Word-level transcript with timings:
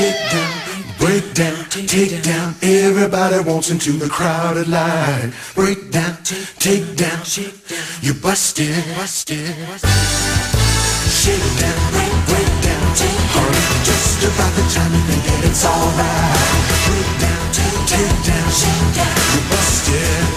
shake 0.00 0.30
down, 0.32 0.52
break 0.98 1.34
down, 1.34 1.64
take 1.86 2.22
down. 2.22 2.54
Everybody 2.62 3.40
wants 3.40 3.70
into 3.70 3.92
the 3.92 4.08
crowded 4.08 4.68
line. 4.68 5.32
Break 5.54 5.90
down, 5.90 6.16
take 6.58 6.96
down, 6.96 7.20
you 8.00 8.14
busted, 8.14 8.84
busted. 8.96 9.54
Shake 11.20 11.50
down, 11.60 11.78
break, 11.92 12.14
break 12.30 12.52
down, 12.66 12.82
honey. 13.34 13.64
Just 13.88 14.24
about 14.28 14.52
the 14.56 14.64
time 14.74 14.92
you 14.96 15.02
think 15.08 15.22
that 15.28 15.40
it's 15.48 15.64
alright. 15.68 16.60
Break 16.86 17.10
down, 17.24 17.42
take 17.92 18.16
down, 18.28 18.48
you 19.34 19.42
busted. 19.52 20.30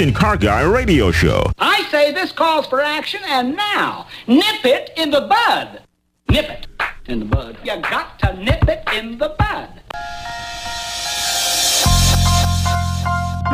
Christian 0.00 0.18
Car 0.18 0.38
Guy 0.38 0.62
Radio 0.62 1.10
Show. 1.10 1.52
I 1.58 1.82
say 1.90 2.10
this 2.10 2.32
calls 2.32 2.66
for 2.66 2.80
action, 2.80 3.20
and 3.26 3.54
now, 3.54 4.06
nip 4.26 4.64
it 4.64 4.88
in 4.96 5.10
the 5.10 5.20
bud. 5.20 5.82
Nip 6.30 6.48
it 6.48 6.66
in 7.04 7.18
the 7.18 7.26
bud. 7.26 7.58
You 7.62 7.78
got 7.82 8.18
to 8.20 8.32
nip 8.32 8.66
it 8.66 8.82
in 8.94 9.18
the 9.18 9.34
bud. 9.38 9.79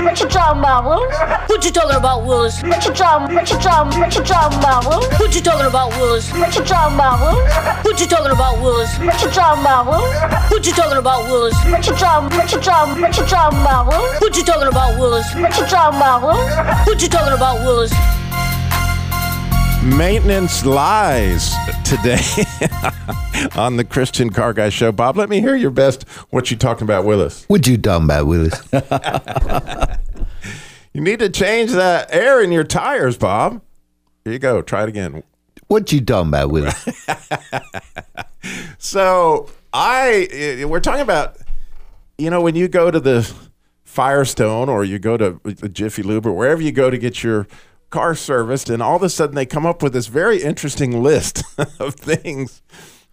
What 0.06 0.20
you 0.20 0.28
talking 0.28 0.60
about, 0.60 0.84
Willis? 0.87 1.42
What 1.48 1.65
you 1.65 1.70
talking 1.73 1.96
about, 1.96 2.24
Willis? 2.24 2.62
What 2.62 2.87
you 2.87 2.95
talking? 2.95 3.34
What 3.34 3.51
you 3.51 3.59
talking? 3.59 4.01
What 4.01 4.14
you 4.14 4.23
talking 4.23 4.59
about, 4.59 4.87
Willis? 4.87 5.10
What 5.19 5.34
you 5.34 5.42
talking 5.42 5.66
about, 5.66 5.91
Willis? 5.98 6.30
What 6.30 6.55
you 6.55 6.64
talking 6.64 6.95
about, 6.95 7.19
Willis? 7.20 7.83
What 7.83 8.01
you 8.01 8.09
talking 8.09 8.33
about, 8.33 8.62
Willis? 8.62 8.98
What 9.00 9.20
you 9.24 9.30
talking 9.30 9.62
about, 9.66 9.87
Willis? 9.87 10.14
What 10.50 10.64
you 10.64 10.73
talking 10.73 10.98
about, 10.98 11.24
Willis? 11.27 11.55
What 11.66 11.87
you 11.87 11.95
talking? 11.97 12.38
What 12.38 12.52
you 12.52 12.61
talking? 12.61 13.02
What 13.02 13.16
you 13.19 13.27
talking 13.27 13.59
about, 13.59 13.87
Willis? 13.91 14.20
What 14.23 14.37
you 14.37 14.45
talking 14.45 14.69
about, 14.69 14.98
Willis? 15.00 15.34
What 15.34 15.59
you 15.59 15.66
talking 15.66 15.98
about, 15.98 16.23
Willis? 16.23 16.86
What 16.86 17.02
you 17.02 17.09
talking 17.09 17.34
about, 17.34 17.59
Willis? 17.66 18.26
Maintenance 19.87 20.65
lies 20.65 21.55
today 21.84 22.20
on 23.56 23.77
the 23.77 23.87
Christian 23.89 24.31
Car 24.31 24.53
Guy 24.53 24.69
Show. 24.69 24.91
Bob, 24.93 25.17
let 25.17 25.28
me 25.28 25.41
hear 25.41 25.55
your 25.55 25.70
best. 25.70 26.03
What 26.31 26.51
you 26.51 26.56
talking 26.56 26.84
about, 26.84 27.05
Willis? 27.05 27.45
What 27.48 27.67
you 27.67 27.78
talking 27.78 28.05
about, 28.05 28.27
Willis? 28.27 28.61
You 30.97 31.03
need 31.03 31.19
to 31.19 31.28
change 31.28 31.73
the 31.73 32.06
air 32.09 32.43
in 32.43 32.51
your 32.51 32.65
tires, 32.65 33.19
Bob. 33.19 33.61
Here 34.25 34.33
you 34.33 34.39
go. 34.39 34.62
Try 34.62 34.84
it 34.84 34.89
again. 34.89 35.23
What 35.67 35.93
you 35.93 36.00
talking 36.00 36.28
about, 36.28 36.50
Willis? 36.50 36.89
So 38.78 39.50
I, 39.75 40.28
eh, 40.31 40.65
we're 40.65 40.81
talking 40.81 41.03
about, 41.03 41.37
you 42.17 42.31
know, 42.31 42.41
when 42.41 42.55
you 42.55 42.69
go 42.69 42.91
to 42.91 43.00
the 43.00 43.31
Firestone 43.84 44.69
or 44.69 44.84
you 44.84 44.98
go 44.98 45.17
to 45.17 45.41
Jiffy 45.69 46.03
Lube 46.03 46.27
or 46.27 46.33
wherever 46.33 46.62
you 46.62 46.71
go 46.71 46.89
to 46.89 46.97
get 46.97 47.25
your 47.25 47.48
car 47.91 48.15
serviced, 48.15 48.70
and 48.70 48.83
all 48.83 48.97
of 48.97 49.03
a 49.03 49.11
sudden 49.11 49.34
they 49.34 49.47
come 49.47 49.67
up 49.67 49.83
with 49.83 49.92
this 49.92 50.06
very 50.06 50.42
interesting 50.42 51.03
list 51.03 51.42
of 51.79 51.95
things 51.95 52.62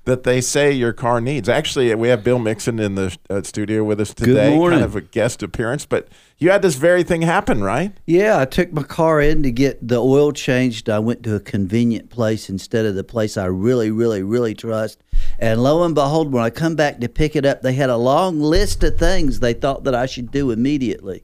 that 0.05 0.23
they 0.23 0.41
say 0.41 0.71
your 0.71 0.91
car 0.91 1.21
needs. 1.21 1.47
Actually, 1.47 1.93
we 1.95 2.09
have 2.09 2.23
Bill 2.23 2.39
Mixon 2.39 2.77
in 2.77 2.95
the 2.95 3.17
uh, 3.29 3.41
studio 3.43 3.83
with 3.83 4.01
us 4.01 4.13
today, 4.13 4.57
kind 4.57 4.83
of 4.83 4.95
a 4.95 5.01
guest 5.01 5.41
appearance. 5.41 5.85
But 5.85 6.09
you 6.37 6.49
had 6.49 6.61
this 6.61 6.75
very 6.75 7.03
thing 7.03 7.21
happen, 7.21 7.63
right? 7.63 7.93
Yeah, 8.05 8.39
I 8.39 8.45
took 8.45 8.73
my 8.73 8.83
car 8.83 9.21
in 9.21 9.43
to 9.43 9.51
get 9.51 9.87
the 9.87 10.01
oil 10.01 10.33
changed. 10.33 10.89
I 10.89 10.99
went 10.99 11.23
to 11.23 11.35
a 11.35 11.39
convenient 11.39 12.09
place 12.09 12.49
instead 12.49 12.85
of 12.85 12.95
the 12.95 13.03
place 13.03 13.37
I 13.37 13.45
really, 13.45 13.91
really, 13.91 14.23
really 14.23 14.53
trust. 14.53 15.01
And 15.39 15.63
lo 15.63 15.83
and 15.83 15.95
behold, 15.95 16.33
when 16.33 16.43
I 16.43 16.49
come 16.49 16.75
back 16.75 16.99
to 16.99 17.07
pick 17.07 17.35
it 17.35 17.45
up, 17.45 17.61
they 17.61 17.73
had 17.73 17.89
a 17.89 17.97
long 17.97 18.41
list 18.41 18.83
of 18.83 18.97
things 18.97 19.39
they 19.39 19.53
thought 19.53 19.85
that 19.85 19.95
I 19.95 20.05
should 20.05 20.31
do 20.31 20.51
immediately. 20.51 21.23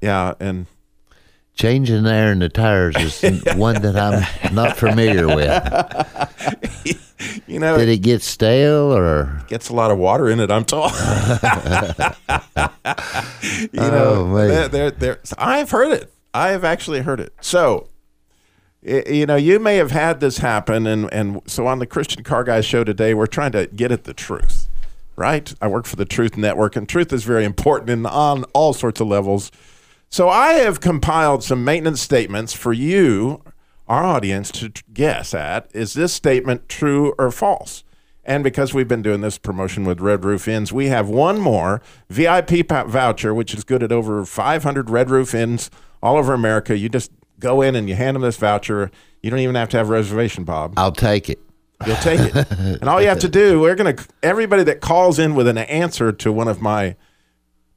Yeah, 0.00 0.34
and 0.40 0.66
Changing 1.60 2.04
the 2.04 2.10
air 2.12 2.32
in 2.32 2.38
the 2.38 2.48
tires 2.48 2.96
is 3.22 3.44
one 3.54 3.82
that 3.82 3.94
I'm 3.94 4.54
not 4.54 4.78
familiar 4.78 5.26
with. 5.26 6.96
you 7.46 7.58
know, 7.58 7.76
Did 7.76 7.90
it 7.90 7.98
get 7.98 8.22
stale 8.22 8.96
or? 8.96 9.42
gets 9.46 9.68
a 9.68 9.74
lot 9.74 9.90
of 9.90 9.98
water 9.98 10.30
in 10.30 10.40
it. 10.40 10.50
I'm 10.50 10.64
told. 10.64 10.90
you 13.72 13.78
know, 13.78 14.26
Oh, 14.30 14.34
they're, 14.48 14.68
they're, 14.68 14.90
they're- 14.90 15.20
I've 15.36 15.70
heard 15.70 15.92
it. 15.92 16.10
I 16.32 16.48
have 16.52 16.64
actually 16.64 17.00
heard 17.02 17.20
it. 17.20 17.34
So, 17.42 17.88
you 18.82 19.26
know, 19.26 19.36
you 19.36 19.58
may 19.58 19.76
have 19.76 19.90
had 19.90 20.20
this 20.20 20.38
happen, 20.38 20.86
and 20.86 21.12
and 21.12 21.42
so 21.44 21.66
on 21.66 21.78
the 21.80 21.86
Christian 21.86 22.22
Car 22.24 22.42
Guy 22.44 22.62
show 22.62 22.84
today, 22.84 23.12
we're 23.12 23.26
trying 23.26 23.52
to 23.52 23.66
get 23.66 23.92
at 23.92 24.04
the 24.04 24.14
truth, 24.14 24.66
right? 25.16 25.52
I 25.60 25.66
work 25.68 25.84
for 25.84 25.96
the 25.96 26.06
Truth 26.06 26.38
Network, 26.38 26.74
and 26.76 26.88
truth 26.88 27.12
is 27.12 27.24
very 27.24 27.44
important 27.44 27.90
and 27.90 28.06
on 28.06 28.44
all 28.54 28.72
sorts 28.72 29.00
of 29.00 29.08
levels. 29.08 29.50
So 30.12 30.28
I 30.28 30.54
have 30.54 30.80
compiled 30.80 31.44
some 31.44 31.64
maintenance 31.64 32.00
statements 32.00 32.52
for 32.52 32.72
you, 32.72 33.44
our 33.86 34.02
audience, 34.04 34.50
to 34.52 34.72
guess 34.92 35.32
at. 35.34 35.70
Is 35.72 35.94
this 35.94 36.12
statement 36.12 36.68
true 36.68 37.14
or 37.16 37.30
false? 37.30 37.84
And 38.24 38.42
because 38.42 38.74
we've 38.74 38.88
been 38.88 39.02
doing 39.02 39.20
this 39.20 39.38
promotion 39.38 39.84
with 39.84 40.00
Red 40.00 40.24
Roof 40.24 40.48
Inns, 40.48 40.72
we 40.72 40.88
have 40.88 41.08
one 41.08 41.38
more 41.38 41.80
VIP 42.08 42.68
voucher, 42.68 43.32
which 43.32 43.54
is 43.54 43.62
good 43.62 43.84
at 43.84 43.92
over 43.92 44.24
500 44.24 44.90
Red 44.90 45.10
Roof 45.10 45.32
Inns 45.32 45.70
all 46.02 46.16
over 46.16 46.34
America. 46.34 46.76
You 46.76 46.88
just 46.88 47.12
go 47.38 47.62
in 47.62 47.76
and 47.76 47.88
you 47.88 47.94
hand 47.94 48.16
them 48.16 48.22
this 48.22 48.36
voucher. 48.36 48.90
You 49.22 49.30
don't 49.30 49.38
even 49.38 49.54
have 49.54 49.68
to 49.70 49.76
have 49.76 49.88
a 49.88 49.92
reservation, 49.92 50.42
Bob. 50.42 50.74
I'll 50.76 50.90
take 50.90 51.30
it. 51.30 51.38
You'll 51.86 51.94
take 51.96 52.20
it. 52.20 52.50
and 52.50 52.88
all 52.88 53.00
you 53.00 53.08
have 53.08 53.20
to 53.20 53.28
do, 53.28 53.60
we're 53.60 53.76
going 53.76 53.94
to, 53.94 54.08
everybody 54.24 54.64
that 54.64 54.80
calls 54.80 55.20
in 55.20 55.36
with 55.36 55.46
an 55.46 55.56
answer 55.56 56.10
to 56.10 56.32
one 56.32 56.48
of 56.48 56.60
my 56.60 56.96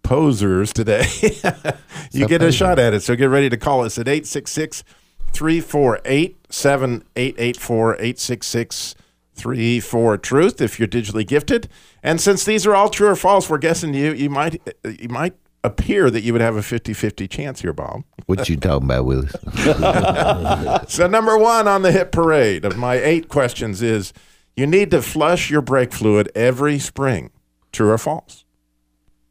posers 0.03 0.73
today, 0.73 1.05
you 2.11 2.27
get 2.27 2.41
a 2.41 2.51
shot 2.51 2.79
at 2.79 2.93
it. 2.93 3.01
So 3.01 3.15
get 3.15 3.29
ready 3.29 3.49
to 3.49 3.57
call 3.57 3.83
us 3.83 3.97
at 3.97 4.07
866 4.07 4.83
348 5.31 6.37
7884 6.49 7.93
866 7.95 8.95
34 9.35 10.17
Truth 10.19 10.61
if 10.61 10.79
you're 10.79 10.87
digitally 10.87 11.25
gifted. 11.25 11.67
And 12.03 12.21
since 12.21 12.45
these 12.45 12.67
are 12.67 12.75
all 12.75 12.89
true 12.89 13.07
or 13.07 13.15
false, 13.15 13.49
we're 13.49 13.57
guessing 13.57 13.93
you, 13.93 14.13
you 14.13 14.29
might, 14.29 14.61
you 14.83 15.09
might 15.09 15.33
appear 15.63 16.11
that 16.11 16.21
you 16.21 16.33
would 16.33 16.41
have 16.41 16.55
a 16.55 16.63
50 16.63 16.93
50 16.93 17.27
chance 17.27 17.61
here, 17.61 17.73
Bob. 17.73 18.03
What 18.25 18.47
you 18.49 18.57
talking 18.57 18.85
about, 18.85 19.05
Willis? 19.05 19.33
So 20.89 21.07
number 21.07 21.37
one 21.37 21.67
on 21.67 21.81
the 21.81 21.91
hit 21.91 22.11
parade 22.11 22.65
of 22.65 22.77
my 22.77 22.95
eight 22.95 23.29
questions 23.29 23.81
is 23.81 24.13
you 24.55 24.67
need 24.67 24.91
to 24.91 25.01
flush 25.01 25.49
your 25.49 25.61
brake 25.61 25.91
fluid 25.93 26.31
every 26.35 26.77
spring. 26.77 27.31
True 27.71 27.89
or 27.89 27.97
false? 27.97 28.45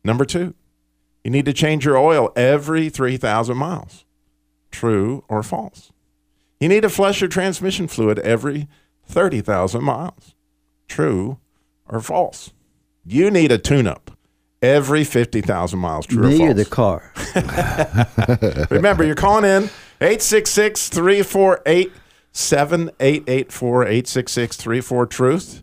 Number 0.04 0.24
two, 0.24 0.54
you 1.24 1.30
need 1.30 1.44
to 1.46 1.52
change 1.52 1.84
your 1.84 1.96
oil 1.96 2.32
every 2.36 2.88
3,000 2.88 3.56
miles. 3.56 4.04
True 4.70 5.24
or 5.28 5.42
false? 5.42 5.92
You 6.60 6.68
need 6.68 6.82
to 6.82 6.88
flush 6.88 7.20
your 7.20 7.28
transmission 7.28 7.88
fluid 7.88 8.18
every 8.20 8.68
30,000 9.06 9.82
miles. 9.82 10.34
True 10.88 11.38
or 11.88 12.00
false? 12.00 12.52
You 13.04 13.30
need 13.30 13.50
a 13.52 13.58
tune 13.58 13.86
up 13.86 14.10
every 14.62 15.04
50,000 15.04 15.78
miles. 15.78 16.06
True 16.06 16.28
Me 16.28 16.42
or 16.42 16.50
or 16.50 16.54
false? 16.54 16.56
the 16.56 16.70
car? 16.70 18.66
Remember, 18.70 19.04
you're 19.04 19.14
calling 19.14 19.44
in 19.44 19.64
866 20.00 20.88
348 20.88 21.92
7884 22.32 23.82
866 23.84 24.56
34 24.56 25.06
Truth. 25.06 25.62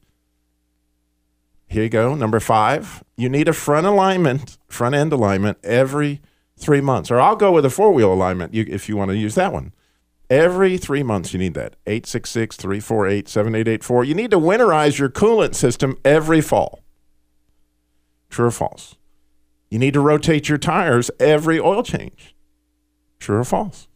Here 1.70 1.84
you 1.84 1.90
go. 1.90 2.16
Number 2.16 2.40
five, 2.40 3.04
you 3.16 3.30
need 3.30 3.48
a 3.48 3.54
front 3.54 3.86
alignment, 3.86 4.58
front 4.68 4.96
end 4.96 5.14
alignment 5.14 5.60
every 5.64 6.20
three 6.58 6.82
months. 6.82 7.12
Or 7.12 7.20
I'll 7.22 7.36
go 7.36 7.52
with 7.52 7.64
a 7.64 7.70
four 7.70 7.92
wheel 7.92 8.12
alignment 8.12 8.56
if 8.56 8.90
you 8.90 8.98
want 8.98 9.12
to 9.12 9.18
use 9.18 9.36
that 9.36 9.54
one. 9.54 9.74
Every 10.32 10.78
three 10.78 11.04
months, 11.04 11.32
you 11.32 11.40
need 11.40 11.54
that. 11.54 11.76
866 11.86 12.56
348 12.56 13.28
7884. 13.28 14.04
You 14.04 14.16
need 14.16 14.32
to 14.32 14.40
winterize 14.40 14.98
your 14.98 15.10
coolant 15.10 15.56
system 15.56 15.96
every 16.04 16.42
fall. 16.42 16.84
True 18.30 18.48
or 18.48 18.52
false? 18.52 18.96
You 19.70 19.78
need 19.78 19.94
to 19.94 20.02
rotate 20.02 20.50
your 20.50 20.58
tires 20.58 21.12
every 21.20 21.60
oil 21.60 21.84
change. 21.84 22.36
True 23.20 23.38
or 23.38 23.44
false? 23.44 23.88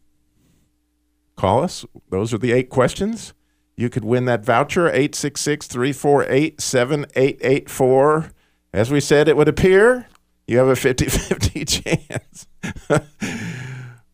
Call 1.36 1.64
us. 1.64 1.86
Those 2.10 2.34
are 2.34 2.38
the 2.38 2.52
eight 2.52 2.70
questions. 2.70 3.34
You 3.76 3.90
could 3.90 4.06
win 4.06 4.26
that 4.26 4.46
voucher 4.46 4.88
866 4.88 5.68
348 5.68 6.62
7884. 6.62 8.32
As 8.74 8.92
we 8.92 9.00
said, 9.00 9.28
it 9.28 9.38
would 9.38 9.48
appear 9.48 10.08
you 10.48 10.58
have 10.58 10.68
a 10.68 10.76
50 10.76 11.06
50 11.06 11.66
chance. 11.66 12.48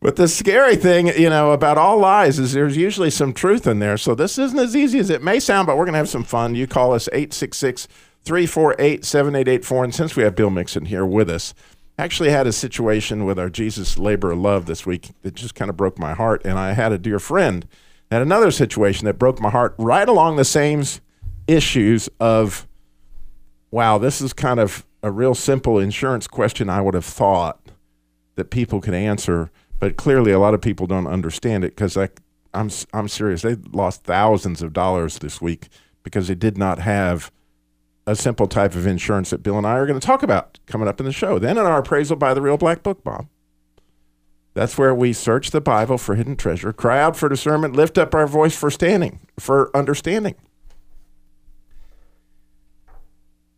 but 0.00 0.16
the 0.16 0.28
scary 0.28 0.76
thing, 0.76 1.08
you 1.08 1.28
know, 1.28 1.52
about 1.52 1.78
all 1.78 1.98
lies 1.98 2.38
is 2.38 2.52
there's 2.52 2.76
usually 2.76 3.10
some 3.10 3.32
truth 3.32 3.66
in 3.66 3.80
there. 3.80 3.96
So 3.96 4.14
this 4.14 4.38
isn't 4.38 4.58
as 4.58 4.76
easy 4.76 4.98
as 4.98 5.10
it 5.10 5.22
may 5.22 5.40
sound, 5.40 5.66
but 5.66 5.76
we're 5.76 5.84
going 5.84 5.94
to 5.94 5.98
have 5.98 6.08
some 6.08 6.24
fun. 6.24 6.54
You 6.54 6.66
call 6.66 6.92
us 6.92 7.08
866 7.12 7.88
348 8.22 9.04
7884. 9.04 9.84
And 9.84 9.94
since 9.94 10.16
we 10.16 10.22
have 10.22 10.36
Bill 10.36 10.50
Mixon 10.50 10.86
here 10.86 11.04
with 11.04 11.28
us, 11.28 11.52
actually 11.98 12.30
had 12.30 12.46
a 12.46 12.52
situation 12.52 13.24
with 13.24 13.38
our 13.38 13.50
Jesus 13.50 13.98
Labor 13.98 14.30
of 14.30 14.38
Love 14.38 14.66
this 14.66 14.86
week 14.86 15.10
that 15.22 15.34
just 15.34 15.54
kind 15.54 15.68
of 15.68 15.76
broke 15.76 15.98
my 15.98 16.14
heart. 16.14 16.42
And 16.44 16.58
I 16.58 16.72
had 16.72 16.92
a 16.92 16.98
dear 16.98 17.18
friend 17.18 17.66
had 18.10 18.22
another 18.22 18.50
situation 18.50 19.04
that 19.06 19.18
broke 19.18 19.40
my 19.40 19.50
heart 19.50 19.74
right 19.78 20.08
along 20.08 20.36
the 20.36 20.44
same 20.44 20.82
issues 21.46 22.08
of, 22.18 22.66
wow, 23.70 23.98
this 23.98 24.20
is 24.20 24.32
kind 24.32 24.58
of 24.60 24.86
a 25.02 25.10
real 25.10 25.34
simple 25.34 25.78
insurance 25.78 26.26
question 26.26 26.68
I 26.68 26.80
would 26.80 26.94
have 26.94 27.04
thought 27.04 27.60
that 28.34 28.50
people 28.50 28.80
could 28.80 28.94
answer. 28.94 29.50
but 29.78 29.96
clearly 29.96 30.30
a 30.30 30.38
lot 30.38 30.54
of 30.54 30.60
people 30.60 30.86
don't 30.86 31.06
understand 31.06 31.64
it 31.64 31.74
because 31.74 31.96
I'm 31.96 32.70
I'm 32.92 33.08
serious. 33.08 33.42
They 33.42 33.54
lost 33.72 34.04
thousands 34.04 34.60
of 34.62 34.72
dollars 34.72 35.18
this 35.18 35.40
week 35.40 35.68
because 36.02 36.28
they 36.28 36.34
did 36.34 36.58
not 36.58 36.78
have 36.80 37.32
a 38.06 38.16
simple 38.16 38.46
type 38.46 38.74
of 38.74 38.86
insurance 38.86 39.30
that 39.30 39.42
Bill 39.42 39.56
and 39.56 39.66
I 39.66 39.74
are 39.74 39.86
going 39.86 39.98
to 39.98 40.06
talk 40.06 40.22
about 40.22 40.58
coming 40.66 40.88
up 40.88 41.00
in 41.00 41.06
the 41.06 41.12
show. 41.12 41.38
Then 41.38 41.56
in 41.58 41.64
our 41.64 41.78
appraisal 41.78 42.16
by 42.16 42.34
the 42.34 42.42
Real 42.42 42.56
Black 42.56 42.82
Book, 42.82 43.04
Bob. 43.04 43.28
That's 44.54 44.76
where 44.76 44.94
we 44.94 45.12
search 45.12 45.50
the 45.50 45.60
Bible 45.60 45.96
for 45.96 46.16
hidden 46.16 46.36
treasure, 46.36 46.72
cry 46.72 47.00
out 47.00 47.16
for 47.16 47.28
discernment, 47.28 47.76
lift 47.76 47.96
up 47.98 48.14
our 48.14 48.26
voice 48.26 48.56
for 48.56 48.70
standing, 48.70 49.20
for 49.38 49.74
understanding. 49.76 50.34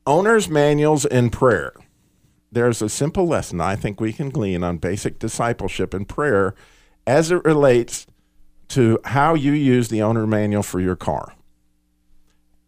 Owner's 0.07 0.49
manuals 0.49 1.05
in 1.05 1.31
prayer. 1.31 1.73
There's 2.51 2.83
a 2.83 2.89
simple 2.89 3.27
lesson 3.27 3.61
I 3.61 3.77
think 3.77 4.01
we 4.01 4.13
can 4.13 4.29
glean 4.29 4.63
on 4.63 4.77
basic 4.77 5.19
discipleship 5.19 5.95
and 5.95 6.07
prayer 6.07 6.55
as 7.07 7.31
it 7.31 7.43
relates 7.45 8.07
to 8.69 8.99
how 9.05 9.35
you 9.35 9.53
use 9.53 9.89
the 9.89 10.03
owner 10.03 10.27
manual 10.27 10.63
for 10.63 10.81
your 10.81 10.97
car. 10.97 11.35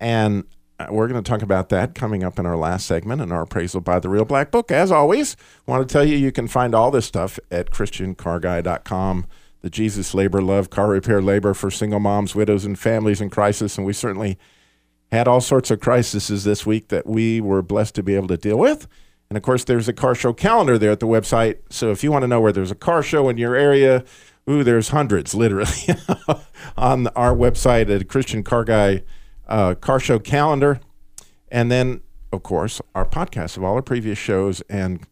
And 0.01 0.45
Uh, 0.79 0.87
we're 0.91 1.07
going 1.07 1.23
to 1.23 1.29
talk 1.29 1.43
about 1.43 1.69
that 1.69 1.95
coming 1.95 2.25
up 2.25 2.39
in 2.39 2.47
our 2.47 2.57
last 2.57 2.87
segment 2.87 3.23
in 3.23 3.31
our 3.31 3.43
appraisal 3.43 3.81
by 3.81 4.01
the 4.01 4.09
Real 4.09 4.25
Black 4.25 4.51
Book. 4.51 4.73
As 4.73 4.91
always, 4.91 5.37
want 5.67 5.87
to 5.89 5.93
tell 5.93 6.05
you 6.05 6.17
you 6.17 6.33
can 6.33 6.49
find 6.49 6.75
all 6.75 6.91
this 6.91 7.07
stuff 7.07 7.39
at 7.51 7.71
ChristianCarGuy.com. 7.71 9.27
The 9.61 9.71
Jesus 9.71 10.15
Labor 10.15 10.43
Love 10.43 10.71
Car 10.71 10.89
Repair 10.89 11.23
Labor 11.23 11.55
for 11.55 11.71
single 11.71 12.01
moms, 12.01 12.35
widows, 12.35 12.65
and 12.65 12.79
families 12.79 13.21
in 13.21 13.31
crisis. 13.31 13.79
And 13.79 13.87
we 13.87 13.93
certainly 13.93 14.37
had 15.13 15.29
all 15.29 15.41
sorts 15.41 15.71
of 15.71 15.81
crises 15.81 16.45
this 16.45 16.67
week 16.67 16.89
that 16.89 17.07
we 17.07 17.41
were 17.41 17.63
blessed 17.63 17.95
to 17.95 18.03
be 18.03 18.17
able 18.17 18.29
to 18.29 18.37
deal 18.37 18.59
with. 18.59 18.89
And 19.31 19.37
of 19.37 19.43
course, 19.43 19.65
there's 19.65 19.89
a 19.89 19.93
car 19.93 20.15
show 20.15 20.33
calendar 20.33 20.77
there 20.77 20.91
at 20.91 21.01
the 21.01 21.07
website. 21.07 21.59
So 21.71 21.93
if 21.93 22.05
you 22.05 22.11
want 22.13 22.25
to 22.25 22.29
know 22.29 22.41
where 22.41 22.53
there's 22.53 22.73
a 22.73 22.77
car 22.77 23.03
show 23.03 23.29
in 23.29 23.39
your 23.39 23.55
area, 23.55 24.05
ooh, 24.51 24.65
there's 24.65 24.89
hundreds 24.89 25.35
literally 25.35 25.71
on 26.77 27.07
our 27.09 27.35
website 27.35 27.89
at 27.95 28.09
Christian 28.09 28.43
Car 28.43 28.65
Guy 28.65 29.03
uh, 29.49 29.75
Car 29.75 30.01
Show 30.01 30.19
calendar. 30.19 30.81
And 31.49 31.71
then, 31.71 32.01
of 32.33 32.43
course, 32.43 32.81
our 32.95 33.07
podcast 33.07 33.57
of 33.57 33.65
all 33.65 33.75
our 33.75 33.83
previous 33.83 34.19
shows 34.19 34.61
and 34.63 35.07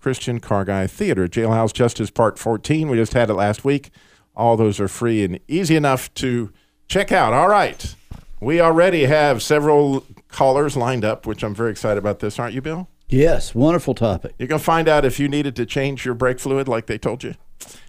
Christian 0.00 0.40
Car 0.40 0.64
Guy 0.64 0.86
Theater, 0.86 1.26
Jailhouse 1.26 1.72
Justice 1.72 2.10
Part 2.10 2.38
14. 2.38 2.88
We 2.88 2.96
just 2.96 3.14
had 3.14 3.30
it 3.30 3.34
last 3.34 3.64
week. 3.64 3.90
All 4.36 4.56
those 4.56 4.78
are 4.78 4.88
free 4.88 5.24
and 5.24 5.40
easy 5.48 5.76
enough 5.76 6.12
to 6.14 6.52
check 6.88 7.10
out. 7.10 7.32
All 7.32 7.48
right. 7.48 7.94
We 8.40 8.60
already 8.60 9.06
have 9.06 9.42
several 9.42 10.04
callers 10.28 10.76
lined 10.76 11.04
up, 11.04 11.26
which 11.26 11.42
I'm 11.42 11.54
very 11.54 11.70
excited 11.70 11.98
about 11.98 12.18
this, 12.20 12.38
aren't 12.38 12.54
you, 12.54 12.60
Bill? 12.60 12.88
Yes, 13.08 13.54
wonderful 13.54 13.94
topic. 13.94 14.34
You're 14.38 14.48
going 14.48 14.58
to 14.58 14.64
find 14.64 14.88
out 14.88 15.04
if 15.04 15.18
you 15.18 15.28
needed 15.28 15.56
to 15.56 15.66
change 15.66 16.04
your 16.04 16.14
brake 16.14 16.38
fluid 16.40 16.68
like 16.68 16.86
they 16.86 16.98
told 16.98 17.24
you. 17.24 17.34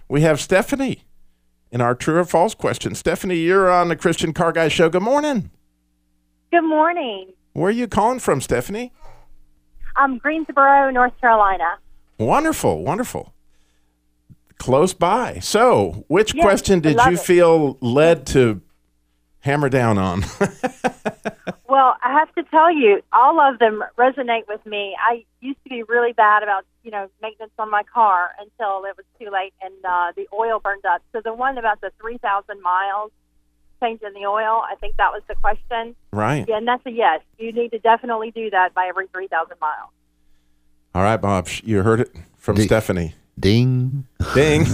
We 0.08 0.22
have 0.22 0.40
Stephanie 0.40 1.02
in 1.70 1.80
our 1.80 1.94
true 1.94 2.16
or 2.18 2.24
false 2.24 2.54
question. 2.54 2.94
Stephanie, 2.94 3.36
you're 3.36 3.70
on 3.70 3.88
the 3.88 3.96
Christian 3.96 4.32
Car 4.32 4.52
Guy 4.52 4.68
Show. 4.68 4.88
Good 4.88 5.02
morning. 5.02 5.50
Good 6.50 6.62
morning. 6.62 7.32
Where 7.52 7.68
are 7.68 7.70
you 7.70 7.88
calling 7.88 8.18
from, 8.20 8.40
Stephanie? 8.40 8.92
I'm 9.96 10.18
Greensboro, 10.18 10.90
North 10.90 11.12
Carolina. 11.20 11.78
Wonderful, 12.18 12.82
wonderful. 12.82 13.32
Close 14.58 14.94
by. 14.94 15.38
So, 15.40 16.04
which 16.08 16.34
Yes, 16.34 16.42
question 16.42 16.80
did 16.80 16.96
you 17.06 17.12
it. 17.12 17.20
feel 17.20 17.78
led 17.80 18.26
to 18.28 18.60
hammer 19.40 19.68
down 19.68 19.98
on? 19.98 20.24
Well, 21.70 21.96
I 22.02 22.12
have 22.14 22.34
to 22.34 22.42
tell 22.50 22.72
you, 22.72 23.02
all 23.12 23.38
of 23.38 23.58
them 23.58 23.84
resonate 23.98 24.48
with 24.48 24.64
me. 24.64 24.96
I 24.98 25.24
used 25.40 25.62
to 25.64 25.68
be 25.68 25.82
really 25.82 26.12
bad 26.12 26.42
about, 26.42 26.64
you 26.82 26.90
know, 26.90 27.08
maintenance 27.22 27.52
on 27.58 27.70
my 27.70 27.82
car 27.82 28.30
until 28.40 28.84
it 28.86 28.96
was 28.96 29.04
too 29.20 29.30
late 29.30 29.52
and 29.60 29.74
uh, 29.84 30.12
the 30.16 30.26
oil 30.32 30.60
burned 30.60 30.86
up. 30.86 31.02
So 31.12 31.20
the 31.22 31.34
one 31.34 31.58
about 31.58 31.82
the 31.82 31.90
3,000 32.00 32.60
miles 32.62 33.12
changing 33.80 34.12
the 34.14 34.26
oil, 34.26 34.62
I 34.70 34.74
think 34.80 34.96
that 34.96 35.10
was 35.12 35.22
the 35.28 35.34
question. 35.36 35.94
right. 36.12 36.44
Yeah, 36.48 36.56
and 36.58 36.66
that's 36.68 36.84
a 36.86 36.90
yes. 36.90 37.20
You 37.38 37.52
need 37.52 37.70
to 37.72 37.78
definitely 37.78 38.30
do 38.30 38.50
that 38.50 38.74
by 38.74 38.86
every 38.88 39.06
3,000 39.08 39.54
miles. 39.60 39.90
All 40.94 41.02
right, 41.02 41.16
Bob. 41.18 41.48
You 41.62 41.82
heard 41.82 42.00
it 42.00 42.10
from 42.38 42.56
Di- 42.56 42.64
Stephanie. 42.66 43.14
Ding. 43.38 44.06
Ding. 44.34 44.64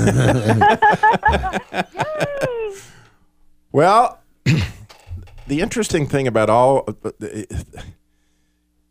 well, 3.72 4.20
the 5.46 5.60
interesting 5.60 6.06
thing 6.06 6.26
about 6.26 6.48
all 6.50 6.86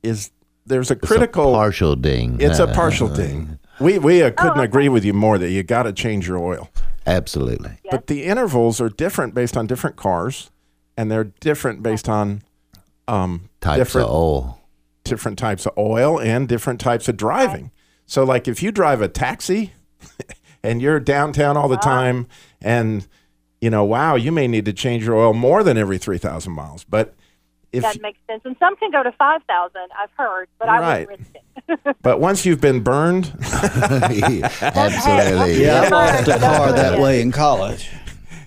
is 0.04 0.32
there's 0.66 0.92
a 0.92 0.96
critical. 0.96 1.54
Partial 1.54 1.96
ding. 1.96 2.38
it's 2.40 2.60
a 2.60 2.66
Uh, 2.66 2.74
partial 2.76 3.08
ding. 3.10 3.58
We 3.80 3.98
we 4.00 4.22
uh, 4.22 4.32
couldn't 4.32 4.60
agree 4.60 4.90
with 4.90 5.04
you 5.04 5.14
more 5.14 5.38
that 5.38 5.50
you 5.50 5.64
got 5.64 5.84
to 5.84 5.94
change 5.94 6.28
your 6.28 6.38
oil. 6.38 6.70
Absolutely. 7.06 7.78
But 7.92 8.08
the 8.08 8.24
intervals 8.24 8.80
are 8.80 8.90
different 8.90 9.34
based 9.36 9.58
on 9.58 9.68
different 9.68 9.96
cars, 9.96 10.50
and 10.98 11.12
they're 11.12 11.26
different 11.26 11.84
based 11.84 12.08
on 12.08 12.44
um, 13.08 13.50
Types 13.62 13.78
different 13.80 14.08
of 14.08 14.14
oil. 14.14 14.62
different 15.04 15.38
types 15.38 15.66
of 15.66 15.78
oil 15.78 16.20
and 16.20 16.48
different 16.48 16.80
types 16.80 17.08
of 17.10 17.18
driving. 17.18 17.72
So, 18.06 18.24
like 18.24 18.48
if 18.48 18.64
you 18.64 18.72
drive 18.72 19.02
a 19.02 19.08
taxi 19.08 19.74
and 20.64 20.82
you're 20.82 21.00
downtown 21.00 21.58
all 21.58 21.68
the 21.68 21.78
time, 21.78 22.28
and 22.62 23.08
you 23.62 23.70
know, 23.70 23.84
wow, 23.84 24.16
you 24.16 24.32
may 24.32 24.48
need 24.48 24.66
to 24.66 24.74
change 24.74 25.06
your 25.06 25.16
oil 25.18 25.34
more 25.34 25.64
than 25.64 25.78
every 25.78 25.98
three 25.98 26.18
thousand 26.18 26.54
miles. 26.54 26.84
But 26.84 27.14
if 27.74 27.82
That 27.84 28.00
makes 28.02 28.20
sense. 28.28 28.42
And 28.46 28.56
some 28.60 28.76
can 28.78 28.92
go 28.92 29.04
to 29.04 29.12
5,000, 29.12 29.82
I've 30.00 30.10
heard, 30.18 30.48
but 30.60 30.70
I 30.70 30.80
Right. 30.80 31.10
wouldn't 31.10 31.28
risk 31.68 31.80
it. 31.86 31.98
but 32.02 32.20
once 32.20 32.46
you've 32.46 32.62
been 32.62 32.82
burned, 32.82 33.34
Absolutely. 34.62 35.64
Yeah, 35.64 35.82
I 35.84 35.90
lost 35.90 36.28
a 36.28 36.40
car 36.40 36.72
that 36.72 37.00
way 37.00 37.22
in 37.22 37.32
college. 37.32 37.90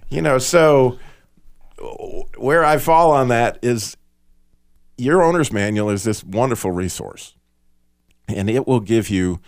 you 0.09 0.23
know, 0.23 0.39
so 0.39 0.99
where 2.39 2.65
I 2.65 2.79
fall 2.79 3.11
on 3.11 3.29
that 3.29 3.59
is 3.63 3.97
your 4.97 5.23
owner's 5.23 5.53
manual 5.53 5.91
is 5.91 6.05
this 6.05 6.25
wonderful 6.25 6.71
resource, 6.71 7.35
and 8.29 8.49
it 8.49 8.67
will 8.67 8.81
give 8.81 9.11
you 9.11 9.41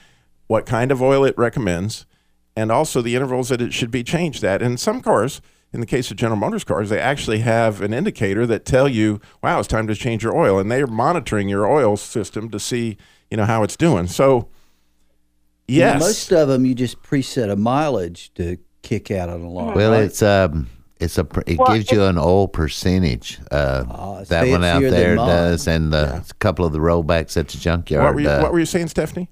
what 0.47 0.67
kind 0.67 0.91
of 0.93 1.01
oil 1.03 1.25
it 1.25 1.37
recommends 1.39 2.07
and 2.57 2.73
also 2.73 3.01
the 3.03 3.15
intervals 3.15 3.49
that 3.51 3.61
it 3.63 3.73
should 3.73 3.91
be 3.91 4.03
changed 4.03 4.43
at. 4.45 4.61
And 4.63 4.79
some 4.81 5.01
cars, 5.01 5.41
in 5.73 5.81
the 5.81 5.87
case 5.87 6.11
of 6.11 6.17
General 6.17 6.39
Motors 6.39 6.65
cars, 6.65 6.89
they 6.91 6.99
actually 7.01 7.41
have 7.41 7.81
an 7.83 7.93
indicator 7.93 8.47
that 8.47 8.65
tell 8.65 8.89
you, 8.89 9.21
wow, 9.43 9.59
it's 9.59 9.69
time 9.69 9.87
to 9.87 9.95
change 9.95 10.23
your 10.23 10.37
oil. 10.37 10.59
And 10.59 10.71
they're 10.71 10.87
monitoring 10.87 11.49
your 11.49 11.67
oil 11.71 11.97
system 11.97 12.49
to 12.51 12.59
see, 12.59 12.97
you 13.31 13.37
know, 13.37 13.45
how 13.45 13.63
it's 13.63 13.77
doing. 13.77 14.07
So, 14.07 14.49
You 15.67 15.81
know, 15.81 15.87
yes. 15.87 16.01
most 16.01 16.33
of 16.33 16.49
them 16.49 16.65
you 16.65 16.75
just 16.75 17.03
preset 17.03 17.51
a 17.51 17.57
mileage 17.57 18.33
to 18.35 18.57
kick 18.83 19.11
out 19.11 19.29
on 19.29 19.43
a 19.43 19.51
lot. 19.51 19.77
Well, 19.77 19.93
right? 19.93 20.05
it's 20.05 20.23
um, 20.23 20.69
it's 20.99 21.19
a 21.19 21.27
it 21.47 21.59
Well, 21.59 21.75
gives 21.75 21.93
you 21.93 22.03
an 22.05 22.17
oil 22.17 22.49
percentage. 22.49 23.39
Uh, 23.51 23.85
it's 24.21 24.31
that 24.31 24.49
one 24.49 24.65
out 24.65 24.81
fancier 24.81 24.91
than 24.91 24.99
there 25.01 25.17
mine. 25.17 25.29
does, 25.29 25.69
and 25.69 25.93
the, 25.93 26.17
a 26.17 26.35
couple 26.39 26.65
of 26.65 26.73
the 26.73 26.79
rollbacks 26.79 27.37
at 27.37 27.49
the 27.49 27.59
junkyard. 27.59 28.05
what, 28.05 28.15
were 28.15 28.21
you, 28.21 28.31
uh, 28.31 28.41
what 28.41 28.53
were 28.53 28.59
you 28.59 28.65
saying, 28.67 28.89
Stephanie? 28.89 29.29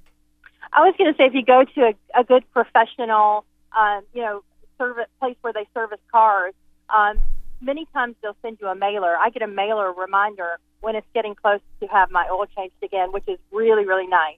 I 0.75 0.81
was 0.81 0.95
going 0.99 1.11
to 1.11 1.17
say 1.17 1.25
if 1.25 1.33
you 1.33 1.43
go 1.43 1.65
to 1.65 1.81
a, 1.81 2.21
a 2.21 2.25
good 2.25 2.45
professional, 2.53 3.47
um, 3.81 4.03
you 4.13 4.21
know, 4.21 4.43
service 4.79 5.07
place 5.21 5.37
where 5.41 5.53
they 5.53 5.67
service 5.75 6.01
cars, 6.13 6.55
um, 6.95 7.19
many 7.61 7.87
times 7.93 8.15
they'll 8.23 8.37
send 8.43 8.59
you 8.61 8.69
a 8.69 8.75
mailer. 8.75 9.17
I 9.17 9.31
get 9.31 9.43
a 9.43 9.47
mailer 9.47 9.93
reminder 9.93 10.59
when 10.81 10.95
it's 10.97 11.07
getting 11.15 11.35
close 11.35 11.61
to 11.81 11.87
have 11.89 12.11
my 12.11 12.27
oil 12.31 12.47
changed 12.57 12.75
again, 12.83 13.13
which 13.13 13.25
is 13.29 13.39
really 13.53 13.85
really 13.85 14.07
nice. 14.07 14.37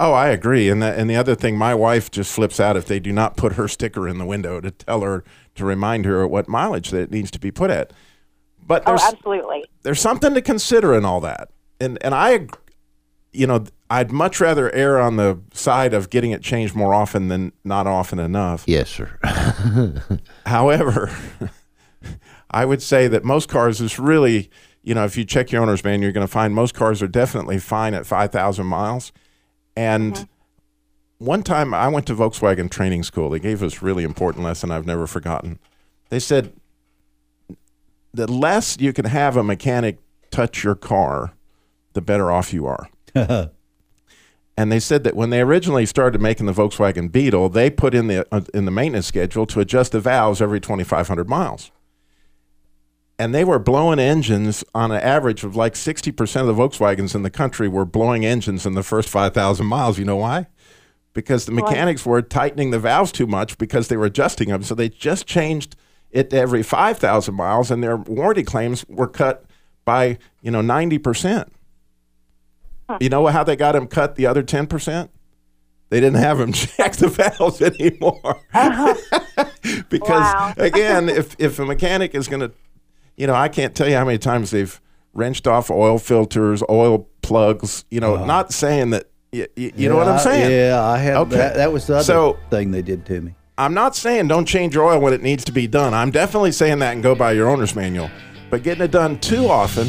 Oh, 0.00 0.12
I 0.12 0.28
agree. 0.28 0.68
And 0.68 0.80
the, 0.80 0.86
and 0.96 1.10
the 1.10 1.16
other 1.16 1.34
thing, 1.34 1.56
my 1.58 1.74
wife 1.74 2.08
just 2.08 2.32
flips 2.32 2.60
out 2.60 2.76
if 2.76 2.86
they 2.86 3.00
do 3.00 3.12
not 3.12 3.36
put 3.36 3.54
her 3.54 3.66
sticker 3.66 4.06
in 4.06 4.18
the 4.18 4.24
window 4.24 4.60
to 4.60 4.70
tell 4.70 5.00
her 5.00 5.24
to 5.56 5.64
remind 5.64 6.04
her 6.04 6.24
what 6.24 6.48
mileage 6.48 6.90
that 6.90 7.00
it 7.00 7.10
needs 7.10 7.32
to 7.32 7.40
be 7.40 7.50
put 7.50 7.68
at. 7.68 7.92
But 8.64 8.84
Oh, 8.86 8.92
there's 8.92 9.02
absolutely. 9.02 9.64
there's 9.82 10.00
something 10.00 10.34
to 10.34 10.40
consider 10.42 10.94
in 10.94 11.04
all 11.04 11.20
that. 11.22 11.50
And 11.80 11.98
and 12.04 12.14
I, 12.14 12.46
you 13.32 13.46
know, 13.48 13.64
I'd 13.90 14.12
much 14.12 14.40
rather 14.40 14.70
err 14.74 14.98
on 14.98 15.16
the 15.16 15.40
side 15.52 15.94
of 15.94 16.10
getting 16.10 16.30
it 16.30 16.42
changed 16.42 16.74
more 16.74 16.92
often 16.92 17.28
than 17.28 17.52
not 17.64 17.86
often 17.86 18.18
enough. 18.18 18.64
yes, 18.66 18.90
sir. 18.90 19.18
However, 20.46 21.10
I 22.50 22.64
would 22.64 22.82
say 22.82 23.08
that 23.08 23.24
most 23.24 23.48
cars 23.48 23.80
is 23.80 23.98
really, 23.98 24.50
you 24.82 24.94
know, 24.94 25.04
if 25.04 25.16
you 25.16 25.24
check 25.24 25.50
your 25.50 25.62
owner's 25.62 25.82
manual, 25.84 26.04
you're 26.04 26.12
going 26.12 26.26
to 26.26 26.30
find 26.30 26.54
most 26.54 26.74
cars 26.74 27.02
are 27.02 27.08
definitely 27.08 27.58
fine 27.58 27.94
at 27.94 28.06
5,000 28.06 28.66
miles. 28.66 29.12
And 29.76 30.28
one 31.18 31.42
time 31.42 31.72
I 31.72 31.88
went 31.88 32.06
to 32.06 32.14
Volkswagen 32.14 32.70
training 32.70 33.02
school. 33.04 33.30
They 33.30 33.40
gave 33.40 33.62
us 33.62 33.82
really 33.82 34.04
important 34.04 34.44
lesson 34.44 34.70
I've 34.70 34.86
never 34.86 35.06
forgotten. 35.06 35.58
They 36.10 36.20
said 36.20 36.52
the 38.12 38.30
less 38.30 38.78
you 38.80 38.92
can 38.92 39.04
have 39.04 39.36
a 39.36 39.42
mechanic 39.42 39.98
touch 40.30 40.64
your 40.64 40.74
car, 40.74 41.32
the 41.92 42.00
better 42.00 42.30
off 42.30 42.52
you 42.52 42.66
are. 42.66 42.88
And 44.58 44.72
they 44.72 44.80
said 44.80 45.04
that 45.04 45.14
when 45.14 45.30
they 45.30 45.40
originally 45.40 45.86
started 45.86 46.20
making 46.20 46.46
the 46.46 46.52
Volkswagen 46.52 47.12
Beetle, 47.12 47.48
they 47.50 47.70
put 47.70 47.94
in 47.94 48.08
the 48.08 48.26
uh, 48.32 48.40
in 48.52 48.64
the 48.64 48.70
maintenance 48.70 49.06
schedule 49.06 49.46
to 49.46 49.60
adjust 49.60 49.92
the 49.92 50.00
valves 50.00 50.42
every 50.42 50.60
2,500 50.60 51.28
miles. 51.28 51.70
And 53.20 53.34
they 53.34 53.44
were 53.44 53.58
blowing 53.58 53.98
engines 53.98 54.64
on 54.74 54.90
an 54.90 55.00
average 55.00 55.44
of 55.44 55.56
like 55.56 55.74
60% 55.74 56.40
of 56.40 56.46
the 56.46 56.54
Volkswagens 56.54 57.14
in 57.14 57.22
the 57.22 57.30
country 57.30 57.68
were 57.68 57.84
blowing 57.84 58.24
engines 58.24 58.64
in 58.64 58.74
the 58.74 58.82
first 58.82 59.08
5,000 59.08 59.66
miles. 59.66 59.98
You 59.98 60.04
know 60.04 60.16
why? 60.16 60.46
because 61.18 61.46
the 61.46 61.52
mechanics 61.52 62.06
were 62.06 62.22
tightening 62.22 62.70
the 62.70 62.78
valves 62.78 63.10
too 63.10 63.26
much 63.26 63.58
because 63.58 63.88
they 63.88 63.96
were 63.96 64.06
adjusting 64.06 64.50
them. 64.50 64.62
So 64.62 64.76
they 64.76 64.88
just 64.88 65.26
changed 65.26 65.74
it 66.12 66.30
to 66.30 66.36
every 66.36 66.62
5,000 66.62 67.34
miles, 67.34 67.72
and 67.72 67.82
their 67.82 67.96
warranty 67.96 68.44
claims 68.44 68.84
were 68.88 69.08
cut 69.08 69.44
by, 69.84 70.18
you 70.42 70.52
know, 70.52 70.60
90%. 70.60 71.48
You 73.00 73.08
know 73.08 73.26
how 73.26 73.44
they 73.44 73.56
got 73.56 73.76
him 73.76 73.86
cut 73.86 74.14
the 74.16 74.26
other 74.26 74.42
10%? 74.42 75.08
They 75.90 76.00
didn't 76.00 76.16
have 76.20 76.40
him 76.40 76.52
check 76.54 76.96
the 76.96 77.08
valves 77.08 77.60
anymore. 77.62 78.40
because, 79.88 80.10
Wow. 80.10 80.54
again, 80.58 81.08
if, 81.08 81.36
if 81.38 81.58
a 81.58 81.64
mechanic 81.64 82.14
is 82.14 82.28
going 82.28 82.40
to, 82.40 82.52
you 83.16 83.26
know, 83.26 83.34
I 83.34 83.48
can't 83.48 83.74
tell 83.74 83.88
you 83.88 83.96
how 83.96 84.04
many 84.04 84.18
times 84.18 84.50
they've 84.50 84.80
wrenched 85.14 85.46
off 85.46 85.70
oil 85.70 85.98
filters, 85.98 86.62
oil 86.68 87.08
plugs, 87.22 87.84
you 87.90 88.00
know, 88.00 88.14
uh-huh. 88.16 88.26
not 88.26 88.52
saying 88.52 88.90
that, 88.90 89.06
you, 89.32 89.46
you 89.56 89.88
know 89.88 89.96
what 89.96 90.08
I'm 90.08 90.14
Yeah, 90.14 90.18
saying? 90.18 90.50
Yeah, 90.70 90.82
I 90.82 90.98
had 90.98 91.16
Okay. 91.18 91.36
that. 91.36 91.56
That 91.56 91.72
was 91.72 91.86
the 91.86 91.94
other 91.96 92.04
So- 92.04 92.38
thing 92.50 92.70
they 92.70 92.82
did 92.82 93.04
to 93.06 93.20
me. 93.20 93.34
I'm 93.58 93.74
not 93.74 93.96
saying 93.96 94.28
don't 94.28 94.46
change 94.46 94.76
your 94.76 94.84
oil 94.84 95.00
when 95.00 95.12
it 95.12 95.20
needs 95.20 95.44
to 95.46 95.52
be 95.52 95.66
done. 95.66 95.92
I'm 95.92 96.12
definitely 96.12 96.52
saying 96.52 96.78
that 96.78 96.92
and 96.94 97.02
go 97.02 97.16
by 97.16 97.32
your 97.32 97.48
owner's 97.50 97.74
manual. 97.74 98.08
But 98.50 98.62
getting 98.62 98.84
it 98.84 98.92
done 98.92 99.18
too 99.18 99.48
often, 99.48 99.88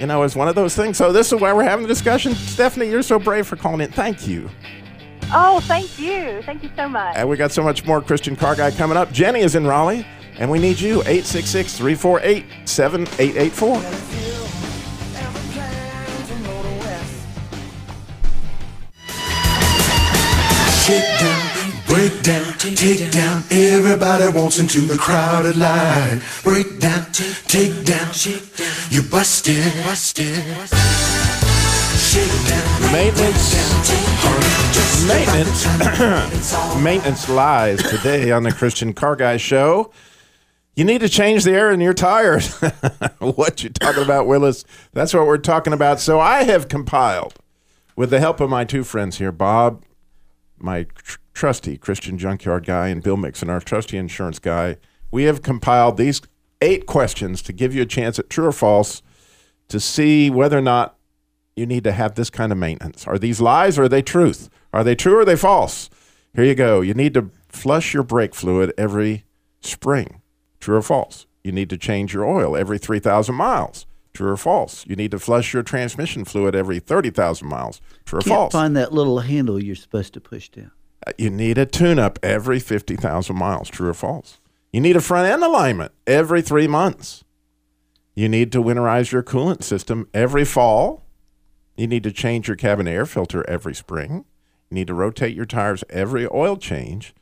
you 0.00 0.06
know, 0.06 0.22
is 0.22 0.34
one 0.34 0.48
of 0.48 0.54
those 0.54 0.74
things. 0.74 0.96
So 0.96 1.12
this 1.12 1.30
is 1.30 1.40
why 1.40 1.52
we're 1.52 1.62
having 1.62 1.82
the 1.82 1.88
discussion. 1.88 2.34
Stephanie, 2.34 2.88
you're 2.88 3.02
so 3.02 3.18
brave 3.18 3.46
for 3.46 3.56
calling 3.56 3.82
in. 3.82 3.92
Thank 3.92 4.26
you. 4.26 4.48
Oh, 5.32 5.60
thank 5.64 5.98
you. 5.98 6.42
Thank 6.42 6.62
you 6.62 6.70
so 6.74 6.88
much. 6.88 7.14
And 7.16 7.28
we 7.28 7.36
got 7.36 7.52
so 7.52 7.62
much 7.62 7.84
more 7.84 8.00
Christian 8.00 8.34
Car 8.34 8.56
Guy 8.56 8.70
coming 8.70 8.96
up. 8.96 9.12
Jenny 9.12 9.40
is 9.40 9.54
in 9.54 9.66
Raleigh, 9.66 10.06
and 10.38 10.50
we 10.50 10.58
need 10.58 10.80
you. 10.80 11.02
866 11.02 11.76
348 11.76 12.46
7884. 12.64 13.80
Shake 20.80 21.20
down, 21.20 21.49
break 21.90 22.22
down, 22.22 22.52
take 22.54 23.10
down. 23.10 23.42
Everybody 23.50 24.28
wants 24.32 24.58
into 24.58 24.80
the 24.82 24.96
crowded 24.96 25.56
line. 25.56 26.22
Break 26.44 26.78
down, 26.78 27.06
take 27.12 27.84
down. 27.84 28.08
You 28.90 29.02
busted, 29.02 29.74
busted. 29.84 30.38
Maintenance. 32.92 33.54
Maintenance. 35.06 35.62
Maintenance 36.82 37.28
lies 37.28 37.82
today 37.82 38.30
on 38.30 38.44
the 38.44 38.52
Christian 38.52 38.92
Car 38.92 39.16
Guy 39.16 39.36
Show. 39.36 39.90
You 40.76 40.84
need 40.84 41.00
to 41.00 41.08
change 41.08 41.44
the 41.44 41.52
air 41.52 41.72
in 41.72 41.80
your 41.80 41.92
tires. 41.92 42.54
what 43.18 43.62
you 43.62 43.70
talking 43.70 44.02
about, 44.02 44.26
Willis? 44.26 44.64
That's 44.92 45.12
what 45.12 45.26
we're 45.26 45.38
talking 45.38 45.72
about. 45.72 46.00
So 46.00 46.20
I 46.20 46.44
have 46.44 46.68
compiled, 46.68 47.34
with 47.96 48.10
the 48.10 48.20
help 48.20 48.40
of 48.40 48.48
my 48.48 48.64
two 48.64 48.84
friends 48.84 49.18
here, 49.18 49.32
Bob, 49.32 49.84
my 50.58 50.86
trusty 51.40 51.78
Christian 51.78 52.18
junkyard 52.18 52.66
guy, 52.66 52.88
and 52.88 53.02
Bill 53.02 53.16
Mixon, 53.16 53.48
our 53.48 53.60
trusty 53.60 53.96
insurance 53.96 54.38
guy. 54.38 54.76
We 55.10 55.22
have 55.22 55.40
compiled 55.40 55.96
these 55.96 56.20
eight 56.60 56.84
questions 56.84 57.40
to 57.40 57.54
give 57.54 57.74
you 57.74 57.80
a 57.80 57.86
chance 57.86 58.18
at 58.18 58.28
true 58.28 58.44
or 58.44 58.52
false 58.52 59.00
to 59.68 59.80
see 59.80 60.28
whether 60.28 60.58
or 60.58 60.60
not 60.60 60.98
you 61.56 61.64
need 61.64 61.82
to 61.84 61.92
have 61.92 62.14
this 62.14 62.28
kind 62.28 62.52
of 62.52 62.58
maintenance. 62.58 63.06
Are 63.06 63.18
these 63.18 63.40
lies 63.40 63.78
or 63.78 63.84
are 63.84 63.88
they 63.88 64.02
truth? 64.02 64.50
Are 64.74 64.84
they 64.84 64.94
true 64.94 65.14
or 65.14 65.20
are 65.20 65.24
they 65.24 65.34
false? 65.34 65.88
Here 66.34 66.44
you 66.44 66.54
go. 66.54 66.82
You 66.82 66.92
need 66.92 67.14
to 67.14 67.30
flush 67.48 67.94
your 67.94 68.02
brake 68.02 68.34
fluid 68.34 68.74
every 68.76 69.24
spring. 69.62 70.20
True 70.60 70.76
or 70.76 70.82
false? 70.82 71.26
You 71.42 71.52
need 71.52 71.70
to 71.70 71.78
change 71.78 72.12
your 72.12 72.26
oil 72.26 72.54
every 72.54 72.76
3,000 72.76 73.34
miles. 73.34 73.86
True 74.12 74.28
or 74.32 74.36
false? 74.36 74.84
You 74.86 74.94
need 74.94 75.12
to 75.12 75.18
flush 75.18 75.54
your 75.54 75.62
transmission 75.62 76.26
fluid 76.26 76.54
every 76.54 76.80
30,000 76.80 77.48
miles. 77.48 77.80
True 78.04 78.18
or 78.18 78.22
Can't 78.22 78.28
false? 78.34 78.52
find 78.52 78.76
that 78.76 78.92
little 78.92 79.20
handle 79.20 79.62
you're 79.62 79.74
supposed 79.74 80.12
to 80.12 80.20
push 80.20 80.50
down. 80.50 80.72
You 81.16 81.30
need 81.30 81.58
a 81.58 81.66
tune 81.66 81.98
up 81.98 82.18
every 82.22 82.60
50,000 82.60 83.36
miles. 83.36 83.68
True 83.68 83.88
or 83.88 83.94
false? 83.94 84.40
You 84.72 84.80
need 84.80 84.96
a 84.96 85.00
front 85.00 85.28
end 85.28 85.42
alignment 85.42 85.92
every 86.06 86.42
three 86.42 86.68
months. 86.68 87.24
You 88.14 88.28
need 88.28 88.52
to 88.52 88.62
winterize 88.62 89.12
your 89.12 89.22
coolant 89.22 89.62
system 89.62 90.08
every 90.12 90.44
fall. 90.44 91.06
You 91.76 91.86
need 91.86 92.02
to 92.02 92.12
change 92.12 92.48
your 92.48 92.56
cabin 92.56 92.86
air 92.86 93.06
filter 93.06 93.48
every 93.48 93.74
spring. 93.74 94.24
You 94.68 94.74
need 94.74 94.88
to 94.88 94.94
rotate 94.94 95.34
your 95.34 95.46
tires 95.46 95.82
every 95.88 96.26
oil 96.28 96.56
change. 96.56 97.14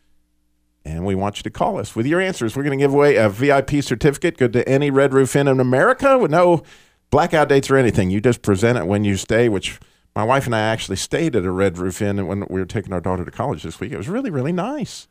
And 0.85 1.05
we 1.05 1.15
want 1.15 1.37
you 1.37 1.43
to 1.45 1.51
call 1.51 1.79
us 1.79 1.95
with 1.95 2.07
your 2.07 2.21
answers. 2.21 2.57
We're 2.57 2.65
going 2.65 2.79
to 2.79 2.83
give 2.83 2.95
away 2.95 3.17
a 3.17 3.29
VIP 3.29 3.83
certificate. 3.83 4.39
Good 4.39 4.53
to 4.55 4.69
any 4.69 4.91
Red 4.91 5.13
Roof 5.13 5.37
Inn 5.37 5.47
in 5.47 5.61
America 5.61 6.19
with 6.19 6.31
no 6.31 6.63
blackout 7.11 7.49
dates 7.49 7.71
or 7.71 7.77
anything. 7.77 8.11
You 8.11 8.21
just 8.21 8.43
present 8.43 8.79
it 8.79 8.87
when 8.87 9.05
you 9.05 9.17
stay, 9.17 9.49
which 9.49 9.79
my 10.19 10.25
wife 10.25 10.47
and 10.47 10.55
I 10.57 10.63
actually 10.63 10.97
stayed 10.97 11.37
at 11.37 11.45
a 11.45 11.51
Red 11.53 11.79
Roof 11.79 12.03
Inn 12.03 12.27
when 12.27 12.41
we 12.51 12.59
were 12.59 12.67
taking 12.67 12.93
our 12.93 13.01
daughter 13.01 13.25
to 13.25 13.31
college 13.31 13.63
this 13.63 13.79
week. 13.79 13.93
It 13.93 13.97
was 13.97 14.09
really, 14.09 14.31
really 14.31 14.51
nice. 14.51 15.07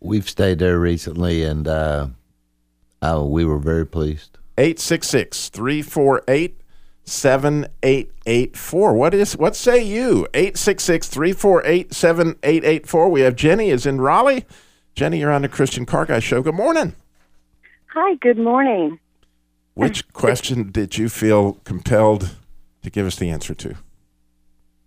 We've 0.00 0.28
stayed 0.28 0.58
there 0.58 0.80
recently, 0.80 1.44
and 1.44 1.68
uh, 1.68 2.08
oh, 3.00 3.24
we 3.24 3.44
were 3.44 3.60
very 3.60 3.86
pleased. 3.86 4.36
866 4.58 5.50
348 5.50 6.60
7884. 7.04 8.94
What 8.94 9.14
is 9.14 9.36
what 9.36 9.54
say 9.54 9.80
you? 9.80 10.26
866 10.34 11.06
348 11.06 11.94
7884. 11.94 13.08
We 13.10 13.20
have 13.20 13.36
Jenny 13.36 13.70
is 13.70 13.86
in 13.86 14.00
Raleigh. 14.00 14.44
Jenny, 14.96 15.20
you're 15.20 15.30
on 15.30 15.42
the 15.42 15.48
Christian 15.48 15.86
Car 15.86 16.04
Guy 16.04 16.18
show. 16.18 16.42
Good 16.42 16.56
morning. 16.56 16.96
Hi, 17.94 18.16
good 18.16 18.38
morning. 18.38 18.98
Which 19.74 20.12
question 20.12 20.72
did 20.72 20.98
you 20.98 21.08
feel 21.08 21.60
compelled 21.62 22.34
to 22.82 22.90
give 22.90 23.06
us 23.06 23.14
the 23.14 23.30
answer 23.30 23.54
to? 23.54 23.76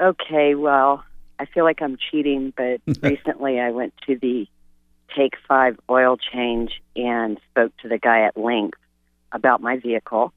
Okay, 0.01 0.55
well, 0.55 1.03
I 1.37 1.45
feel 1.45 1.63
like 1.63 1.81
I'm 1.81 1.97
cheating, 2.09 2.53
but 2.57 2.81
recently 3.01 3.59
I 3.59 3.69
went 3.71 3.93
to 4.07 4.17
the 4.17 4.47
Take 5.15 5.33
Five 5.47 5.79
oil 5.89 6.17
change 6.17 6.81
and 6.95 7.39
spoke 7.51 7.71
to 7.83 7.89
the 7.89 7.97
guy 7.97 8.23
at 8.23 8.35
length 8.35 8.79
about 9.31 9.61
my 9.61 9.77
vehicle. 9.77 10.33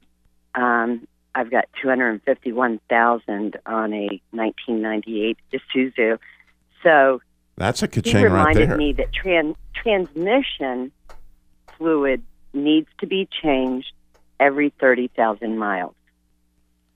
Um, 0.54 1.06
I've 1.34 1.50
got 1.50 1.64
251,000 1.82 3.56
on 3.66 3.92
a 3.92 4.20
1998 4.30 5.38
Isuzu. 5.52 6.18
So 6.82 7.20
That's 7.56 7.82
a 7.82 7.86
he 7.86 8.02
ka-ching 8.02 8.14
right 8.16 8.24
reminded 8.24 8.70
there. 8.70 8.76
me 8.76 8.92
that 8.92 9.08
tran- 9.12 9.56
transmission 9.74 10.92
fluid 11.76 12.22
needs 12.52 12.88
to 13.00 13.06
be 13.06 13.28
changed 13.42 13.92
every 14.38 14.70
30,000 14.80 15.58
miles. 15.58 15.94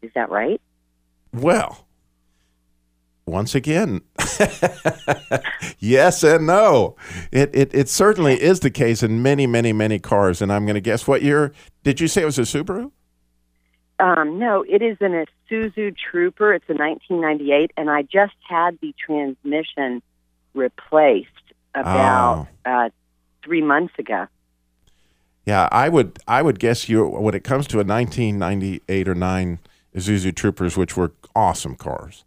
Is 0.03 0.13
that 0.15 0.31
right? 0.31 0.61
Well, 1.33 1.88
once 3.29 3.55
again, 3.55 4.01
yes 5.79 6.23
and 6.23 6.47
no. 6.47 6.97
It, 7.31 7.51
it 7.55 7.75
it 7.75 7.89
certainly 7.89 8.41
is 8.41 8.61
the 8.61 8.71
case 8.71 9.03
in 9.03 9.23
many, 9.23 9.47
many, 9.47 9.73
many 9.73 9.99
cars. 9.99 10.43
And 10.43 10.53
I'm 10.53 10.65
going 10.65 10.75
to 10.75 10.81
guess 10.81 11.07
what 11.07 11.23
year 11.23 11.53
did 11.83 12.01
you 12.01 12.09
say 12.09 12.23
it 12.23 12.27
was 12.27 12.39
a 12.39 12.43
Subaru? 12.43 12.91
Um, 14.01 14.39
no, 14.39 14.65
it 14.69 14.81
is 14.81 14.97
an 15.01 15.27
Isuzu 15.51 15.97
Trooper. 15.97 16.55
It's 16.55 16.69
a 16.69 16.75
1998, 16.75 17.73
and 17.77 17.91
I 17.91 18.03
just 18.03 18.37
had 18.49 18.79
the 18.81 18.95
transmission 18.99 20.03
replaced 20.55 21.29
about 21.75 22.47
uh, 22.65 22.91
three 23.43 23.63
months 23.63 23.95
ago. 23.99 24.27
Yeah, 25.45 25.69
I 25.73 25.89
would 25.89 26.19
I 26.29 26.43
would 26.43 26.59
guess 26.59 26.89
you 26.89 27.07
when 27.07 27.35
it 27.35 27.43
comes 27.43 27.67
to 27.69 27.77
a 27.77 27.85
1998 27.85 29.09
or 29.09 29.15
9 29.15 29.59
Isuzu 29.97 30.35
Troopers 30.35 30.77
which 30.77 30.95
were 30.95 31.13
awesome 31.35 31.75
cars. 31.75 32.25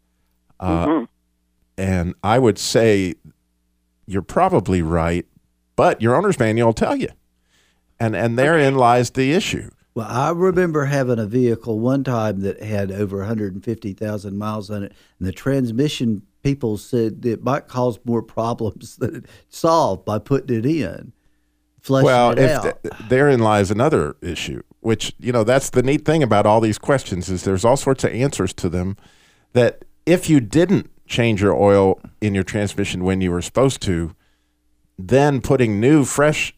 Uh, 0.61 0.85
Mhm. 0.87 1.07
and 1.77 2.15
I 2.23 2.39
would 2.39 2.57
say 2.57 3.15
you're 4.05 4.21
probably 4.21 4.81
right, 4.81 5.25
but 5.75 6.01
your 6.01 6.15
owner's 6.15 6.39
manual 6.39 6.67
will 6.69 6.73
tell 6.73 6.95
you. 6.95 7.09
And 7.99 8.15
and 8.15 8.37
therein 8.37 8.75
lies 8.75 9.09
the 9.11 9.31
issue. 9.33 9.69
Well, 9.93 10.07
I 10.09 10.29
remember 10.31 10.85
having 10.85 11.19
a 11.19 11.25
vehicle 11.25 11.79
one 11.79 12.03
time 12.05 12.39
that 12.41 12.63
had 12.63 12.91
over 12.91 13.17
150,000 13.19 14.37
miles 14.37 14.69
on 14.69 14.83
it, 14.83 14.93
and 15.19 15.27
the 15.27 15.33
transmission 15.33 16.21
people 16.43 16.77
said 16.77 17.25
it 17.25 17.43
might 17.43 17.67
cause 17.67 17.99
more 18.05 18.21
problems 18.23 18.95
than 18.99 19.15
it 19.17 19.25
solved 19.49 20.05
by 20.05 20.17
putting 20.17 20.57
it 20.59 20.65
in, 20.65 21.11
flushing 21.81 22.05
well, 22.05 22.31
it 22.31 22.39
if 22.39 22.51
out. 22.51 22.83
th- 22.83 22.93
therein 23.09 23.39
lies 23.41 23.69
another 23.69 24.15
issue, 24.21 24.61
which 24.79 25.13
you 25.19 25.31
know 25.31 25.43
that's 25.43 25.69
the 25.69 25.83
neat 25.83 26.05
thing 26.05 26.23
about 26.23 26.45
all 26.45 26.61
these 26.61 26.77
questions 26.79 27.29
is 27.29 27.43
there's 27.43 27.65
all 27.65 27.77
sorts 27.77 28.03
of 28.03 28.11
answers 28.13 28.53
to 28.53 28.69
them. 28.69 28.95
That 29.53 29.83
if 30.05 30.29
you 30.29 30.39
didn't 30.39 30.89
change 31.07 31.41
your 31.41 31.55
oil 31.55 31.99
in 32.21 32.33
your 32.33 32.43
transmission 32.43 33.03
when 33.03 33.21
you 33.21 33.31
were 33.31 33.41
supposed 33.41 33.81
to, 33.81 34.15
then 34.97 35.41
putting 35.41 35.79
new 35.79 36.05
fresh 36.05 36.53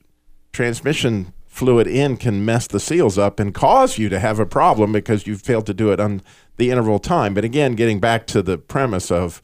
transmission 0.51 1.33
fluid 1.45 1.87
in 1.87 2.17
can 2.17 2.43
mess 2.45 2.67
the 2.67 2.79
seals 2.79 3.17
up 3.17 3.39
and 3.39 3.53
cause 3.53 3.97
you 3.97 4.09
to 4.09 4.19
have 4.19 4.39
a 4.39 4.45
problem 4.45 4.91
because 4.91 5.27
you 5.27 5.37
failed 5.37 5.65
to 5.65 5.73
do 5.73 5.91
it 5.91 5.99
on 5.99 6.21
the 6.57 6.71
interval 6.71 6.99
time. 6.99 7.33
But 7.33 7.43
again, 7.43 7.75
getting 7.75 7.99
back 7.99 8.25
to 8.27 8.41
the 8.41 8.57
premise 8.57 9.11
of, 9.11 9.41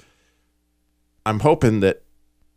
I'm 1.25 1.41
hoping 1.41 1.79
that 1.81 2.03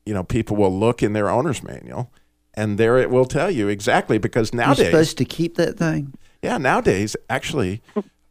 you 0.06 0.14
know 0.14 0.24
people 0.24 0.56
will 0.56 0.76
look 0.76 1.02
in 1.02 1.12
their 1.12 1.28
owner's 1.28 1.62
manual 1.62 2.12
and 2.54 2.76
there 2.76 2.98
it 2.98 3.10
will 3.10 3.24
tell 3.24 3.50
you 3.50 3.68
exactly 3.68 4.18
because 4.18 4.52
You're 4.52 4.62
nowadays 4.64 4.86
supposed 4.86 5.18
to 5.18 5.24
keep 5.24 5.56
that 5.56 5.78
thing. 5.78 6.14
yeah 6.42 6.58
nowadays 6.58 7.14
actually 7.30 7.82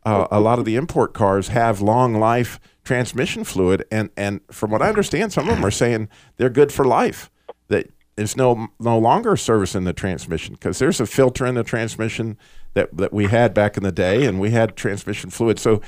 uh, 0.06 0.27
a 0.30 0.39
lot 0.39 0.60
of 0.60 0.65
the 0.65 0.75
import 0.75 1.13
cars 1.13 1.48
have 1.50 1.80
long 1.82 2.15
life 2.15 2.60
transmission 2.92 3.46
fluid, 3.46 3.86
and 3.90 4.10
and 4.18 4.42
from 4.52 4.70
what 4.72 4.82
I 4.82 4.90
understand, 4.90 5.32
some 5.32 5.48
of 5.48 5.56
them 5.56 5.64
are 5.66 5.72
saying 5.72 6.10
they're 6.36 6.50
good 6.50 6.74
for 6.74 6.84
life. 6.84 7.32
That 7.70 7.90
it's 8.18 8.36
no 8.36 8.68
no 8.82 8.98
longer 9.00 9.38
servicing 9.38 9.86
the 9.86 9.94
transmission 9.94 10.56
because 10.56 10.80
there's 10.80 11.00
a 11.00 11.06
filter 11.06 11.46
in 11.46 11.56
the 11.56 11.64
transmission 11.64 12.38
that 12.74 12.96
that 12.98 13.14
we 13.14 13.28
had 13.28 13.54
back 13.54 13.78
in 13.78 13.84
the 13.84 13.94
day, 13.94 14.26
and 14.26 14.42
we 14.42 14.52
had 14.52 14.76
transmission 14.76 15.30
fluid. 15.30 15.58
So 15.58 15.82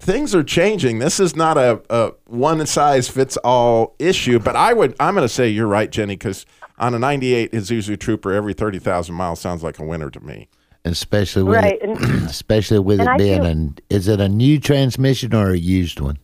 things 0.00 0.34
are 0.34 0.42
changing. 0.42 0.98
This 0.98 1.20
is 1.20 1.36
not 1.36 1.56
a, 1.56 1.80
a 1.90 2.12
one 2.26 2.66
size 2.66 3.08
fits 3.08 3.36
all 3.44 3.94
issue, 4.00 4.40
but 4.40 4.56
I 4.56 4.72
would 4.72 4.96
I'm 4.98 5.14
going 5.14 5.24
to 5.24 5.32
say 5.32 5.48
you're 5.48 5.68
right, 5.68 5.90
Jenny, 5.92 6.14
because 6.16 6.44
on 6.78 6.92
a 6.92 6.98
'98 6.98 7.52
Isuzu 7.52 7.96
Trooper, 8.00 8.32
every 8.32 8.52
thirty 8.52 8.80
thousand 8.80 9.14
miles 9.14 9.40
sounds 9.40 9.62
like 9.62 9.78
a 9.78 9.84
winner 9.84 10.10
to 10.10 10.20
me. 10.20 10.48
especially 10.84 11.44
with 11.44 11.54
Right, 11.56 11.78
it, 11.80 12.00
especially 12.28 12.80
with 12.80 12.98
and 12.98 13.08
it 13.08 13.12
I 13.12 13.16
being 13.16 13.42
feel- 13.42 13.46
an 13.52 13.78
is 13.90 14.08
it 14.08 14.20
a 14.20 14.28
new 14.28 14.58
transmission 14.58 15.32
or 15.34 15.50
a 15.52 15.56
used 15.58 16.00
one? 16.00 16.18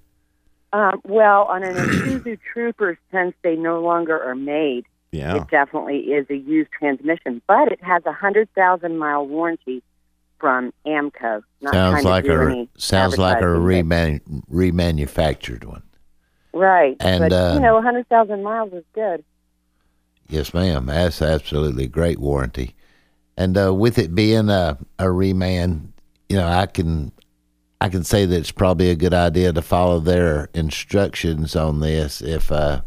Um, 0.75 1.01
well, 1.05 1.45
on 1.45 1.63
an 1.63 1.77
Isuzu 1.77 2.37
Trooper, 2.53 2.99
since 3.13 3.33
they 3.43 3.55
no 3.55 3.81
longer 3.81 4.21
are 4.21 4.35
made, 4.35 4.87
Yeah. 5.13 5.37
it 5.37 5.49
definitely 5.49 5.99
is 6.13 6.27
a 6.29 6.37
used 6.37 6.73
transmission, 6.73 7.41
but 7.47 7.71
it 7.71 7.81
has 7.83 8.03
a 8.07 8.13
hundred 8.13 8.53
thousand 8.55 8.99
mile 8.99 9.25
warranty 9.25 9.85
from 10.41 10.73
AAMCO. 10.85 11.45
Sounds 11.71 12.05
like 12.05 12.25
a 12.27 12.67
sounds 12.77 13.19
like 13.19 13.41
a 13.41 13.45
reman, 13.47 14.21
remanufactured 14.51 15.65
one. 15.65 15.85
right. 16.53 16.97
and, 16.99 17.21
but 17.21 17.33
uh, 17.33 17.53
you 17.55 17.61
know, 17.61 17.77
a 17.77 17.83
hundred 17.83 18.09
thousand 18.09 18.43
miles 18.43 18.73
is 18.73 18.85
good. 18.95 19.25
Yes, 20.29 20.53
ma'am. 20.53 20.87
That's 20.87 21.23
absolutely 21.23 21.87
great 21.87 22.19
warranty. 22.19 22.75
And 23.37 23.57
uh, 23.57 23.73
with 23.73 23.97
it 23.97 24.13
being 24.13 24.49
a, 24.49 24.77
a 24.99 25.05
reman, 25.05 25.93
you 26.29 26.37
know, 26.37 26.49
I 26.49 26.67
can 26.67 27.13
I 27.85 27.91
can 27.91 28.03
say 28.03 28.25
that 28.25 28.37
it's 28.39 28.51
probably 28.51 28.89
a 28.89 28.97
good 28.97 29.13
idea 29.13 29.53
to 29.53 29.61
follow 29.61 30.01
their 30.01 30.49
instructions 30.55 31.55
on 31.55 31.81
this. 31.81 32.23
If 32.23 32.51
uh, 32.51 32.81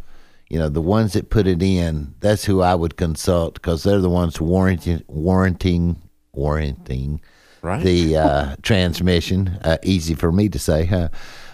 you 0.49 0.57
know 0.57 0.69
the 0.69 0.81
ones 0.81 1.13
that 1.13 1.29
put 1.29 1.45
it 1.45 1.61
in, 1.61 2.15
that's 2.19 2.45
who 2.45 2.61
I 2.63 2.73
would 2.73 2.97
consult 2.97 3.53
because 3.53 3.83
they're 3.83 4.01
the 4.01 4.09
ones 4.09 4.41
warranting 4.41 5.03
warranting 5.07 6.01
warranting 6.33 7.21
Right. 7.61 7.83
the 7.83 8.17
uh, 8.17 8.55
transmission. 8.63 9.59
Uh, 9.63 9.77
easy 9.83 10.15
for 10.15 10.31
me 10.31 10.49
to 10.49 10.57
say, 10.57 10.85
huh? 10.85 11.09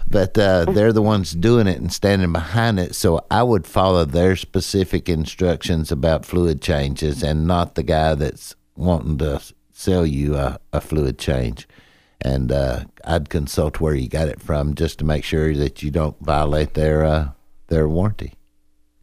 But 0.08 0.38
uh, 0.38 0.64
they're 0.66 0.92
the 0.94 1.02
ones 1.02 1.32
doing 1.32 1.66
it 1.66 1.78
and 1.78 1.92
standing 1.92 2.32
behind 2.32 2.78
it. 2.80 2.94
So 2.94 3.26
I 3.30 3.42
would 3.42 3.66
follow 3.66 4.06
their 4.06 4.36
specific 4.36 5.08
instructions 5.08 5.92
about 5.92 6.24
fluid 6.24 6.62
changes 6.62 7.22
and 7.22 7.46
not 7.46 7.74
the 7.74 7.82
guy 7.82 8.14
that's 8.14 8.54
wanting 8.74 9.18
to 9.18 9.42
sell 9.72 10.06
you 10.06 10.36
a, 10.36 10.58
a 10.72 10.80
fluid 10.80 11.18
change. 11.18 11.66
And 12.24 12.50
uh, 12.50 12.84
I'd 13.04 13.28
consult 13.28 13.80
where 13.80 13.94
you 13.94 14.08
got 14.08 14.28
it 14.28 14.40
from 14.40 14.74
just 14.74 14.98
to 15.00 15.04
make 15.04 15.24
sure 15.24 15.54
that 15.54 15.82
you 15.82 15.90
don't 15.90 16.18
violate 16.20 16.72
their 16.72 17.04
uh, 17.04 17.28
their 17.68 17.86
warranty. 17.86 18.32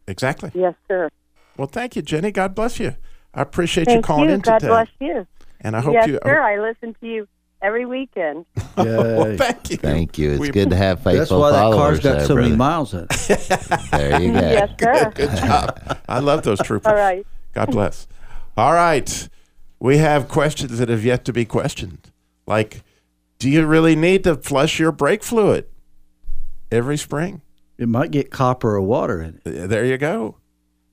Exactly. 0.08 0.50
Yes, 0.54 0.74
sir. 0.88 1.08
Well, 1.56 1.68
thank 1.68 1.94
you, 1.94 2.02
Jenny. 2.02 2.32
God 2.32 2.54
bless 2.54 2.80
you. 2.80 2.96
I 3.32 3.42
appreciate 3.42 3.88
you 3.88 4.00
calling 4.02 4.28
you. 4.28 4.34
in 4.34 4.40
God 4.40 4.58
today. 4.58 4.68
bless 4.68 4.88
you. 5.00 5.26
And 5.60 5.76
I 5.76 5.80
hope 5.80 5.94
yes, 5.94 6.08
you. 6.08 6.18
sir. 6.24 6.40
I 6.42 6.58
listen 6.58 6.96
to 7.00 7.06
you 7.06 7.28
every 7.62 7.86
weekend. 7.86 8.44
well, 8.76 9.36
thank 9.36 9.70
you. 9.70 9.76
Thank 9.76 10.18
you. 10.18 10.32
It's 10.32 10.40
We- 10.40 10.50
good 10.50 10.70
to 10.70 10.76
have 10.76 11.02
faithful 11.04 11.18
That's 11.18 11.30
why 11.30 11.50
that 11.52 11.72
car's 11.72 12.00
got 12.00 12.18
there, 12.18 12.26
so 12.26 12.34
many 12.34 12.56
miles 12.56 12.92
in 12.92 13.06
it. 13.08 13.88
There 13.92 14.20
you 14.20 14.32
go. 14.32 14.40
yes, 14.40 14.70
sir. 14.80 15.10
Good 15.14 15.36
job. 15.36 15.98
I 16.08 16.18
love 16.18 16.42
those 16.42 16.60
troopers. 16.60 16.90
All 16.90 16.98
right. 16.98 17.24
God 17.54 17.70
bless. 17.70 18.08
All 18.56 18.72
right. 18.72 19.28
We 19.78 19.98
have 19.98 20.28
questions 20.28 20.78
that 20.78 20.88
have 20.88 21.04
yet 21.04 21.24
to 21.26 21.32
be 21.32 21.44
questioned. 21.44 22.10
Like, 22.46 22.82
do 23.42 23.50
you 23.50 23.66
really 23.66 23.96
need 23.96 24.22
to 24.22 24.36
flush 24.36 24.78
your 24.78 24.92
brake 24.92 25.24
fluid 25.24 25.66
every 26.70 26.96
spring? 26.96 27.42
It 27.76 27.88
might 27.88 28.12
get 28.12 28.30
copper 28.30 28.76
or 28.76 28.82
water 28.82 29.20
in 29.20 29.40
it. 29.44 29.64
Uh, 29.64 29.66
There 29.66 29.84
you 29.84 29.98
go. 29.98 30.36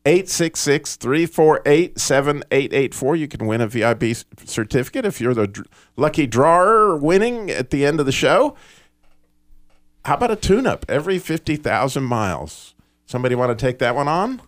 866 0.03 0.95
348 0.95 1.99
7884. 1.99 3.15
You 3.17 3.27
can 3.27 3.45
win 3.45 3.61
a 3.61 3.67
VIP 3.67 4.15
certificate 4.45 5.05
if 5.05 5.21
you're 5.21 5.35
the 5.35 5.63
lucky 5.95 6.25
drawer 6.25 6.97
winning 6.97 7.51
at 7.51 7.69
the 7.69 7.85
end 7.85 7.99
of 7.99 8.07
the 8.07 8.11
show. 8.11 8.55
How 10.05 10.15
about 10.15 10.31
a 10.31 10.35
tune 10.35 10.65
up 10.65 10.87
every 10.89 11.19
50,000 11.19 12.01
miles? 12.03 12.73
Somebody 13.05 13.35
want 13.35 13.55
to 13.55 13.63
take 13.63 13.77
that 13.77 13.93
one 13.93 14.07
on? 14.07 14.41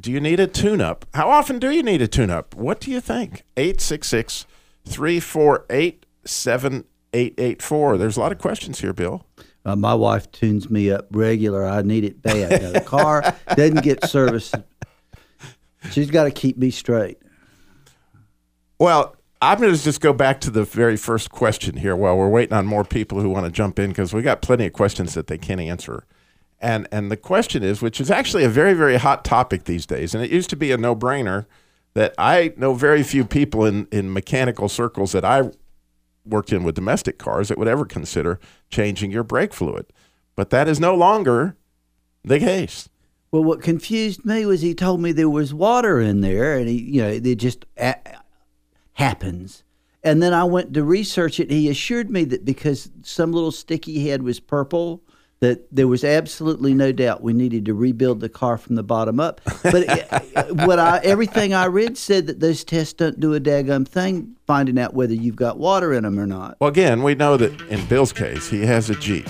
Do 0.00 0.10
you 0.10 0.20
need 0.20 0.40
a 0.40 0.46
tune 0.46 0.80
up? 0.80 1.04
How 1.12 1.28
often 1.28 1.58
do 1.58 1.70
you 1.70 1.82
need 1.82 2.00
a 2.00 2.08
tune 2.08 2.30
up? 2.30 2.54
What 2.54 2.80
do 2.80 2.90
you 2.90 3.02
think? 3.02 3.42
866 3.58 4.46
348 4.86 6.05
7884. 6.26 7.98
There's 7.98 8.16
a 8.16 8.20
lot 8.20 8.32
of 8.32 8.38
questions 8.38 8.80
here, 8.80 8.92
Bill. 8.92 9.26
Uh, 9.64 9.74
my 9.74 9.94
wife 9.94 10.30
tunes 10.30 10.70
me 10.70 10.90
up 10.90 11.06
regular. 11.10 11.66
I 11.66 11.82
need 11.82 12.04
it 12.04 12.22
bad. 12.22 12.62
Now, 12.62 12.72
the 12.72 12.80
car 12.80 13.34
doesn't 13.56 13.82
get 13.82 14.04
service. 14.04 14.52
She's 15.90 16.10
got 16.10 16.24
to 16.24 16.30
keep 16.30 16.56
me 16.56 16.70
straight. 16.70 17.18
Well, 18.78 19.16
I'm 19.42 19.58
going 19.60 19.74
to 19.74 19.82
just 19.82 20.00
go 20.00 20.12
back 20.12 20.40
to 20.42 20.50
the 20.50 20.64
very 20.64 20.96
first 20.96 21.30
question 21.30 21.76
here 21.76 21.96
while 21.96 22.16
we're 22.16 22.28
waiting 22.28 22.54
on 22.54 22.66
more 22.66 22.84
people 22.84 23.20
who 23.20 23.28
want 23.28 23.44
to 23.44 23.52
jump 23.52 23.78
in 23.78 23.90
because 23.90 24.14
we 24.14 24.22
got 24.22 24.40
plenty 24.40 24.66
of 24.66 24.72
questions 24.72 25.14
that 25.14 25.26
they 25.26 25.38
can't 25.38 25.60
answer. 25.60 26.04
And 26.58 26.88
and 26.90 27.10
the 27.10 27.16
question 27.18 27.62
is, 27.62 27.82
which 27.82 28.00
is 28.00 28.10
actually 28.10 28.44
a 28.44 28.48
very 28.48 28.72
very 28.72 28.96
hot 28.96 29.24
topic 29.24 29.64
these 29.64 29.84
days, 29.84 30.14
and 30.14 30.24
it 30.24 30.30
used 30.30 30.48
to 30.50 30.56
be 30.56 30.72
a 30.72 30.78
no 30.78 30.96
brainer 30.96 31.44
that 31.92 32.14
I 32.16 32.54
know 32.56 32.72
very 32.72 33.02
few 33.02 33.26
people 33.26 33.66
in 33.66 33.86
in 33.92 34.10
mechanical 34.10 34.68
circles 34.70 35.12
that 35.12 35.24
I 35.24 35.50
worked 36.26 36.52
in 36.52 36.64
with 36.64 36.74
domestic 36.74 37.18
cars 37.18 37.48
that 37.48 37.58
would 37.58 37.68
ever 37.68 37.84
consider 37.84 38.38
changing 38.70 39.10
your 39.10 39.22
brake 39.22 39.54
fluid, 39.54 39.86
but 40.34 40.50
that 40.50 40.68
is 40.68 40.80
no 40.80 40.94
longer 40.94 41.56
the 42.24 42.38
case. 42.38 42.88
Well, 43.30 43.44
what 43.44 43.62
confused 43.62 44.24
me 44.24 44.46
was 44.46 44.62
he 44.62 44.74
told 44.74 45.00
me 45.00 45.12
there 45.12 45.28
was 45.28 45.52
water 45.52 46.00
in 46.00 46.20
there, 46.20 46.56
and 46.56 46.68
he, 46.68 46.80
you 46.80 47.02
know, 47.02 47.08
it 47.08 47.34
just 47.36 47.66
a- 47.76 47.96
happens. 48.94 49.62
And 50.02 50.22
then 50.22 50.32
I 50.32 50.44
went 50.44 50.72
to 50.74 50.84
research 50.84 51.40
it. 51.40 51.50
He 51.50 51.68
assured 51.68 52.10
me 52.10 52.24
that 52.26 52.44
because 52.44 52.90
some 53.02 53.32
little 53.32 53.50
sticky 53.50 54.08
head 54.08 54.22
was 54.22 54.38
purple, 54.38 55.02
that 55.40 55.66
there 55.74 55.88
was 55.88 56.02
absolutely 56.02 56.72
no 56.74 56.92
doubt 56.92 57.22
we 57.22 57.32
needed 57.32 57.66
to 57.66 57.74
rebuild 57.74 58.20
the 58.20 58.28
car 58.28 58.56
from 58.56 58.76
the 58.76 58.82
bottom 58.82 59.20
up. 59.20 59.40
But 59.62 59.84
it, 59.88 60.56
what 60.66 60.78
I 60.78 61.00
everything 61.02 61.52
I 61.52 61.66
read 61.66 61.98
said 61.98 62.26
that 62.26 62.40
those 62.40 62.64
tests 62.64 62.94
don't 62.94 63.20
do 63.20 63.34
a 63.34 63.40
daggum 63.40 63.86
thing 63.86 64.36
finding 64.46 64.78
out 64.78 64.94
whether 64.94 65.14
you've 65.14 65.36
got 65.36 65.58
water 65.58 65.92
in 65.92 66.04
them 66.04 66.18
or 66.18 66.26
not. 66.26 66.56
Well, 66.60 66.70
again, 66.70 67.02
we 67.02 67.14
know 67.14 67.36
that 67.36 67.60
in 67.68 67.84
Bill's 67.86 68.12
case, 68.12 68.48
he 68.48 68.64
has 68.66 68.88
a 68.90 68.94
Jeep. 68.94 69.28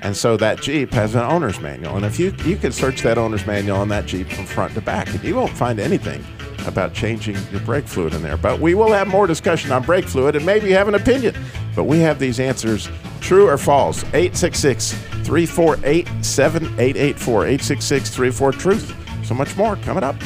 And 0.00 0.16
so 0.16 0.36
that 0.38 0.60
Jeep 0.60 0.92
has 0.94 1.14
an 1.14 1.22
owner's 1.22 1.60
manual. 1.60 1.96
And 1.96 2.04
if 2.04 2.18
you 2.18 2.34
you 2.44 2.56
can 2.56 2.72
search 2.72 3.02
that 3.02 3.18
owner's 3.18 3.46
manual 3.46 3.78
on 3.78 3.88
that 3.88 4.06
Jeep 4.06 4.28
from 4.28 4.46
front 4.46 4.74
to 4.74 4.80
back, 4.80 5.08
and 5.08 5.22
you 5.22 5.36
won't 5.36 5.52
find 5.52 5.78
anything 5.78 6.24
about 6.66 6.94
changing 6.94 7.36
your 7.50 7.60
brake 7.60 7.86
fluid 7.86 8.14
in 8.14 8.22
there. 8.22 8.36
But 8.36 8.60
we 8.60 8.74
will 8.74 8.92
have 8.92 9.08
more 9.08 9.26
discussion 9.26 9.72
on 9.72 9.82
brake 9.82 10.06
fluid 10.06 10.36
and 10.36 10.44
maybe 10.44 10.70
have 10.72 10.88
an 10.88 10.94
opinion. 10.94 11.34
But 11.74 11.84
we 11.84 11.98
have 12.00 12.18
these 12.18 12.40
answers 12.40 12.88
true 13.20 13.48
or 13.48 13.58
false. 13.58 14.02
866 14.14 14.92
348 14.92 16.08
7884. 16.22 17.46
866 17.46 18.10
34 18.10 18.52
Truth. 18.52 19.26
So 19.26 19.34
much 19.34 19.56
more 19.56 19.76
coming 19.76 20.04
up. 20.04 20.16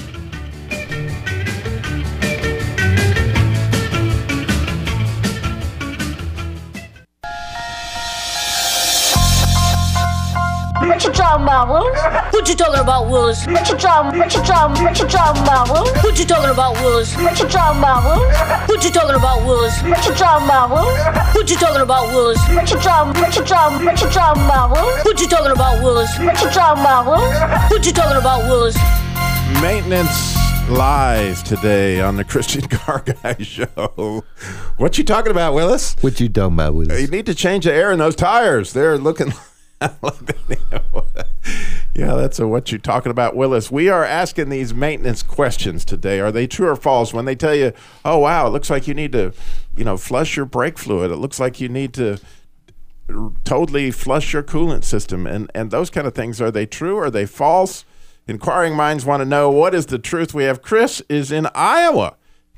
Talking 11.36 11.44
about, 11.44 11.68
Willis? 11.68 12.32
What 12.32 12.48
you 12.48 12.54
talking 12.54 12.80
about, 12.80 13.08
Willis? 13.08 13.46
What 13.46 13.68
you 13.68 13.76
talking? 13.76 14.18
What 14.18 14.34
you 14.34 14.42
talking? 14.42 14.84
What 14.84 14.98
you 14.98 15.06
talking 15.08 15.42
about, 15.42 15.68
Willis? 15.68 16.02
What 16.02 16.18
you 16.18 16.24
talking 16.24 16.50
about, 16.50 16.74
Willis? 16.74 17.16
What 17.16 17.38
you 17.40 17.48
talking 17.48 17.80
about, 17.80 18.02
Willis? 18.02 18.32
What 18.66 18.84
you 18.84 18.90
talking 18.94 19.16
about, 19.16 19.44
Willis? 19.44 19.82
What 19.84 20.02
you 20.04 20.14
talking 20.14 20.46
about, 20.46 20.70
Willis? 20.70 20.88
What 21.34 21.50
you 21.50 21.56
talking 21.56 21.82
about, 21.82 22.08
Willis? 22.08 22.38
What 22.48 22.70
you 22.70 22.78
talking? 22.80 23.20
What 23.20 23.36
you 23.36 23.44
talking? 23.44 23.84
What 23.84 24.00
you 24.00 24.08
talking 24.10 24.44
about, 24.44 24.70
Willis? 24.72 25.04
What 25.04 25.20
you 25.20 25.28
talking 25.28 25.52
about, 25.52 25.82
Willis? 25.82 26.18
What 26.18 26.40
you 26.42 26.50
talking 26.50 26.82
about, 26.82 27.06
Willis? 27.06 27.70
What 27.70 27.86
you 27.86 27.92
talking 27.92 28.16
about, 28.16 28.42
Willis? 28.44 28.76
Maintenance 29.60 30.36
live 30.70 31.44
today 31.44 32.00
on 32.00 32.16
the 32.16 32.24
Christian 32.24 32.62
Car 32.68 33.04
Guy 33.22 33.36
Show. 33.40 34.24
What 34.78 34.96
you 34.98 35.04
talking 35.04 35.32
about, 35.32 35.54
Willis? 35.54 35.96
What 36.00 36.18
you 36.18 36.28
talking 36.28 36.54
about, 36.54 36.74
Willis? 36.74 37.00
You 37.00 37.08
need 37.08 37.26
to 37.26 37.34
change 37.34 37.64
the 37.64 37.72
air 37.74 37.92
in 37.92 37.98
those 37.98 38.16
tires. 38.16 38.72
They're 38.72 38.96
looking. 38.96 39.32
yeah, 41.94 42.14
that's 42.14 42.38
a, 42.38 42.48
what 42.48 42.72
you're 42.72 42.78
talking 42.78 43.10
about, 43.10 43.36
Willis. 43.36 43.70
We 43.70 43.90
are 43.90 44.04
asking 44.04 44.48
these 44.48 44.72
maintenance 44.72 45.22
questions 45.22 45.84
today. 45.84 46.18
Are 46.18 46.32
they 46.32 46.46
true 46.46 46.68
or 46.68 46.76
false? 46.76 47.12
When 47.12 47.26
they 47.26 47.34
tell 47.34 47.54
you, 47.54 47.72
"Oh 48.04 48.18
wow, 48.18 48.46
it 48.46 48.50
looks 48.50 48.70
like 48.70 48.88
you 48.88 48.94
need 48.94 49.12
to, 49.12 49.34
you 49.76 49.84
know, 49.84 49.98
flush 49.98 50.36
your 50.36 50.46
brake 50.46 50.78
fluid. 50.78 51.10
It 51.10 51.16
looks 51.16 51.38
like 51.40 51.60
you 51.60 51.68
need 51.68 51.92
to." 51.94 52.18
totally 53.44 53.92
flush 53.92 54.32
your 54.32 54.42
coolant 54.42 54.82
system 54.82 55.28
and 55.28 55.48
and 55.54 55.70
those 55.70 55.90
kind 55.90 56.08
of 56.08 56.14
things 56.16 56.40
are 56.40 56.50
they 56.50 56.66
true 56.66 56.98
are 56.98 57.08
they 57.08 57.24
false 57.24 57.84
inquiring 58.26 58.74
minds 58.74 59.06
want 59.06 59.20
to 59.20 59.24
know 59.24 59.48
what 59.48 59.76
is 59.76 59.86
the 59.86 59.98
truth 59.98 60.34
we 60.34 60.42
have 60.42 60.60
chris 60.60 61.00
is 61.08 61.30
in 61.30 61.46
iowa 61.54 62.16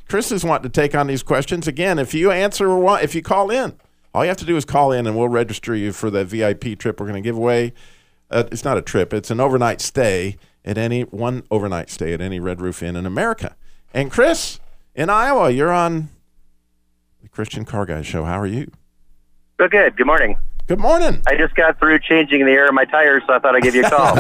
chris 0.09 0.33
is 0.33 0.47
wanting 0.47 0.63
to 0.63 0.71
take 0.71 0.95
on 0.95 1.07
these 1.07 1.23
questions 1.23 1.69
again 1.69 1.99
if 1.99 2.15
you 2.15 2.31
answer 2.31 2.67
if 2.97 3.15
you 3.15 3.21
call 3.21 3.51
in 3.51 3.75
All 4.15 4.25
you 4.25 4.29
have 4.29 4.37
to 4.39 4.45
do 4.45 4.57
is 4.57 4.65
call 4.65 4.93
in, 4.93 5.07
and 5.07 5.17
we'll 5.17 5.29
register 5.29 5.75
you 5.75 5.93
for 5.93 6.11
the 6.11 6.25
VIP 6.25 6.79
trip 6.79 6.99
we're 7.01 7.07
going 7.07 7.23
to 7.23 7.27
give 7.27 7.37
away. 7.37 7.73
Uh, 8.31 8.45
it's 8.51 8.65
not 8.65 8.77
a 8.77 8.83
trip; 8.83 9.13
it's 9.13 9.31
an 9.31 9.41
overnight 9.41 9.81
stay 9.81 10.37
at 10.65 10.77
any 10.79 11.03
one 11.03 11.45
overnight 11.51 11.91
stay 11.91 12.13
at 12.13 12.21
any 12.21 12.41
Red 12.41 12.61
Roof 12.61 12.83
Inn 12.83 12.97
in 12.97 13.07
America. 13.07 13.57
And 13.95 14.11
Chris 14.11 14.61
in 14.95 15.09
Iowa, 15.11 15.51
you're 15.51 15.73
on 15.73 16.09
the 17.23 17.29
Christian 17.29 17.65
Car 17.65 17.87
Guy 17.87 18.03
Show. 18.03 18.25
How 18.25 18.39
are 18.41 18.47
you? 18.47 18.71
Good, 19.59 19.71
good. 19.71 19.97
Good 19.97 20.07
morning. 20.07 20.37
Good 20.67 20.79
morning. 20.79 21.23
I 21.27 21.37
just 21.37 21.55
got 21.55 21.79
through 21.79 22.01
changing 22.01 22.45
the 22.45 22.53
air 22.53 22.67
in 22.67 22.75
my 22.75 22.85
tires, 22.85 23.23
so 23.27 23.33
I 23.33 23.39
thought 23.39 23.55
I'd 23.57 23.63
give 23.63 23.75
you 23.75 23.85
a 23.85 23.91
call. 23.91 24.15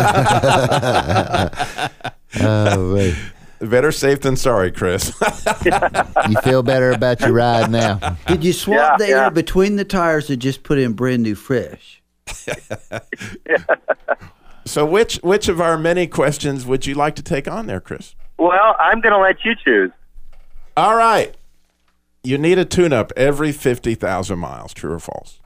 Oh, 2.40 2.94
wait. 2.94 3.14
Better 3.60 3.90
safe 3.92 4.20
than 4.20 4.36
sorry, 4.36 4.70
Chris. 4.70 5.12
You 6.28 6.40
feel 6.42 6.62
better 6.62 6.90
about 6.92 7.20
your 7.20 7.32
ride 7.32 7.70
now? 7.70 8.16
Did 8.26 8.44
you 8.44 8.52
swap 8.52 8.76
Yeah, 8.76 8.96
the 8.98 9.08
yeah. 9.08 9.24
air 9.24 9.30
between 9.30 9.76
the 9.76 9.84
tires 9.84 10.30
or 10.30 10.36
just 10.36 10.62
put 10.62 10.78
in 10.78 10.92
brand 10.92 11.22
new 11.22 11.34
fresh? 11.34 12.02
so, 14.64 14.84
which 14.84 15.16
which 15.22 15.48
of 15.48 15.60
our 15.60 15.78
many 15.78 16.06
questions 16.06 16.66
would 16.66 16.86
you 16.86 16.94
like 16.94 17.16
to 17.16 17.22
take 17.22 17.48
on 17.48 17.66
there, 17.66 17.80
Chris? 17.80 18.14
well, 18.38 18.76
I'm 18.78 19.00
going 19.00 19.12
to 19.14 19.18
let 19.18 19.44
you 19.44 19.54
choose. 19.56 19.90
All 20.76 20.94
right. 20.96 21.34
You 22.22 22.36
need 22.38 22.58
a 22.58 22.64
tune-up 22.64 23.12
every 23.16 23.52
fifty 23.52 23.94
thousand 23.94 24.38
miles. 24.38 24.72
True 24.74 24.92
or 24.92 24.98
false? 25.00 25.37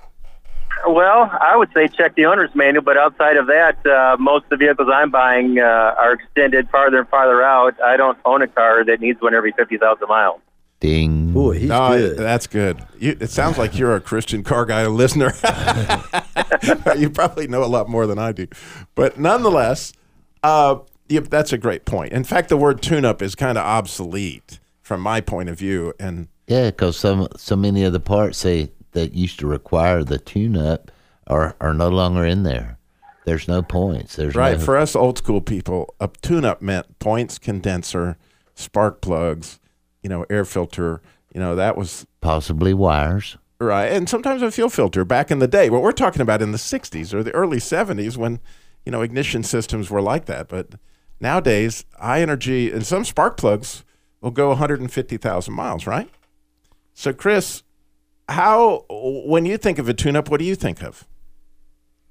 Well, 0.88 1.30
I 1.40 1.56
would 1.56 1.70
say 1.72 1.88
check 1.88 2.14
the 2.16 2.26
owner's 2.26 2.54
manual, 2.54 2.82
but 2.82 2.96
outside 2.96 3.36
of 3.36 3.46
that, 3.46 3.84
uh, 3.86 4.16
most 4.18 4.44
of 4.44 4.50
the 4.50 4.56
vehicles 4.56 4.88
I'm 4.92 5.10
buying 5.10 5.58
uh, 5.58 5.62
are 5.62 6.14
extended 6.14 6.68
farther 6.70 6.98
and 7.00 7.08
farther 7.08 7.42
out. 7.42 7.80
I 7.80 7.96
don't 7.96 8.18
own 8.24 8.42
a 8.42 8.48
car 8.48 8.84
that 8.84 9.00
needs 9.00 9.20
one 9.22 9.34
every 9.34 9.52
50,000 9.52 10.08
miles. 10.08 10.40
Ding. 10.80 11.32
Boy, 11.32 11.60
he's 11.60 11.68
No, 11.68 11.90
good. 11.96 12.18
that's 12.18 12.48
good. 12.48 12.84
You, 12.98 13.16
it 13.20 13.30
sounds 13.30 13.56
like 13.58 13.78
you're 13.78 13.94
a 13.94 14.00
Christian 14.00 14.42
car 14.42 14.64
guy 14.66 14.84
listener. 14.86 15.32
you 16.98 17.10
probably 17.10 17.46
know 17.46 17.62
a 17.62 17.66
lot 17.66 17.88
more 17.88 18.06
than 18.06 18.18
I 18.18 18.32
do, 18.32 18.48
but 18.96 19.18
nonetheless, 19.18 19.92
uh, 20.42 20.78
you, 21.08 21.20
that's 21.20 21.52
a 21.52 21.58
great 21.58 21.84
point. 21.84 22.12
In 22.12 22.24
fact, 22.24 22.48
the 22.48 22.56
word 22.56 22.82
tune-up 22.82 23.22
is 23.22 23.34
kind 23.36 23.56
of 23.58 23.64
obsolete 23.64 24.58
from 24.80 25.00
my 25.00 25.20
point 25.20 25.48
of 25.48 25.58
view, 25.58 25.94
and 26.00 26.26
Yeah, 26.48 26.70
because 26.70 26.96
some 26.96 27.28
so 27.36 27.54
many 27.54 27.84
of 27.84 27.92
the 27.92 28.00
parts 28.00 28.42
they 28.42 28.70
that 28.92 29.14
used 29.14 29.38
to 29.40 29.46
require 29.46 30.04
the 30.04 30.18
tune-up 30.18 30.90
are 31.26 31.56
are 31.60 31.74
no 31.74 31.88
longer 31.88 32.24
in 32.24 32.42
there. 32.42 32.78
There's 33.24 33.46
no 33.46 33.62
points. 33.62 34.16
There's 34.16 34.34
right 34.34 34.58
no, 34.58 34.64
for 34.64 34.76
us 34.76 34.96
old 34.96 35.18
school 35.18 35.40
people, 35.40 35.94
a 36.00 36.08
tune-up 36.22 36.60
meant 36.60 36.98
points, 36.98 37.38
condenser, 37.38 38.16
spark 38.54 39.00
plugs, 39.00 39.60
you 40.02 40.08
know, 40.08 40.26
air 40.28 40.44
filter. 40.44 41.00
You 41.32 41.40
know, 41.40 41.54
that 41.56 41.76
was 41.76 42.06
possibly 42.20 42.74
wires. 42.74 43.38
Right. 43.58 43.92
And 43.92 44.08
sometimes 44.08 44.42
a 44.42 44.50
fuel 44.50 44.68
filter 44.68 45.04
back 45.04 45.30
in 45.30 45.38
the 45.38 45.46
day. 45.46 45.70
What 45.70 45.82
we're 45.82 45.92
talking 45.92 46.20
about 46.20 46.42
in 46.42 46.50
the 46.50 46.58
60s 46.58 47.14
or 47.14 47.22
the 47.22 47.30
early 47.30 47.58
70s 47.58 48.16
when, 48.16 48.40
you 48.84 48.90
know, 48.90 49.02
ignition 49.02 49.44
systems 49.44 49.88
were 49.88 50.02
like 50.02 50.24
that. 50.26 50.48
But 50.48 50.74
nowadays, 51.20 51.84
high 51.98 52.20
energy 52.20 52.72
and 52.72 52.84
some 52.84 53.04
spark 53.04 53.36
plugs 53.36 53.84
will 54.20 54.32
go 54.32 54.48
150,000 54.48 55.54
miles, 55.54 55.86
right? 55.86 56.10
So, 56.92 57.12
Chris, 57.12 57.62
how, 58.28 58.84
when 58.88 59.44
you 59.44 59.56
think 59.56 59.78
of 59.78 59.88
a 59.88 59.94
tune 59.94 60.16
up, 60.16 60.30
what 60.30 60.38
do 60.38 60.44
you 60.44 60.54
think 60.54 60.82
of? 60.82 61.06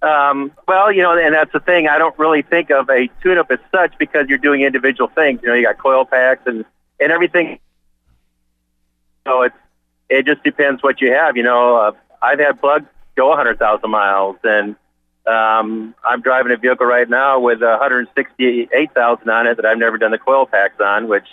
Um, 0.02 0.52
well, 0.68 0.92
you 0.92 1.04
know, 1.04 1.18
and 1.18 1.34
that's 1.34 1.52
the 1.54 1.60
thing. 1.60 1.88
I 1.88 1.98
don't 1.98 2.18
really 2.18 2.42
think 2.42 2.72
of 2.72 2.90
a 2.90 3.08
tune-up 3.22 3.52
as 3.52 3.60
such 3.72 3.98
because 4.00 4.28
you're 4.28 4.40
doing 4.40 4.62
individual 4.62 5.10
things. 5.10 5.42
You 5.44 5.50
know, 5.50 5.56
you 5.56 5.64
got 5.64 5.78
coil 5.78 6.06
packs 6.06 6.42
and 6.48 6.66
and 7.00 7.12
everything. 7.12 7.60
So 9.28 9.44
it's 9.44 9.56
it 10.10 10.26
just 10.26 10.44
depends 10.44 10.82
what 10.82 11.02
you 11.02 11.14
have. 11.14 11.38
You 11.38 11.44
know, 11.44 11.76
uh, 11.78 11.92
I've 12.22 12.40
had 12.40 12.60
plugs 12.60 12.88
go 13.16 13.30
100,000 13.30 13.90
miles, 13.90 14.38
and 14.44 14.76
um, 15.28 15.94
I'm 16.04 16.22
driving 16.22 16.52
a 16.52 16.58
vehicle 16.58 16.88
right 16.88 17.08
now 17.08 17.40
with 17.40 17.62
168,000 17.62 19.30
on 19.30 19.48
it 19.48 19.56
that 19.58 19.66
I've 19.66 19.78
never 19.78 19.98
done 20.00 20.12
the 20.12 20.18
coil 20.18 20.48
packs 20.48 20.80
on, 20.80 21.08
which 21.08 21.28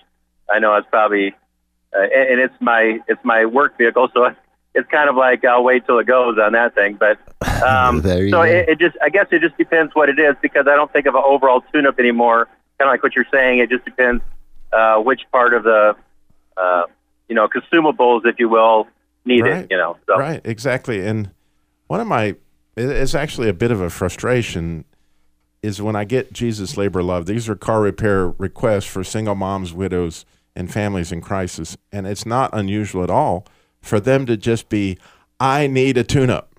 I 0.50 0.58
know 0.58 0.76
is 0.76 0.84
probably 0.90 1.34
uh, 1.96 2.02
and, 2.02 2.32
and 2.32 2.40
it's 2.40 2.54
my 2.60 3.00
it's 3.08 3.24
my 3.24 3.46
work 3.46 3.78
vehicle, 3.78 4.08
so 4.12 4.34
it's 4.78 4.88
kind 4.90 5.10
of 5.10 5.16
like 5.16 5.44
I'll 5.44 5.64
wait 5.64 5.84
till 5.86 5.98
it 5.98 6.06
goes 6.06 6.38
on 6.38 6.52
that 6.52 6.74
thing. 6.74 6.94
But 6.98 7.18
um, 7.62 8.02
so 8.02 8.42
it, 8.42 8.68
it 8.68 8.78
just 8.78 8.96
I 9.02 9.08
guess 9.08 9.26
it 9.32 9.40
just 9.40 9.56
depends 9.58 9.94
what 9.94 10.08
it 10.08 10.18
is 10.18 10.36
because 10.40 10.66
I 10.68 10.76
don't 10.76 10.92
think 10.92 11.06
of 11.06 11.14
an 11.14 11.22
overall 11.24 11.62
tune-up 11.72 11.98
anymore. 11.98 12.46
Kind 12.78 12.88
of 12.88 12.92
like 12.92 13.02
what 13.02 13.16
you're 13.16 13.26
saying, 13.32 13.58
it 13.58 13.70
just 13.70 13.84
depends 13.84 14.22
uh, 14.72 14.98
which 14.98 15.22
part 15.32 15.52
of 15.52 15.64
the 15.64 15.96
uh, 16.56 16.82
you 17.28 17.34
know 17.34 17.48
consumables, 17.48 18.24
if 18.24 18.38
you 18.38 18.48
will, 18.48 18.86
need 19.24 19.42
Right. 19.42 19.64
it. 19.64 19.70
You 19.70 19.76
know, 19.76 19.96
so 20.06 20.16
Right, 20.16 20.40
exactly. 20.44 21.04
And 21.04 21.30
one 21.88 22.00
of 22.00 22.06
my 22.06 22.36
it's 22.76 23.16
actually 23.16 23.48
a 23.48 23.52
bit 23.52 23.72
of 23.72 23.80
a 23.80 23.90
frustration, 23.90 24.84
is 25.64 25.82
when 25.82 25.96
I 25.96 26.04
get 26.04 26.32
Jesus 26.32 26.76
Labor 26.76 27.02
Love. 27.02 27.26
These 27.26 27.48
are 27.48 27.56
car 27.56 27.80
repair 27.80 28.28
requests 28.28 28.84
for 28.84 29.02
single 29.02 29.34
moms, 29.34 29.72
widows, 29.72 30.24
and 30.54 30.72
families 30.72 31.10
in 31.10 31.20
crisis. 31.20 31.76
And 31.90 32.06
it's 32.06 32.24
not 32.24 32.50
unusual 32.52 33.02
at 33.02 33.10
all 33.10 33.44
for 33.88 33.98
them 33.98 34.26
to 34.26 34.36
just 34.36 34.68
be, 34.68 34.98
I 35.40 35.66
need 35.66 35.96
a 35.96 36.04
tune 36.04 36.30
up. 36.30 36.52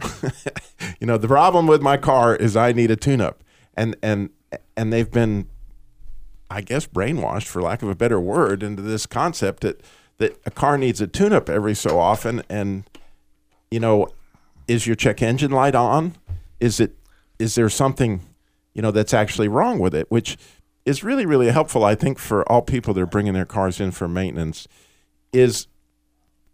you 0.99 1.07
know, 1.07 1.17
the 1.17 1.27
problem 1.27 1.67
with 1.67 1.81
my 1.81 1.97
car 1.97 2.35
is 2.35 2.57
I 2.57 2.73
need 2.73 2.91
a 2.91 2.95
tune 2.95 3.21
up. 3.21 3.43
And, 3.75 3.95
and, 4.03 4.29
and 4.75 4.91
they've 4.91 5.09
been 5.09 5.47
I 6.49 6.61
guess 6.61 6.87
brainwashed, 6.87 7.47
for 7.47 7.61
lack 7.61 7.83
of 7.83 7.89
a 7.89 7.95
better 7.95 8.19
word, 8.19 8.63
into 8.63 8.81
this 8.81 9.05
concept 9.05 9.61
that 9.61 9.81
that 10.17 10.37
a 10.45 10.51
car 10.51 10.77
needs 10.77 10.99
a 10.99 11.07
tune-up 11.07 11.49
every 11.49 11.75
so 11.75 11.99
often. 11.99 12.43
And 12.49 12.83
you 13.69 13.79
know, 13.79 14.09
is 14.67 14.87
your 14.87 14.95
check 14.95 15.21
engine 15.21 15.51
light 15.51 15.75
on? 15.75 16.15
Is 16.59 16.79
it? 16.79 16.95
Is 17.37 17.55
there 17.55 17.69
something, 17.69 18.21
you 18.73 18.81
know, 18.81 18.91
that's 18.91 19.13
actually 19.13 19.47
wrong 19.47 19.79
with 19.79 19.93
it? 19.93 20.09
Which 20.09 20.37
is 20.85 21.03
really, 21.03 21.25
really 21.25 21.51
helpful, 21.51 21.85
I 21.85 21.95
think, 21.95 22.17
for 22.17 22.49
all 22.51 22.61
people 22.61 22.93
that 22.95 23.01
are 23.01 23.05
bringing 23.05 23.33
their 23.33 23.45
cars 23.45 23.79
in 23.79 23.91
for 23.91 24.07
maintenance. 24.07 24.67
Is 25.31 25.67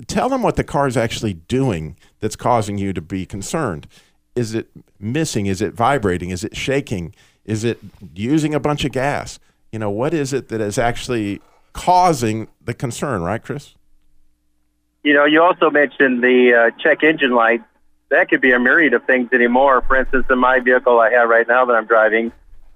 tell 0.07 0.29
them 0.29 0.41
what 0.41 0.55
the 0.55 0.63
car 0.63 0.87
is 0.87 0.97
actually 0.97 1.33
doing 1.33 1.95
that's 2.19 2.35
causing 2.35 2.77
you 2.77 2.93
to 2.93 3.01
be 3.01 3.25
concerned. 3.25 3.87
Is 4.35 4.53
it 4.53 4.69
missing? 4.99 5.45
Is 5.45 5.61
it 5.61 5.73
vibrating? 5.73 6.29
Is 6.29 6.43
it 6.43 6.55
shaking? 6.55 7.15
Is 7.45 7.63
it 7.63 7.79
using 8.13 8.53
a 8.53 8.59
bunch 8.59 8.83
of 8.83 8.91
gas? 8.91 9.39
You 9.71 9.79
know, 9.79 9.89
what 9.89 10.13
is 10.13 10.33
it 10.33 10.49
that 10.49 10.61
is 10.61 10.77
actually 10.77 11.41
causing 11.73 12.47
the 12.63 12.73
concern, 12.73 13.21
right, 13.21 13.41
Chris? 13.41 13.75
You 15.03 15.13
know, 15.13 15.25
you 15.25 15.43
also 15.43 15.69
mentioned 15.69 16.23
the 16.23 16.71
uh, 16.73 16.81
check 16.81 17.03
engine 17.03 17.31
light. 17.31 17.61
That 18.09 18.29
could 18.29 18.41
be 18.41 18.51
a 18.51 18.59
myriad 18.59 18.93
of 18.93 19.03
things 19.05 19.29
anymore. 19.33 19.81
For 19.87 19.95
instance, 19.95 20.25
in 20.29 20.39
my 20.39 20.59
vehicle 20.59 20.99
I 20.99 21.11
have 21.11 21.29
right 21.29 21.47
now 21.47 21.65
that 21.65 21.73
I'm 21.73 21.85
driving, 21.85 22.31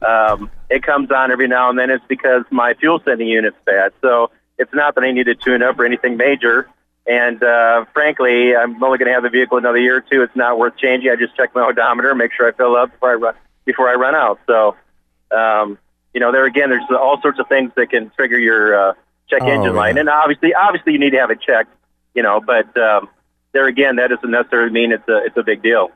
um, 0.08 0.52
it 0.70 0.84
comes 0.84 1.12
on 1.12 1.32
every 1.32 1.48
now 1.48 1.70
and 1.70 1.78
then. 1.78 1.90
It's 1.90 2.04
because 2.08 2.44
my 2.52 2.74
fuel 2.76 3.02
sending 3.04 3.28
unit's 3.28 3.58
bad. 3.66 3.94
So 4.02 4.32
it's 4.58 4.74
not 4.74 4.96
that 4.96 5.04
I 5.04 5.12
need 5.12 5.26
to 5.26 5.36
tune 5.36 5.64
up 5.64 5.80
or 5.80 5.86
anything 5.86 6.18
major. 6.18 6.70
And 7.10 7.42
uh, 7.42 7.86
frankly, 7.92 8.56
I'm 8.56 8.82
only 8.84 9.00
going 9.00 9.08
to 9.08 9.14
have 9.14 9.24
the 9.24 9.30
vehicle 9.30 9.58
another 9.58 9.80
year 9.80 9.98
or 9.98 10.02
two. 10.02 10.22
It's 10.22 10.36
not 10.36 10.60
worth 10.60 10.78
changing. 10.78 11.10
I 11.10 11.16
just 11.16 11.36
check 11.36 11.56
my 11.56 11.66
odometer, 11.66 12.14
make 12.14 12.32
sure 12.32 12.48
I 12.48 12.52
fill 12.52 12.76
up 12.76 12.92
before 12.92 13.12
I 13.12 13.16
run 13.16 13.34
before 13.66 13.90
I 13.90 13.96
run 13.96 14.14
out. 14.14 14.40
So, 14.46 14.76
um, 15.36 15.80
you 16.14 16.20
know, 16.20 16.32
there 16.32 16.46
again, 16.46 16.70
there's 16.70 16.84
all 16.92 17.20
sorts 17.22 17.40
of 17.40 17.48
things 17.48 17.72
that 17.78 17.90
can 17.90 18.12
trigger 18.16 18.38
your 18.38 18.92
uh, 18.92 18.94
check 19.28 19.42
Oh, 19.42 19.48
engine 19.48 19.76
light, 19.76 19.96
yeah. 19.96 20.02
and 20.02 20.10
obviously, 20.10 20.54
obviously, 20.54 20.94
you 20.94 21.00
need 21.00 21.12
to 21.12 21.18
have 21.18 21.32
it 21.32 21.42
checked. 21.42 21.72
You 22.14 22.22
know, 22.22 22.42
but 22.42 22.78
um, 22.78 23.10
there 23.54 23.66
again, 23.66 23.96
that 23.96 24.10
doesn't 24.10 24.30
necessarily 24.30 24.72
mean 24.72 24.92
it's 24.92 25.08
a 25.10 25.26
it's 25.26 25.38
a 25.38 25.44
big 25.44 25.64
deal. 25.64 25.90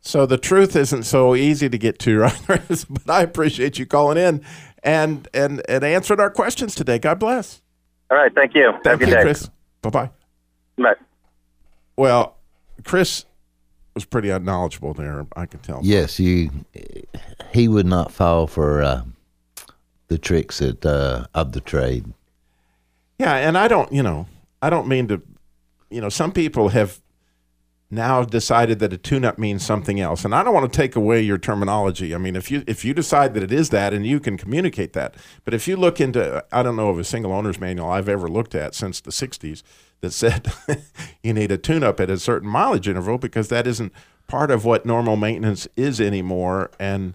So 0.00 0.24
the 0.26 0.38
truth 0.38 0.74
isn't 0.74 1.04
so 1.04 1.34
easy 1.34 1.68
to 1.68 1.78
get 1.78 1.98
to, 2.00 2.18
right? 2.48 2.48
But 2.48 3.10
I 3.10 3.20
appreciate 3.22 3.78
you 3.78 3.84
calling 3.84 4.16
in 4.16 4.42
and 4.82 5.28
and 5.34 5.62
and 5.68 5.84
answering 5.84 6.20
our 6.20 6.30
questions 6.30 6.74
today. 6.74 6.98
God 6.98 7.18
bless. 7.18 7.60
All 8.10 8.16
right, 8.16 8.34
thank 8.34 8.54
you. 8.54 8.72
Thank 8.82 9.00
good 9.00 9.10
you. 9.10 9.20
Chris. 9.20 9.50
Bye 9.82 9.90
bye. 9.90 10.10
Bye. 10.78 10.94
Well, 11.96 12.36
Chris 12.84 13.24
was 13.94 14.04
pretty 14.04 14.30
unknowledgeable 14.30 14.94
there. 14.94 15.26
I 15.36 15.46
can 15.46 15.60
tell. 15.60 15.80
Yes, 15.82 16.18
you. 16.18 16.50
He 17.52 17.68
would 17.68 17.86
not 17.86 18.10
fall 18.10 18.46
for 18.46 18.82
uh, 18.82 19.02
the 20.08 20.18
tricks 20.18 20.62
at, 20.62 20.86
uh, 20.86 21.26
of 21.34 21.52
the 21.52 21.60
trade. 21.60 22.12
Yeah, 23.18 23.34
and 23.34 23.58
I 23.58 23.68
don't, 23.68 23.92
you 23.92 24.02
know, 24.02 24.26
I 24.62 24.70
don't 24.70 24.88
mean 24.88 25.08
to, 25.08 25.20
you 25.90 26.00
know, 26.00 26.08
some 26.08 26.32
people 26.32 26.70
have 26.70 27.00
now 27.92 28.24
decided 28.24 28.78
that 28.78 28.92
a 28.92 28.96
tune-up 28.96 29.38
means 29.38 29.62
something 29.64 30.00
else, 30.00 30.24
and 30.24 30.34
I 30.34 30.42
don't 30.42 30.54
want 30.54 30.72
to 30.72 30.76
take 30.76 30.96
away 30.96 31.20
your 31.20 31.36
terminology. 31.36 32.14
I 32.14 32.18
mean, 32.18 32.34
if 32.36 32.50
you 32.50 32.64
if 32.66 32.86
you 32.86 32.94
decide 32.94 33.34
that 33.34 33.42
it 33.42 33.52
is 33.52 33.68
that, 33.68 33.92
and 33.92 34.06
you 34.06 34.18
can 34.18 34.38
communicate 34.38 34.94
that, 34.94 35.14
but 35.44 35.52
if 35.52 35.68
you 35.68 35.76
look 35.76 36.00
into, 36.00 36.42
I 36.50 36.62
don't 36.62 36.74
know 36.74 36.88
of 36.88 36.98
a 36.98 37.04
single 37.04 37.32
owner's 37.32 37.60
manual 37.60 37.90
I've 37.90 38.08
ever 38.08 38.28
looked 38.28 38.54
at 38.54 38.74
since 38.74 38.98
the 38.98 39.10
'60s 39.10 39.62
that 40.00 40.12
said 40.12 40.50
you 41.22 41.34
need 41.34 41.52
a 41.52 41.58
tune-up 41.58 42.00
at 42.00 42.08
a 42.08 42.18
certain 42.18 42.48
mileage 42.48 42.88
interval 42.88 43.18
because 43.18 43.48
that 43.48 43.66
isn't 43.66 43.92
part 44.26 44.50
of 44.50 44.64
what 44.64 44.86
normal 44.86 45.16
maintenance 45.16 45.68
is 45.76 46.00
anymore, 46.00 46.70
and 46.80 47.12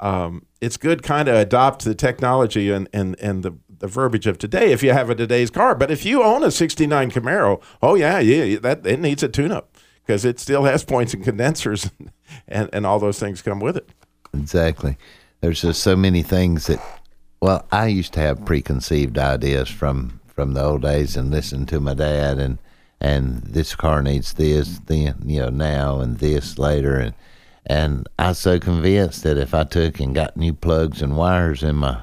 um, 0.00 0.46
it's 0.62 0.78
good 0.78 1.02
kind 1.02 1.28
of 1.28 1.34
adopt 1.34 1.84
the 1.84 1.94
technology 1.94 2.70
and, 2.70 2.88
and, 2.94 3.14
and 3.20 3.42
the, 3.42 3.52
the 3.68 3.86
verbiage 3.86 4.26
of 4.26 4.38
today 4.38 4.72
if 4.72 4.82
you 4.82 4.92
have 4.92 5.10
a 5.10 5.14
today's 5.14 5.50
car. 5.50 5.74
But 5.74 5.90
if 5.90 6.06
you 6.06 6.22
own 6.22 6.42
a 6.42 6.50
69 6.50 7.10
Camaro, 7.10 7.62
oh 7.82 7.94
yeah, 7.94 8.20
yeah, 8.20 8.58
that 8.60 8.86
it 8.86 9.00
needs 9.00 9.22
a 9.22 9.28
tune-up 9.28 9.76
because 10.04 10.24
it 10.24 10.38
still 10.40 10.64
has 10.64 10.84
points 10.84 11.14
and 11.14 11.24
condensers, 11.24 11.90
and 12.48 12.68
and 12.72 12.86
all 12.86 12.98
those 12.98 13.18
things 13.18 13.42
come 13.42 13.60
with 13.60 13.76
it. 13.76 13.88
Exactly. 14.32 14.96
There's 15.40 15.62
just 15.62 15.82
so 15.82 15.96
many 15.96 16.22
things 16.22 16.66
that. 16.66 16.80
Well, 17.40 17.66
I 17.70 17.88
used 17.88 18.14
to 18.14 18.20
have 18.20 18.46
preconceived 18.46 19.18
ideas 19.18 19.68
from 19.68 20.20
from 20.26 20.54
the 20.54 20.64
old 20.64 20.82
days 20.82 21.16
and 21.16 21.30
listen 21.30 21.66
to 21.66 21.80
my 21.80 21.94
dad 21.94 22.38
and 22.38 22.58
and 23.00 23.42
this 23.42 23.76
car 23.76 24.02
needs 24.02 24.32
this 24.34 24.78
then 24.86 25.14
you 25.26 25.40
know 25.40 25.50
now 25.50 26.00
and 26.00 26.18
this 26.18 26.58
later 26.58 26.96
and 26.96 27.14
and 27.66 28.08
I 28.18 28.28
was 28.28 28.38
so 28.38 28.58
convinced 28.58 29.22
that 29.22 29.38
if 29.38 29.54
I 29.54 29.64
took 29.64 30.00
and 30.00 30.14
got 30.14 30.36
new 30.36 30.52
plugs 30.52 31.02
and 31.02 31.16
wires 31.16 31.62
in 31.62 31.76
my 31.76 32.00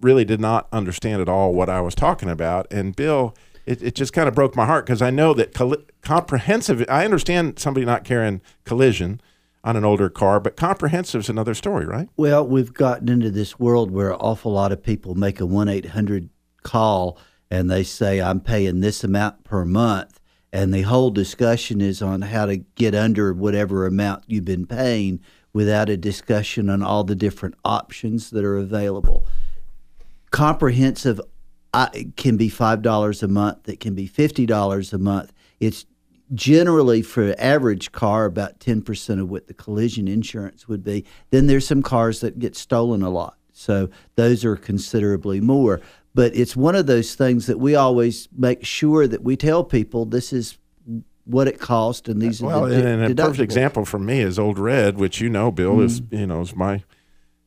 really 0.00 0.24
did 0.24 0.40
not 0.40 0.68
understand 0.72 1.20
at 1.20 1.28
all 1.28 1.52
what 1.52 1.68
I 1.68 1.80
was 1.80 1.94
talking 1.94 2.28
about. 2.28 2.66
And 2.72 2.94
Bill, 2.94 3.34
it, 3.66 3.82
it 3.82 3.94
just 3.94 4.12
kind 4.12 4.28
of 4.28 4.34
broke 4.34 4.56
my 4.56 4.64
heart 4.66 4.86
because 4.86 5.02
I 5.02 5.10
know 5.10 5.34
that 5.34 5.54
comprehensive. 6.02 6.84
I 6.88 7.04
understand 7.04 7.58
somebody 7.58 7.84
not 7.84 8.04
carrying 8.04 8.40
collision 8.64 9.20
on 9.64 9.76
an 9.76 9.84
older 9.84 10.08
car, 10.08 10.40
but 10.40 10.56
comprehensive 10.56 11.22
is 11.22 11.28
another 11.28 11.54
story, 11.54 11.84
right? 11.84 12.08
Well, 12.16 12.46
we've 12.46 12.72
gotten 12.72 13.08
into 13.08 13.30
this 13.30 13.58
world 13.58 13.90
where 13.90 14.12
an 14.12 14.18
awful 14.20 14.52
lot 14.52 14.72
of 14.72 14.82
people 14.82 15.14
make 15.14 15.40
a 15.40 15.46
1 15.46 15.68
800 15.68 16.30
call 16.62 17.18
and 17.50 17.70
they 17.70 17.82
say, 17.82 18.20
I'm 18.20 18.40
paying 18.40 18.80
this 18.80 19.02
amount 19.04 19.44
per 19.44 19.64
month. 19.64 20.17
And 20.52 20.72
the 20.72 20.82
whole 20.82 21.10
discussion 21.10 21.80
is 21.80 22.00
on 22.00 22.22
how 22.22 22.46
to 22.46 22.56
get 22.56 22.94
under 22.94 23.32
whatever 23.32 23.86
amount 23.86 24.24
you've 24.26 24.44
been 24.44 24.66
paying 24.66 25.20
without 25.52 25.88
a 25.88 25.96
discussion 25.96 26.70
on 26.70 26.82
all 26.82 27.04
the 27.04 27.14
different 27.14 27.54
options 27.64 28.30
that 28.30 28.44
are 28.44 28.56
available. 28.56 29.26
Comprehensive 30.30 31.20
can 32.16 32.36
be 32.36 32.50
$5 32.50 33.22
a 33.22 33.28
month, 33.28 33.68
it 33.68 33.80
can 33.80 33.94
be 33.94 34.08
$50 34.08 34.92
a 34.92 34.98
month. 34.98 35.32
It's 35.60 35.84
generally 36.34 37.02
for 37.02 37.34
average 37.38 37.92
car 37.92 38.24
about 38.24 38.60
10% 38.60 39.20
of 39.20 39.30
what 39.30 39.46
the 39.46 39.54
collision 39.54 40.06
insurance 40.06 40.68
would 40.68 40.84
be 40.84 41.04
then 41.30 41.46
there's 41.46 41.66
some 41.66 41.82
cars 41.82 42.20
that 42.20 42.38
get 42.38 42.54
stolen 42.54 43.02
a 43.02 43.08
lot 43.08 43.38
so 43.52 43.88
those 44.14 44.44
are 44.44 44.56
considerably 44.56 45.40
more 45.40 45.80
but 46.18 46.34
it's 46.34 46.56
one 46.56 46.74
of 46.74 46.86
those 46.88 47.14
things 47.14 47.46
that 47.46 47.60
we 47.60 47.76
always 47.76 48.28
make 48.36 48.64
sure 48.66 49.06
that 49.06 49.22
we 49.22 49.36
tell 49.36 49.62
people 49.62 50.04
this 50.04 50.32
is 50.32 50.58
what 51.26 51.46
it 51.46 51.60
costs 51.60 52.08
and 52.08 52.20
these 52.20 52.42
Well, 52.42 52.64
are 52.64 52.68
the 52.68 52.74
and, 52.74 53.02
and 53.04 53.16
a 53.20 53.22
perfect 53.22 53.38
example 53.38 53.84
for 53.84 54.00
me 54.00 54.18
is 54.18 54.36
Old 54.36 54.58
Red, 54.58 54.98
which 54.98 55.20
you 55.20 55.28
know, 55.28 55.52
Bill, 55.52 55.80
is 55.80 56.00
Mm-hmm. 56.00 56.16
you 56.16 56.26
know 56.26 56.40
is 56.40 56.56
my 56.56 56.82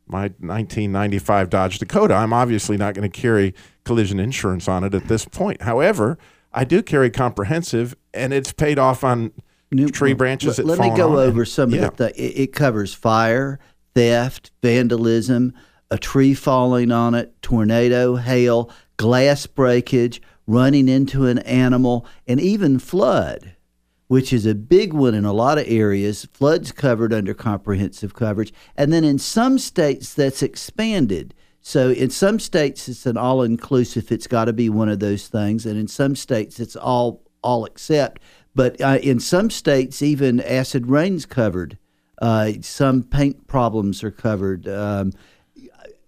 my 0.08 0.22
1995 0.40 1.50
Dodge 1.50 1.80
Dakota. 1.80 2.14
I'm 2.14 2.32
obviously 2.32 2.78
not 2.78 2.94
going 2.94 3.12
to 3.12 3.22
carry 3.22 3.54
collision 3.84 4.22
insurance 4.22 4.70
on 4.70 4.86
it 4.86 4.94
at 4.94 5.10
this 5.10 5.26
point. 5.26 5.64
However, 5.64 6.18
I 6.54 6.64
do 6.64 6.82
carry 6.82 7.10
comprehensive, 7.10 7.94
and 8.14 8.32
it's 8.32 8.54
paid 8.54 8.80
off 8.80 9.04
on 9.04 9.34
New, 9.70 9.90
tree 9.90 10.14
branches. 10.14 10.60
Let, 10.60 10.68
let 10.68 10.80
me 10.80 10.96
go 10.96 11.20
over 11.20 11.44
some 11.44 11.72
Yeah. 11.72 11.88
of 11.88 11.98
the. 11.98 12.10
It, 12.16 12.44
it 12.44 12.54
covers 12.54 12.94
fire, 12.94 13.60
theft, 13.96 14.52
vandalism, 14.62 15.54
a 15.92 15.98
tree 15.98 16.34
falling 16.34 16.92
on 16.92 17.14
it, 17.14 17.40
tornado, 17.42 18.16
hail, 18.16 18.72
glass 18.98 19.46
breakage, 19.46 20.22
running 20.48 20.88
into 20.88 21.28
an 21.28 21.40
animal, 21.40 22.06
and 22.26 22.40
even 22.40 22.80
flood, 22.80 23.56
which 24.08 24.34
is 24.34 24.46
a 24.46 24.56
big 24.56 24.94
one 24.94 25.14
in 25.14 25.26
a 25.26 25.34
lot 25.34 25.58
of 25.58 25.66
areas. 25.68 26.28
Floods 26.34 26.72
covered 26.72 27.14
under 27.14 27.34
comprehensive 27.34 28.16
coverage, 28.16 28.54
and 28.76 28.92
then 28.92 29.04
in 29.04 29.20
some 29.20 29.60
states 29.60 30.14
that's 30.14 30.42
expanded. 30.42 31.34
So 31.62 31.92
in 31.92 32.10
some 32.10 32.40
states 32.40 32.90
it's 32.90 33.06
an 33.06 33.18
all 33.18 33.44
inclusive. 33.44 34.12
It's 34.12 34.28
got 34.28 34.46
to 34.46 34.54
be 34.54 34.70
one 34.70 34.90
of 34.90 35.00
those 35.00 35.28
things, 35.28 35.66
and 35.66 35.78
in 35.78 35.88
some 35.88 36.16
states 36.16 36.60
it's 36.60 36.76
all 36.76 37.22
all 37.44 37.66
accept. 37.66 38.22
But 38.56 38.80
uh, 38.82 39.00
in 39.02 39.20
some 39.20 39.50
states, 39.50 40.02
even 40.02 40.40
acid 40.42 40.88
rain's 40.88 41.26
covered. 41.26 41.78
Uh, 42.22 42.54
some 42.62 43.04
paint 43.04 43.48
problems 43.48 44.04
are 44.04 44.12
covered. 44.12 44.68
Um, 44.68 45.12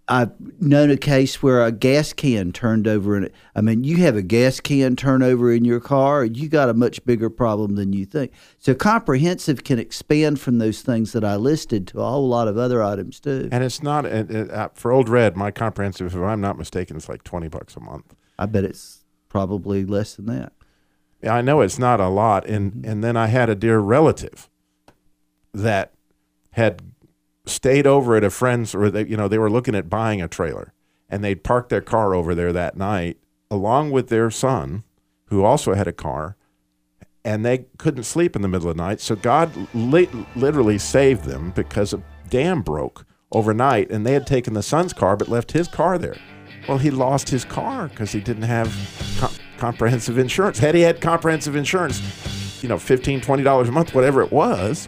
I've 0.09 0.31
known 0.61 0.91
a 0.91 0.97
case 0.97 1.41
where 1.41 1.63
a 1.63 1.71
gas 1.71 2.11
can 2.11 2.51
turned 2.51 2.87
over 2.87 3.15
in 3.15 3.23
it. 3.23 3.33
I 3.55 3.61
mean, 3.61 3.85
you 3.85 3.97
have 3.97 4.17
a 4.17 4.21
gas 4.21 4.59
can 4.59 4.97
turn 4.97 5.23
over 5.23 5.51
in 5.53 5.63
your 5.63 5.79
car, 5.79 6.25
you 6.25 6.49
got 6.49 6.67
a 6.67 6.73
much 6.73 7.03
bigger 7.05 7.29
problem 7.29 7.75
than 7.75 7.93
you 7.93 8.05
think. 8.05 8.33
So 8.59 8.75
comprehensive 8.75 9.63
can 9.63 9.79
expand 9.79 10.41
from 10.41 10.57
those 10.57 10.81
things 10.81 11.13
that 11.13 11.23
I 11.23 11.37
listed 11.37 11.87
to 11.87 12.01
a 12.01 12.05
whole 12.05 12.27
lot 12.27 12.49
of 12.49 12.57
other 12.57 12.83
items 12.83 13.21
too. 13.21 13.47
And 13.51 13.63
it's 13.63 13.81
not 13.81 14.05
uh, 14.05 14.25
uh, 14.51 14.69
for 14.73 14.91
Old 14.91 15.07
Red. 15.07 15.37
My 15.37 15.51
comprehensive, 15.51 16.07
if 16.07 16.15
I'm 16.15 16.41
not 16.41 16.57
mistaken, 16.57 16.97
it's 16.97 17.07
like 17.07 17.23
20 17.23 17.47
bucks 17.47 17.77
a 17.77 17.79
month. 17.79 18.13
I 18.37 18.45
bet 18.45 18.65
it's 18.65 19.05
probably 19.29 19.85
less 19.85 20.15
than 20.15 20.25
that. 20.25 20.51
Yeah, 21.21 21.35
I 21.35 21.41
know 21.41 21.61
it's 21.61 21.79
not 21.79 22.01
a 22.01 22.09
lot, 22.09 22.45
and 22.45 22.85
and 22.85 23.01
then 23.01 23.15
I 23.15 23.27
had 23.27 23.49
a 23.49 23.55
dear 23.55 23.79
relative 23.79 24.49
that 25.53 25.93
had 26.51 26.92
stayed 27.45 27.87
over 27.87 28.15
at 28.15 28.23
a 28.23 28.29
friend's, 28.29 28.73
or 28.73 28.89
they, 28.89 29.05
you 29.05 29.17
know, 29.17 29.27
they 29.27 29.37
were 29.37 29.49
looking 29.49 29.75
at 29.75 29.89
buying 29.89 30.21
a 30.21 30.27
trailer, 30.27 30.73
and 31.09 31.23
they'd 31.23 31.43
parked 31.43 31.69
their 31.69 31.81
car 31.81 32.13
over 32.13 32.33
there 32.33 32.53
that 32.53 32.77
night, 32.77 33.17
along 33.51 33.91
with 33.91 34.09
their 34.09 34.29
son, 34.31 34.83
who 35.25 35.43
also 35.43 35.73
had 35.73 35.87
a 35.87 35.93
car, 35.93 36.37
and 37.25 37.45
they 37.45 37.65
couldn't 37.77 38.03
sleep 38.03 38.35
in 38.35 38.41
the 38.41 38.47
middle 38.47 38.69
of 38.69 38.77
the 38.77 38.83
night. 38.83 39.01
So 39.01 39.15
God 39.15 39.51
li- 39.73 40.09
literally 40.35 40.77
saved 40.77 41.25
them 41.25 41.51
because 41.51 41.93
a 41.93 42.01
dam 42.29 42.61
broke 42.61 43.05
overnight, 43.31 43.89
and 43.89 44.05
they 44.05 44.13
had 44.13 44.27
taken 44.27 44.53
the 44.53 44.63
son's 44.63 44.93
car 44.93 45.17
but 45.17 45.27
left 45.27 45.51
his 45.51 45.67
car 45.67 45.97
there. 45.97 46.17
Well, 46.67 46.77
he 46.77 46.91
lost 46.91 47.29
his 47.29 47.43
car 47.43 47.89
because 47.89 48.11
he 48.11 48.21
didn't 48.21 48.43
have 48.43 48.73
com- 49.19 49.33
comprehensive 49.57 50.17
insurance. 50.17 50.59
Had 50.59 50.75
he 50.75 50.81
had 50.81 51.01
comprehensive 51.01 51.55
insurance, 51.55 52.01
you 52.63 52.69
know, 52.69 52.77
$15, 52.77 53.21
$20 53.21 53.67
a 53.67 53.71
month, 53.71 53.93
whatever 53.93 54.21
it 54.21 54.31
was, 54.31 54.87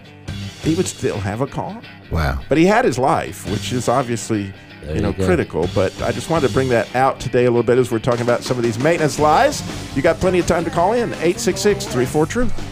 he 0.61 0.75
would 0.75 0.87
still 0.87 1.19
have 1.19 1.41
a 1.41 1.47
car. 1.47 1.81
Wow. 2.11 2.39
But 2.47 2.57
he 2.57 2.65
had 2.65 2.85
his 2.85 2.97
life, 2.97 3.49
which 3.49 3.73
is 3.73 3.89
obviously 3.89 4.53
there 4.81 4.95
you 4.95 5.01
know 5.01 5.13
you 5.17 5.25
critical. 5.25 5.69
But 5.73 5.99
I 6.01 6.11
just 6.11 6.29
wanted 6.29 6.47
to 6.47 6.53
bring 6.53 6.69
that 6.69 6.93
out 6.95 7.19
today 7.19 7.45
a 7.45 7.51
little 7.51 7.63
bit 7.63 7.77
as 7.77 7.91
we're 7.91 7.99
talking 7.99 8.21
about 8.21 8.43
some 8.43 8.57
of 8.57 8.63
these 8.63 8.79
maintenance 8.79 9.19
lies. 9.19 9.63
You 9.95 10.01
got 10.01 10.17
plenty 10.17 10.39
of 10.39 10.47
time 10.47 10.63
to 10.65 10.69
call 10.69 10.93
in 10.93 11.13
866 11.13 11.85
34 11.87 12.25
Truth. 12.25 12.71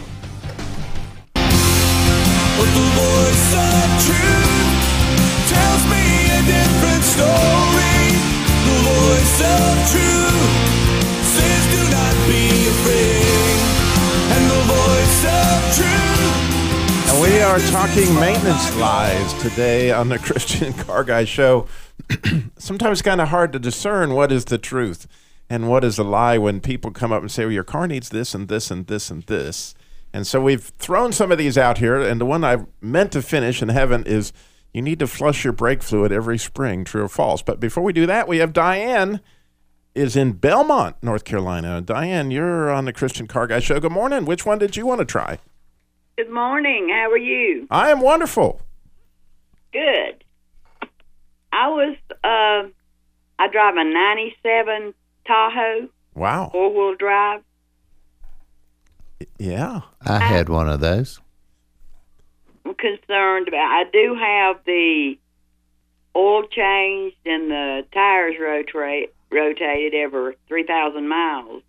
Truth. 9.90 10.63
We 17.24 17.40
are 17.40 17.58
talking 17.70 18.14
maintenance 18.16 18.76
lies 18.76 19.32
today 19.40 19.90
on 19.90 20.10
the 20.10 20.18
Christian 20.22 20.74
Car 20.74 21.02
Guy 21.04 21.24
Show. 21.24 21.66
Sometimes 22.58 23.00
kind 23.00 23.18
of 23.18 23.28
hard 23.28 23.50
to 23.54 23.58
discern 23.58 24.12
what 24.12 24.30
is 24.30 24.44
the 24.44 24.58
truth 24.58 25.06
and 25.48 25.70
what 25.70 25.84
is 25.84 25.98
a 25.98 26.04
lie 26.04 26.36
when 26.36 26.60
people 26.60 26.90
come 26.90 27.12
up 27.12 27.22
and 27.22 27.30
say, 27.30 27.44
well, 27.44 27.52
your 27.52 27.64
car 27.64 27.86
needs 27.86 28.10
this 28.10 28.34
and 28.34 28.48
this 28.48 28.70
and 28.70 28.88
this 28.88 29.10
and 29.10 29.22
this. 29.22 29.74
And 30.12 30.26
so 30.26 30.38
we've 30.38 30.64
thrown 30.64 31.12
some 31.12 31.32
of 31.32 31.38
these 31.38 31.56
out 31.56 31.78
here. 31.78 31.98
And 31.98 32.20
the 32.20 32.26
one 32.26 32.44
I 32.44 32.66
meant 32.82 33.12
to 33.12 33.22
finish 33.22 33.62
and 33.62 33.70
haven't 33.70 34.06
is 34.06 34.34
you 34.74 34.82
need 34.82 34.98
to 34.98 35.06
flush 35.06 35.44
your 35.44 35.54
brake 35.54 35.82
fluid 35.82 36.12
every 36.12 36.36
spring, 36.36 36.84
true 36.84 37.04
or 37.04 37.08
false. 37.08 37.40
But 37.40 37.58
before 37.58 37.82
we 37.82 37.94
do 37.94 38.04
that, 38.04 38.28
we 38.28 38.36
have 38.36 38.52
Diane 38.52 39.22
is 39.94 40.14
in 40.14 40.32
Belmont, 40.32 40.96
North 41.02 41.24
Carolina. 41.24 41.80
Diane, 41.80 42.30
you're 42.30 42.70
on 42.70 42.84
the 42.84 42.92
Christian 42.92 43.26
Car 43.26 43.46
Guy 43.46 43.60
Show. 43.60 43.80
Good 43.80 43.92
morning. 43.92 44.26
Which 44.26 44.44
one 44.44 44.58
did 44.58 44.76
you 44.76 44.84
want 44.84 44.98
to 44.98 45.06
try? 45.06 45.38
Good 46.16 46.30
morning. 46.30 46.88
How 46.90 47.10
are 47.10 47.16
you? 47.18 47.66
I 47.70 47.90
am 47.90 48.00
wonderful. 48.00 48.60
Good. 49.72 50.22
I 51.52 51.68
was 51.68 51.96
uh, 52.22 52.68
I 53.38 53.48
drive 53.50 53.76
a 53.76 53.84
'97 53.84 54.94
Tahoe 55.26 55.88
Wow. 56.14 56.50
four 56.52 56.72
wheel 56.72 56.94
drive. 56.96 57.42
Yeah. 59.38 59.80
I 60.06 60.18
had 60.20 60.48
one 60.48 60.68
of 60.68 60.80
those. 60.80 61.20
I'm 62.64 62.74
concerned 62.74 63.48
about. 63.48 63.56
I 63.70 63.84
do 63.92 64.14
have 64.20 64.56
the 64.64 65.18
oil 66.16 66.44
changed 66.46 67.16
and 67.26 67.50
the 67.50 67.86
tires 67.92 68.36
rotate 68.40 69.12
rotated 69.32 69.94
every 69.94 70.36
three 70.46 70.64
thousand 70.64 71.08
miles. 71.08 71.62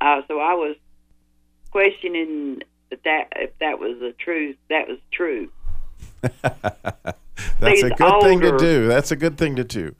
Uh, 0.00 0.22
so 0.28 0.40
I 0.40 0.54
was 0.54 0.76
questioning 1.70 2.62
that, 2.90 3.02
that 3.04 3.28
if 3.36 3.58
that 3.58 3.78
was 3.78 3.98
the 4.00 4.14
truth. 4.18 4.56
That 4.70 4.88
was 4.88 4.98
true. 5.12 5.50
That's 7.60 7.80
These 7.80 7.84
a 7.84 7.90
good 7.90 8.22
thing 8.22 8.40
to 8.40 8.56
do. 8.56 8.88
That's 8.88 9.10
a 9.10 9.16
good 9.16 9.38
thing 9.38 9.56
to 9.56 9.64
do. 9.64 9.94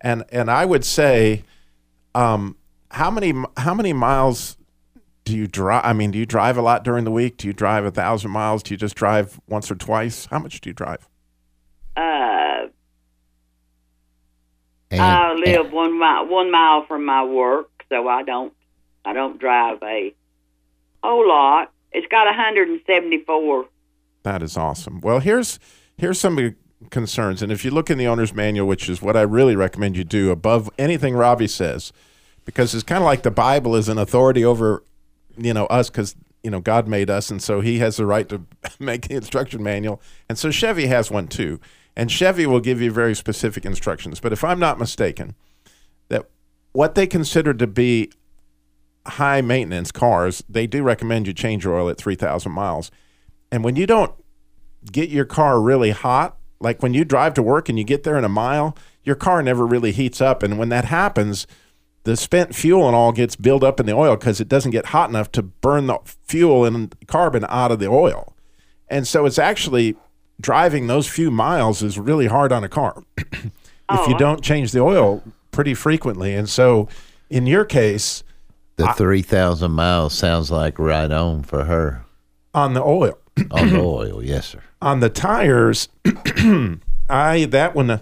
And 0.00 0.24
and 0.30 0.50
I 0.50 0.64
would 0.64 0.84
say, 0.84 1.44
um, 2.14 2.56
how 2.90 3.10
many 3.10 3.34
how 3.56 3.74
many 3.74 3.92
miles 3.92 4.56
do 5.24 5.36
you 5.36 5.46
drive? 5.46 5.84
I 5.84 5.92
mean, 5.92 6.10
do 6.10 6.18
you 6.18 6.26
drive 6.26 6.56
a 6.56 6.62
lot 6.62 6.84
during 6.84 7.04
the 7.04 7.10
week? 7.10 7.36
Do 7.38 7.46
you 7.46 7.52
drive 7.52 7.84
a 7.84 7.90
thousand 7.90 8.30
miles? 8.30 8.62
Do 8.62 8.74
you 8.74 8.78
just 8.78 8.94
drive 8.94 9.40
once 9.48 9.70
or 9.70 9.74
twice? 9.74 10.26
How 10.26 10.38
much 10.38 10.60
do 10.60 10.70
you 10.70 10.74
drive? 10.74 11.08
Uh, 11.96 12.68
And, 14.90 15.02
I 15.02 15.32
live 15.32 15.72
one 15.72 15.98
mile 15.98 16.26
one 16.26 16.50
mile 16.52 16.84
from 16.86 17.04
my 17.04 17.24
work, 17.24 17.84
so 17.88 18.06
I 18.06 18.22
don't 18.22 18.52
I 19.04 19.12
don't 19.12 19.38
drive 19.40 19.78
a 19.82 20.14
whole 21.04 21.28
lot. 21.28 21.70
It's 21.92 22.06
got 22.08 22.26
174. 22.26 23.66
That 24.24 24.42
is 24.42 24.56
awesome. 24.56 25.00
Well, 25.00 25.20
here's 25.20 25.58
here's 25.96 26.18
some 26.18 26.56
concerns, 26.90 27.42
and 27.42 27.52
if 27.52 27.64
you 27.64 27.70
look 27.70 27.90
in 27.90 27.98
the 27.98 28.06
owner's 28.06 28.34
manual, 28.34 28.66
which 28.66 28.88
is 28.88 29.00
what 29.00 29.16
I 29.16 29.22
really 29.22 29.54
recommend 29.54 29.96
you 29.96 30.04
do 30.04 30.30
above 30.30 30.70
anything 30.78 31.14
Robbie 31.14 31.46
says, 31.46 31.92
because 32.44 32.74
it's 32.74 32.82
kind 32.82 33.02
of 33.02 33.06
like 33.06 33.22
the 33.22 33.30
Bible 33.30 33.76
is 33.76 33.88
an 33.88 33.98
authority 33.98 34.44
over 34.44 34.82
you 35.36 35.54
know 35.54 35.66
us 35.66 35.90
because 35.90 36.16
you 36.42 36.50
know 36.50 36.60
God 36.60 36.88
made 36.88 37.10
us, 37.10 37.30
and 37.30 37.42
so 37.42 37.60
He 37.60 37.78
has 37.78 37.96
the 37.98 38.06
right 38.06 38.28
to 38.30 38.42
make 38.80 39.08
the 39.08 39.14
instruction 39.14 39.62
manual, 39.62 40.00
and 40.28 40.38
so 40.38 40.50
Chevy 40.50 40.86
has 40.86 41.10
one 41.10 41.28
too, 41.28 41.60
and 41.94 42.10
Chevy 42.10 42.46
will 42.46 42.60
give 42.60 42.80
you 42.80 42.90
very 42.90 43.14
specific 43.14 43.64
instructions. 43.64 44.20
But 44.20 44.32
if 44.32 44.42
I'm 44.42 44.58
not 44.58 44.78
mistaken, 44.78 45.34
that 46.08 46.28
what 46.72 46.94
they 46.94 47.06
consider 47.06 47.54
to 47.54 47.66
be 47.66 48.10
high 49.06 49.40
maintenance 49.40 49.92
cars, 49.92 50.42
they 50.48 50.66
do 50.66 50.82
recommend 50.82 51.26
you 51.26 51.32
change 51.32 51.64
your 51.64 51.78
oil 51.78 51.88
at 51.88 51.98
3,000 51.98 52.50
miles. 52.50 52.90
And 53.52 53.62
when 53.62 53.76
you 53.76 53.86
don't 53.86 54.12
get 54.90 55.10
your 55.10 55.24
car 55.24 55.60
really 55.60 55.90
hot, 55.90 56.36
like 56.60 56.82
when 56.82 56.94
you 56.94 57.04
drive 57.04 57.34
to 57.34 57.42
work 57.42 57.68
and 57.68 57.78
you 57.78 57.84
get 57.84 58.04
there 58.04 58.16
in 58.16 58.24
a 58.24 58.28
mile, 58.28 58.76
your 59.02 59.16
car 59.16 59.42
never 59.42 59.66
really 59.66 59.92
heats 59.92 60.20
up. 60.20 60.42
And 60.42 60.58
when 60.58 60.70
that 60.70 60.86
happens, 60.86 61.46
the 62.04 62.16
spent 62.16 62.54
fuel 62.54 62.86
and 62.86 62.94
all 62.96 63.12
gets 63.12 63.36
built 63.36 63.62
up 63.62 63.80
in 63.80 63.86
the 63.86 63.92
oil 63.92 64.16
because 64.16 64.40
it 64.40 64.48
doesn't 64.48 64.70
get 64.70 64.86
hot 64.86 65.10
enough 65.10 65.30
to 65.32 65.42
burn 65.42 65.86
the 65.86 65.98
fuel 66.22 66.64
and 66.64 66.94
carbon 67.06 67.44
out 67.48 67.72
of 67.72 67.78
the 67.78 67.88
oil. 67.88 68.34
And 68.88 69.06
so 69.06 69.26
it's 69.26 69.38
actually 69.38 69.96
driving 70.40 70.86
those 70.86 71.08
few 71.08 71.30
miles 71.30 71.82
is 71.82 71.98
really 71.98 72.26
hard 72.26 72.52
on 72.52 72.64
a 72.64 72.68
car 72.68 73.02
if 73.16 74.08
you 74.08 74.14
oh. 74.14 74.18
don't 74.18 74.42
change 74.42 74.72
the 74.72 74.80
oil 74.80 75.22
pretty 75.50 75.74
frequently. 75.74 76.34
And 76.34 76.48
so 76.48 76.88
in 77.30 77.46
your 77.46 77.64
case, 77.64 78.22
the 78.76 78.92
3,000 78.92 79.70
miles 79.70 80.14
sounds 80.14 80.50
like 80.50 80.78
right 80.78 81.10
on 81.10 81.42
for 81.42 81.64
her 81.64 82.04
on 82.54 82.74
the 82.74 82.82
oil, 82.82 83.18
on 83.50 83.70
the 83.70 83.80
oil. 83.80 84.22
Yes, 84.22 84.48
sir. 84.48 84.60
on 84.82 85.00
the 85.00 85.10
tires, 85.10 85.88
I 87.08 87.46
that 87.46 87.72
one, 87.74 87.90
uh, 87.90 87.98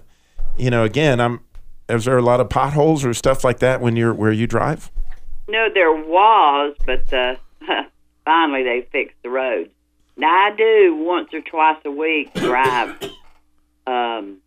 you 0.57 0.71
know, 0.71 0.85
again, 0.85 1.21
I'm. 1.21 1.41
Is 1.89 2.05
there 2.05 2.17
a 2.17 2.23
lot 2.23 2.41
of 2.41 2.49
potholes 2.49 3.05
or 3.05 3.13
stuff 3.13 3.45
like 3.45 3.59
that 3.59 3.81
when 3.81 3.97
you're 3.97 4.15
where 4.15 4.33
you 4.33 4.47
drive? 4.47 4.91
No, 5.49 5.69
there 5.75 5.93
was, 5.93 6.77
but 6.87 7.13
uh, 7.13 7.35
finally 8.25 8.63
they 8.63 8.87
fixed 8.91 9.17
the 9.23 9.31
roads. 9.31 9.71
Now 10.17 10.29
I 10.29 10.57
do 10.57 10.95
once 10.97 11.29
or 11.35 11.41
twice 11.41 11.79
a 11.85 11.91
week 11.91 12.33
drive. 12.35 13.03
Um, 13.87 14.39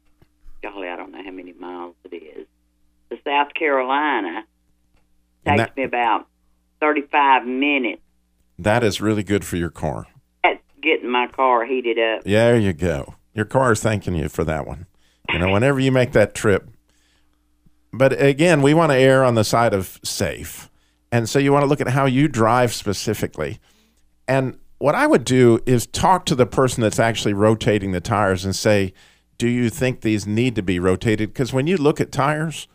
golly, 0.64 0.88
I 0.88 0.96
don't 0.96 1.12
know 1.12 1.24
how 1.24 1.32
many 1.32 1.54
miles 1.54 1.96
it 2.10 2.16
is. 2.16 2.48
To 3.12 3.18
South 3.24 3.54
Carolina 3.54 4.38
And 4.38 4.46
takes 5.45 5.58
that- 5.58 5.77
me 5.77 5.84
about 5.84 6.27
thirty-five 6.79 7.45
minutes. 7.45 8.01
That 8.58 8.84
is 8.84 9.01
really 9.01 9.23
good 9.23 9.43
for 9.43 9.58
your 9.58 9.69
car. 9.69 10.08
That's 10.43 10.62
getting 10.81 11.10
my 11.10 11.27
car 11.27 11.65
heated 11.65 11.99
up. 11.99 12.21
Yeah, 12.25 12.45
there 12.51 12.60
you 12.60 12.73
go. 12.73 13.15
Your 13.34 13.45
car 13.45 13.73
is 13.73 13.81
thanking 13.81 14.15
you 14.15 14.29
for 14.29 14.43
that 14.45 14.65
one. 14.65 14.86
You 15.31 15.39
know, 15.39 15.51
whenever 15.51 15.79
you 15.79 15.91
make 15.91 16.13
that 16.13 16.34
trip. 16.34 16.69
But 17.91 18.21
again, 18.21 18.62
we 18.62 18.73
want 18.73 18.91
to 18.91 18.97
err 18.97 19.23
on 19.23 19.36
the 19.36 19.43
side 19.43 19.73
of 19.73 19.99
safe. 20.03 20.69
And 21.12 21.27
so 21.29 21.39
you 21.39 21.51
want 21.51 21.63
to 21.63 21.67
look 21.67 21.81
at 21.81 21.88
how 21.89 22.05
you 22.05 22.27
drive 22.27 22.73
specifically. 22.73 23.60
And 24.27 24.58
what 24.79 24.95
I 24.95 25.08
would 25.08 25.23
do 25.23 25.60
is 25.65 25.86
talk 25.88 26.25
to 26.25 26.36
the 26.36 26.45
person 26.45 26.81
that's 26.81 26.99
actually 26.99 27.34
rotating 27.34 27.91
the 27.91 28.01
tires 28.01 28.43
and 28.45 28.55
say, 28.55 28.93
Do 29.38 29.47
you 29.47 29.69
think 29.69 30.01
these 30.01 30.27
need 30.27 30.55
to 30.55 30.62
be 30.62 30.79
rotated? 30.79 31.29
Because 31.34 31.53
when 31.53 31.67
you 31.67 31.77
look 31.77 31.99
at 32.01 32.12
tires, 32.12 32.67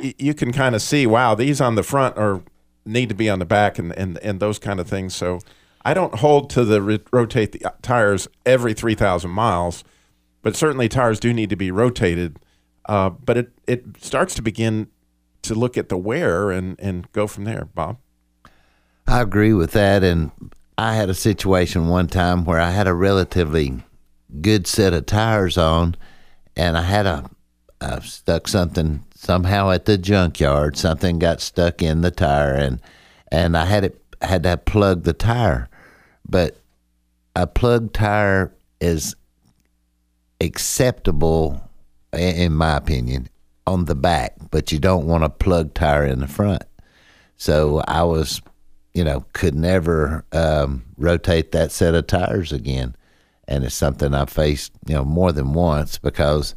y- 0.00 0.14
you 0.18 0.34
can 0.34 0.52
kind 0.52 0.74
of 0.74 0.82
see, 0.82 1.06
wow, 1.06 1.34
these 1.34 1.60
on 1.60 1.74
the 1.74 1.82
front 1.82 2.16
are 2.16 2.42
need 2.86 3.08
to 3.08 3.14
be 3.14 3.30
on 3.30 3.38
the 3.38 3.46
back 3.46 3.78
and, 3.78 3.92
and, 3.92 4.18
and 4.18 4.40
those 4.40 4.58
kind 4.58 4.78
of 4.78 4.86
things. 4.86 5.14
So 5.14 5.40
I 5.84 5.94
don't 5.94 6.16
hold 6.16 6.50
to 6.50 6.64
the 6.64 6.82
re- 6.82 7.00
rotate 7.12 7.52
the 7.52 7.72
tires 7.82 8.28
every 8.44 8.74
3,000 8.74 9.30
miles, 9.30 9.84
but 10.42 10.54
certainly 10.54 10.88
tires 10.88 11.18
do 11.18 11.32
need 11.32 11.50
to 11.50 11.56
be 11.56 11.70
rotated. 11.70 12.38
Uh, 12.86 13.10
but 13.10 13.38
it, 13.38 13.52
it 13.66 13.84
starts 14.00 14.34
to 14.34 14.42
begin 14.42 14.88
to 15.42 15.54
look 15.54 15.78
at 15.78 15.88
the 15.88 15.96
wear 15.96 16.50
and, 16.50 16.78
and 16.78 17.10
go 17.12 17.26
from 17.26 17.44
there, 17.44 17.68
Bob. 17.74 17.98
I 19.06 19.22
agree 19.22 19.52
with 19.52 19.72
that. 19.72 20.02
And 20.02 20.30
I 20.76 20.94
had 20.94 21.08
a 21.08 21.14
situation 21.14 21.88
one 21.88 22.08
time 22.08 22.44
where 22.44 22.60
I 22.60 22.70
had 22.70 22.86
a 22.86 22.94
relatively 22.94 23.82
good 24.40 24.66
set 24.66 24.92
of 24.92 25.06
tires 25.06 25.56
on, 25.56 25.96
and 26.56 26.76
I 26.76 26.82
had 26.82 27.06
a 27.06 27.30
I 27.80 28.00
stuck 28.00 28.48
something 28.48 29.04
somehow 29.24 29.70
at 29.70 29.86
the 29.86 29.98
junkyard. 29.98 30.76
Something 30.76 31.18
got 31.18 31.40
stuck 31.40 31.82
in 31.82 32.02
the 32.02 32.10
tire, 32.10 32.54
and 32.54 32.80
and 33.32 33.56
I 33.56 33.64
had 33.64 33.84
it 33.84 34.02
had 34.22 34.42
to 34.44 34.56
plug 34.56 35.04
the 35.04 35.12
tire, 35.12 35.68
but 36.28 36.56
a 37.36 37.46
plug 37.46 37.92
tire 37.92 38.52
is 38.80 39.16
acceptable, 40.40 41.68
in 42.12 42.54
my 42.54 42.76
opinion, 42.76 43.28
on 43.66 43.86
the 43.86 43.94
back, 43.94 44.34
but 44.50 44.72
you 44.72 44.78
don't 44.78 45.06
want 45.06 45.24
a 45.24 45.28
plug 45.28 45.74
tire 45.74 46.04
in 46.04 46.20
the 46.20 46.28
front. 46.28 46.62
So 47.36 47.82
I 47.88 48.02
was, 48.04 48.40
you 48.92 49.04
know, 49.04 49.24
could 49.32 49.54
never 49.54 50.24
um, 50.32 50.84
rotate 50.96 51.52
that 51.52 51.72
set 51.72 51.94
of 51.94 52.06
tires 52.06 52.52
again. 52.52 52.94
And 53.46 53.64
it's 53.64 53.74
something 53.74 54.14
I 54.14 54.24
faced, 54.24 54.72
you 54.86 54.94
know, 54.94 55.04
more 55.04 55.32
than 55.32 55.52
once 55.52 55.98
because 55.98 56.54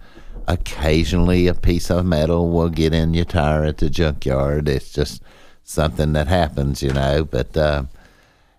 occasionally 0.47 1.47
a 1.47 1.53
piece 1.53 1.89
of 1.89 2.05
metal 2.05 2.49
will 2.49 2.69
get 2.69 2.93
in 2.93 3.13
your 3.13 3.25
tire 3.25 3.63
at 3.63 3.77
the 3.77 3.89
junkyard. 3.89 4.69
It's 4.69 4.91
just 4.91 5.21
something 5.63 6.13
that 6.13 6.27
happens, 6.27 6.81
you 6.81 6.93
know, 6.93 7.25
but 7.25 7.55
uh, 7.57 7.83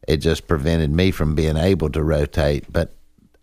it 0.06 0.18
just 0.18 0.46
prevented 0.46 0.90
me 0.90 1.10
from 1.10 1.34
being 1.34 1.56
able 1.56 1.90
to 1.90 2.02
rotate. 2.02 2.70
But 2.70 2.94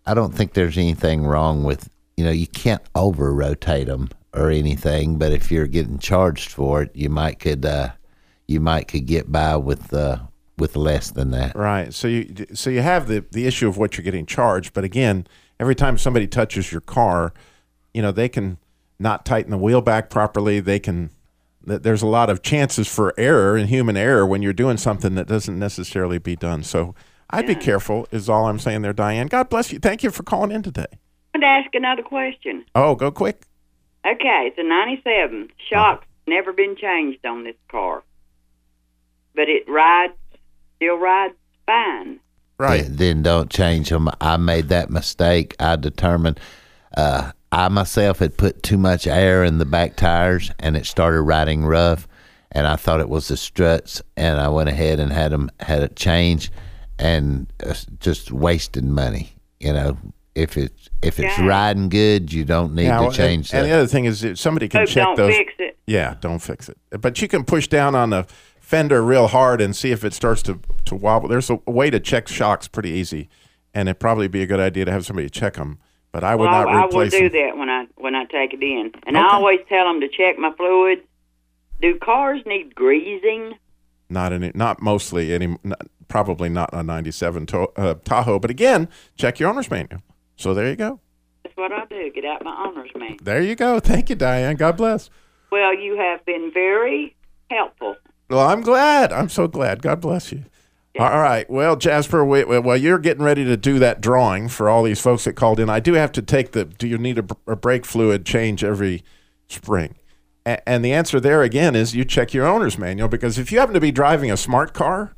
I 0.06 0.14
don't 0.14 0.34
think 0.34 0.52
there's 0.52 0.78
anything 0.78 1.24
wrong 1.24 1.64
with, 1.64 1.90
you 2.16 2.24
know, 2.24 2.30
you 2.30 2.46
can't 2.46 2.82
over 2.94 3.34
rotate 3.34 3.88
them 3.88 4.08
or 4.32 4.50
anything, 4.50 5.18
but 5.18 5.32
if 5.32 5.50
you're 5.50 5.66
getting 5.66 5.98
charged 5.98 6.50
for 6.50 6.82
it, 6.82 6.94
you 6.94 7.08
might 7.08 7.40
could, 7.40 7.64
uh, 7.64 7.90
you 8.46 8.60
might 8.60 8.86
could 8.86 9.06
get 9.06 9.32
by 9.32 9.56
with, 9.56 9.92
uh, 9.92 10.18
with 10.58 10.76
less 10.76 11.10
than 11.10 11.32
that. 11.32 11.54
Right. 11.54 11.92
So 11.92 12.08
you 12.08 12.46
so 12.54 12.70
you 12.70 12.80
have 12.80 13.08
the 13.08 13.24
the 13.32 13.46
issue 13.46 13.68
of 13.68 13.76
what 13.76 13.96
you're 13.96 14.04
getting 14.04 14.24
charged, 14.24 14.72
but 14.72 14.84
again, 14.84 15.26
every 15.60 15.74
time 15.74 15.98
somebody 15.98 16.26
touches 16.26 16.72
your 16.72 16.80
car, 16.80 17.34
you 17.96 18.02
know 18.02 18.12
they 18.12 18.28
can 18.28 18.58
not 18.98 19.24
tighten 19.24 19.50
the 19.50 19.58
wheel 19.58 19.80
back 19.80 20.10
properly, 20.10 20.60
they 20.60 20.78
can. 20.78 21.10
There's 21.62 22.02
a 22.02 22.06
lot 22.06 22.30
of 22.30 22.42
chances 22.42 22.86
for 22.86 23.12
error 23.18 23.56
and 23.56 23.68
human 23.68 23.96
error 23.96 24.24
when 24.24 24.40
you're 24.40 24.52
doing 24.52 24.76
something 24.76 25.16
that 25.16 25.26
doesn't 25.26 25.58
necessarily 25.58 26.18
be 26.18 26.36
done. 26.36 26.62
So 26.62 26.94
I'd 27.28 27.46
be 27.46 27.56
careful, 27.56 28.06
is 28.12 28.28
all 28.28 28.46
I'm 28.46 28.60
saying 28.60 28.82
there, 28.82 28.92
Diane. 28.92 29.26
God 29.26 29.48
bless 29.48 29.72
you. 29.72 29.80
Thank 29.80 30.04
you 30.04 30.12
for 30.12 30.22
calling 30.22 30.52
in 30.52 30.62
today. 30.62 30.86
I 31.34 31.38
want 31.38 31.42
to 31.42 31.46
ask 31.46 31.74
another 31.74 32.02
question. 32.02 32.64
Oh, 32.76 32.94
go 32.94 33.10
quick. 33.10 33.42
Okay, 34.06 34.44
it's 34.46 34.58
a 34.58 34.62
97. 34.62 35.48
Shocks 35.68 36.06
never 36.28 36.52
been 36.52 36.76
changed 36.76 37.26
on 37.26 37.42
this 37.42 37.56
car. 37.68 38.04
But 39.34 39.48
it 39.48 39.68
rides, 39.68 40.14
still 40.76 40.98
rides 40.98 41.34
fine. 41.66 42.20
Right. 42.58 42.84
Then, 42.84 42.96
then 42.96 43.22
don't 43.22 43.50
change 43.50 43.88
them. 43.88 44.08
I 44.20 44.36
made 44.36 44.68
that 44.68 44.88
mistake. 44.88 45.56
I 45.58 45.74
determined 45.74 46.38
uh, 46.96 47.32
I 47.52 47.68
myself 47.68 48.18
had 48.18 48.36
put 48.36 48.62
too 48.62 48.76
much 48.78 49.06
air 49.06 49.44
in 49.44 49.58
the 49.58 49.64
back 49.64 49.96
tires 49.96 50.50
and 50.58 50.76
it 50.76 50.84
started 50.86 51.22
riding 51.22 51.64
rough. 51.64 52.06
And 52.52 52.66
I 52.66 52.76
thought 52.76 53.00
it 53.00 53.08
was 53.08 53.28
the 53.28 53.36
struts, 53.36 54.00
and 54.16 54.40
I 54.40 54.48
went 54.48 54.68
ahead 54.68 54.98
and 55.00 55.12
had 55.12 55.32
them 55.32 55.50
had 55.60 55.82
it 55.82 55.96
changed, 55.96 56.52
and 56.98 57.52
uh, 57.66 57.74
just 58.00 58.30
wasted 58.32 58.84
money. 58.84 59.32
You 59.60 59.72
know, 59.72 59.98
if 60.34 60.56
it's 60.56 60.88
if 61.02 61.18
it's 61.18 61.36
Yeah. 61.38 61.46
riding 61.46 61.88
good, 61.88 62.32
you 62.32 62.44
don't 62.44 62.74
need 62.74 62.86
Yeah, 62.86 63.00
to 63.08 63.10
change 63.14 63.52
and, 63.52 63.62
and 63.62 63.70
the 63.70 63.74
other 63.76 63.86
thing 63.86 64.04
is, 64.06 64.22
if 64.24 64.38
somebody 64.38 64.68
can 64.68 64.80
Hope 64.82 64.88
check 64.88 65.04
don't 65.04 65.16
those. 65.16 65.34
fix 65.36 65.52
it. 65.58 65.76
Yeah, 65.86 66.14
don't 66.20 66.38
fix 66.38 66.68
it. 66.68 66.78
But 67.00 67.20
you 67.20 67.28
can 67.28 67.44
push 67.44 67.66
down 67.68 67.94
on 67.94 68.10
the 68.10 68.26
fender 68.60 69.02
real 69.02 69.26
hard 69.26 69.60
and 69.60 69.74
see 69.74 69.90
if 69.90 70.04
it 70.04 70.14
starts 70.14 70.40
to, 70.42 70.58
to 70.86 70.94
wobble. 70.94 71.28
There's 71.28 71.50
a 71.50 71.56
way 71.66 71.90
to 71.90 72.00
check 72.00 72.26
shocks 72.28 72.68
pretty 72.68 72.90
easy, 72.90 73.28
and 73.74 73.88
it'd 73.88 74.00
probably 74.00 74.28
be 74.28 74.40
a 74.42 74.46
good 74.46 74.60
idea 74.60 74.84
to 74.86 74.92
have 74.92 75.04
somebody 75.04 75.28
check 75.28 75.54
them. 75.54 75.78
But 76.16 76.24
I 76.24 76.34
would 76.34 76.44
well, 76.48 76.64
not 76.64 76.74
I, 76.74 76.82
I 76.84 76.86
will 76.86 77.10
do 77.10 77.28
them. 77.28 77.32
that 77.32 77.58
when 77.58 77.68
I 77.68 77.84
when 77.96 78.14
I 78.14 78.24
take 78.24 78.54
it 78.54 78.62
in, 78.62 78.90
and 79.06 79.18
Okay. 79.18 79.26
I 79.26 79.34
always 79.34 79.60
tell 79.68 79.84
them 79.84 80.00
to 80.00 80.08
check 80.08 80.38
my 80.38 80.50
fluids. 80.56 81.02
Do 81.82 81.98
cars 81.98 82.40
need 82.46 82.74
greasing? 82.74 83.52
Not 84.08 84.32
any, 84.32 84.50
not 84.54 84.80
mostly 84.80 85.34
any, 85.34 85.58
not, 85.62 85.82
probably 86.08 86.48
not 86.48 86.70
a 86.72 86.82
'97 86.82 87.44
to, 87.48 87.68
uh, 87.76 87.94
Tahoe. 88.02 88.38
But 88.38 88.50
again, 88.50 88.88
check 89.18 89.38
your 89.38 89.50
owner's 89.50 89.70
manual. 89.70 90.00
So 90.36 90.54
there 90.54 90.66
you 90.70 90.76
go. 90.76 91.00
That's 91.42 91.54
what 91.54 91.70
I 91.70 91.84
do. 91.84 92.10
Get 92.14 92.24
out 92.24 92.42
my 92.42 92.64
owner's 92.66 92.88
man. 92.96 93.18
There 93.22 93.42
you 93.42 93.54
go. 93.54 93.78
Thank 93.90 94.08
you, 94.08 94.16
Diane. 94.16 94.56
God 94.56 94.78
bless. 94.78 95.10
Well, 95.52 95.78
you 95.78 95.98
have 95.98 96.24
been 96.24 96.50
very 96.50 97.14
helpful. 97.50 97.94
Well, 98.30 98.48
I'm 98.48 98.62
glad. 98.62 99.12
I'm 99.12 99.28
so 99.28 99.48
glad. 99.48 99.82
God 99.82 100.00
bless 100.00 100.32
you. 100.32 100.44
All 100.98 101.20
right. 101.20 101.48
Well, 101.50 101.76
Jasper, 101.76 102.24
we, 102.24 102.44
we- 102.44 102.58
while 102.58 102.76
you're 102.76 102.98
getting 102.98 103.22
ready 103.22 103.44
to 103.44 103.56
do 103.56 103.78
that 103.80 104.00
drawing 104.00 104.48
for 104.48 104.68
all 104.70 104.82
these 104.82 105.00
folks 105.00 105.24
that 105.24 105.34
called 105.34 105.60
in, 105.60 105.68
I 105.68 105.80
do 105.80 105.92
have 105.94 106.12
to 106.12 106.22
take 106.22 106.52
the 106.52 106.64
do 106.64 106.86
you 106.88 106.96
need 106.98 107.18
a, 107.18 107.26
a 107.46 107.56
brake 107.56 107.84
fluid 107.84 108.24
change 108.24 108.64
every 108.64 109.02
spring? 109.48 109.96
A- 110.46 110.66
and 110.68 110.84
the 110.84 110.92
answer 110.92 111.20
there 111.20 111.42
again 111.42 111.74
is 111.76 111.94
you 111.94 112.04
check 112.04 112.32
your 112.32 112.46
owner's 112.46 112.78
manual 112.78 113.08
because 113.08 113.38
if 113.38 113.52
you 113.52 113.58
happen 113.58 113.74
to 113.74 113.80
be 113.80 113.90
driving 113.92 114.30
a 114.30 114.36
smart 114.36 114.72
car, 114.72 115.14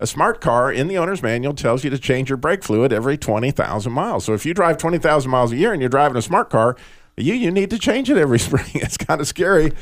a 0.00 0.06
smart 0.06 0.40
car 0.40 0.72
in 0.72 0.88
the 0.88 0.98
owner's 0.98 1.22
manual 1.22 1.54
tells 1.54 1.84
you 1.84 1.90
to 1.90 1.98
change 1.98 2.28
your 2.30 2.38
brake 2.38 2.64
fluid 2.64 2.92
every 2.92 3.16
20,000 3.18 3.92
miles. 3.92 4.24
So 4.24 4.32
if 4.32 4.44
you 4.44 4.54
drive 4.54 4.78
20,000 4.78 5.30
miles 5.30 5.52
a 5.52 5.56
year 5.56 5.72
and 5.72 5.80
you're 5.80 5.90
driving 5.90 6.16
a 6.16 6.22
smart 6.22 6.50
car, 6.50 6.74
you 7.16 7.34
you 7.34 7.50
need 7.50 7.70
to 7.70 7.78
change 7.78 8.10
it 8.10 8.16
every 8.16 8.38
spring. 8.40 8.66
It's 8.74 8.96
kind 8.96 9.20
of 9.20 9.28
scary. 9.28 9.72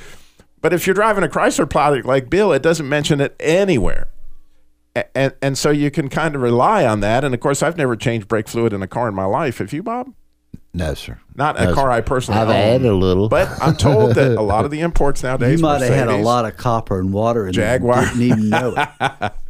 But 0.61 0.73
if 0.73 0.87
you're 0.87 0.95
driving 0.95 1.23
a 1.25 1.29
Chrysler 1.29 1.71
product 1.71 2.05
like 2.05 2.29
Bill, 2.29 2.53
it 2.53 2.63
doesn't 2.63 2.89
mention 2.89 3.21
it 3.21 3.35
anywhere. 3.39 4.09
And, 5.15 5.35
and 5.43 5.59
so 5.59 5.71
you 5.71 5.91
can 5.91 6.09
kind 6.09 6.35
of 6.35 6.43
rely 6.43 6.87
on 6.87 7.01
that. 7.01 7.25
And 7.25 7.35
of 7.35 7.41
course, 7.41 7.63
I've 7.63 7.77
never 7.77 7.97
changed 7.97 8.29
brake 8.29 8.49
fluid 8.49 8.73
in 8.73 8.83
a 8.83 8.87
car 8.87 9.09
in 9.09 9.15
my 9.15 9.25
life. 9.25 9.59
Have 9.59 9.73
you, 9.73 9.83
Bob? 9.83 10.13
no, 10.75 10.95
sir. 10.95 11.19
Not 11.35 11.57
a 11.61 11.73
car 11.73 11.87
sir. 11.87 11.91
I 11.91 12.01
personally 12.03 12.41
I've 12.41 12.49
own. 12.49 12.55
had 12.55 12.83
a 12.83 12.95
little, 12.95 13.29
But 13.29 13.49
I'm 13.61 13.77
told 13.77 14.15
that 14.15 14.37
a 14.37 14.43
lot 14.43 14.65
of 14.65 14.71
the 14.71 14.81
imports 14.81 15.23
nowadays, 15.25 15.59
You 15.59 15.63
might 15.63 15.81
have 15.81 15.93
had 15.93 16.09
a 16.09 16.19
lot 16.19 16.45
of 16.45 16.57
copper 16.57 17.01
and 17.01 17.13
water 17.13 17.47
in 17.47 17.53
Jaguar. 17.53 18.05
Didn't 18.05 18.23
even 18.23 18.49
know 18.49 18.75
it. 18.77 19.33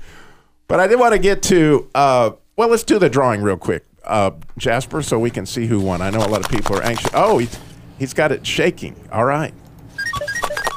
But 0.68 0.80
I 0.80 0.86
did 0.86 1.00
want 1.00 1.14
to 1.14 1.18
get 1.18 1.42
to, 1.44 1.88
uh, 1.94 2.30
well, 2.56 2.68
let's 2.68 2.82
do 2.84 2.98
the 2.98 3.08
drawing 3.08 3.40
real 3.40 3.56
quick, 3.56 3.86
uh, 4.04 4.32
Jasper, 4.58 5.00
so 5.02 5.18
we 5.18 5.30
can 5.30 5.46
see 5.46 5.66
who 5.66 5.80
won. 5.80 6.02
I 6.02 6.10
know 6.10 6.18
a 6.18 6.28
lot 6.28 6.44
of 6.44 6.50
people 6.50 6.76
are 6.76 6.82
anxious. 6.82 7.10
Oh, 7.14 7.38
he's, 7.38 7.58
he's 7.98 8.12
got 8.12 8.32
it 8.32 8.46
shaking. 8.46 8.94
All 9.10 9.24
right. 9.24 9.54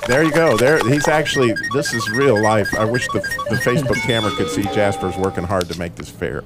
There 0.08 0.24
you 0.24 0.32
go. 0.32 0.58
There, 0.58 0.80
he's 0.90 1.08
actually. 1.08 1.54
This 1.74 1.94
is 1.94 2.10
real 2.10 2.42
life. 2.42 2.74
I 2.78 2.86
wish 2.86 3.08
the 3.10 3.20
the 3.50 3.56
Facebook 3.58 4.02
camera 4.02 4.32
could 4.32 4.50
see 4.50 4.64
Jasper's 4.64 5.16
working 5.18 5.44
hard 5.44 5.70
to 5.70 5.78
make 5.78 5.96
this 5.96 6.10
fair. 6.10 6.44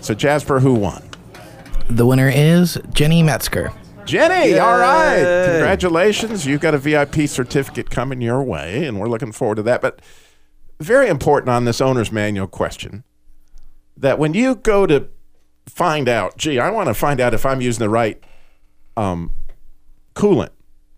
So 0.00 0.14
Jasper, 0.14 0.60
who 0.60 0.74
won? 0.74 1.02
The 1.88 2.06
winner 2.06 2.30
is 2.30 2.78
Jenny 2.92 3.22
Metzger. 3.22 3.72
Jenny. 4.06 4.58
All 4.58 4.78
right. 4.78 5.46
Congratulations. 5.46 6.46
You've 6.46 6.60
got 6.60 6.74
a 6.74 6.78
VIP 6.78 7.28
certificate 7.28 7.90
coming 7.90 8.20
your 8.20 8.42
way, 8.42 8.86
and 8.86 8.98
we're 8.98 9.08
looking 9.08 9.32
forward 9.32 9.56
to 9.56 9.62
that. 9.64 9.80
But 9.80 10.00
very 10.80 11.08
important 11.08 11.50
on 11.50 11.64
this 11.64 11.80
owner's 11.80 12.10
manual 12.10 12.46
question 12.46 13.04
that 13.96 14.18
when 14.18 14.34
you 14.34 14.56
go 14.56 14.86
to 14.86 15.08
find 15.66 16.08
out, 16.08 16.36
gee, 16.36 16.58
I 16.58 16.70
want 16.70 16.88
to 16.88 16.94
find 16.94 17.20
out 17.20 17.34
if 17.34 17.46
I'm 17.46 17.60
using 17.60 17.80
the 17.80 17.90
right 17.90 18.22
um, 18.96 19.32
coolant 20.14 20.50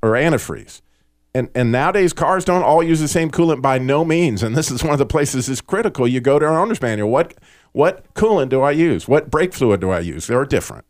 or 0.03 0.11
antifreeze. 0.13 0.81
And, 1.37 1.51
and 1.55 1.71
nowadays, 1.71 2.15
cars 2.15 2.47
don't 2.47 2.63
all 2.63 2.83
use 2.83 2.99
the 2.99 3.09
same 3.09 3.31
coolant 3.31 3.61
by 3.61 3.77
no 3.77 4.07
means. 4.07 4.43
And 4.43 4.57
this 4.57 4.71
is 4.71 4.83
one 4.83 4.95
of 4.95 4.99
the 4.99 5.05
places 5.05 5.51
is 5.51 5.61
critical. 5.61 6.09
You 6.09 6.19
go 6.19 6.39
to 6.39 6.47
our 6.47 6.59
owner's 6.59 6.81
manual. 6.81 7.11
What 7.11 7.35
what 7.73 8.15
coolant 8.15 8.49
do 8.49 8.63
I 8.63 8.71
use? 8.71 9.07
What 9.07 9.31
brake 9.31 9.53
fluid 9.53 9.83
do 9.83 9.91
I 9.91 10.01
use? 10.01 10.29
They're 10.29 10.47
different. 10.47 10.87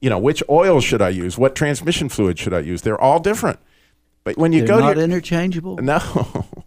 You 0.00 0.08
know, 0.08 0.18
which 0.18 0.42
oil 0.48 0.80
should 0.80 1.02
I 1.02 1.10
use? 1.10 1.36
What 1.36 1.54
transmission 1.54 2.08
fluid 2.08 2.38
should 2.38 2.54
I 2.54 2.60
use? 2.60 2.80
They're 2.80 2.98
all 2.98 3.20
different. 3.20 3.58
But 4.24 4.38
when 4.38 4.54
you 4.54 4.60
They're 4.60 4.68
go 4.68 4.78
not 4.78 4.94
to 4.94 5.00
your, 5.00 5.04
interchangeable. 5.04 5.76
no. 5.76 6.00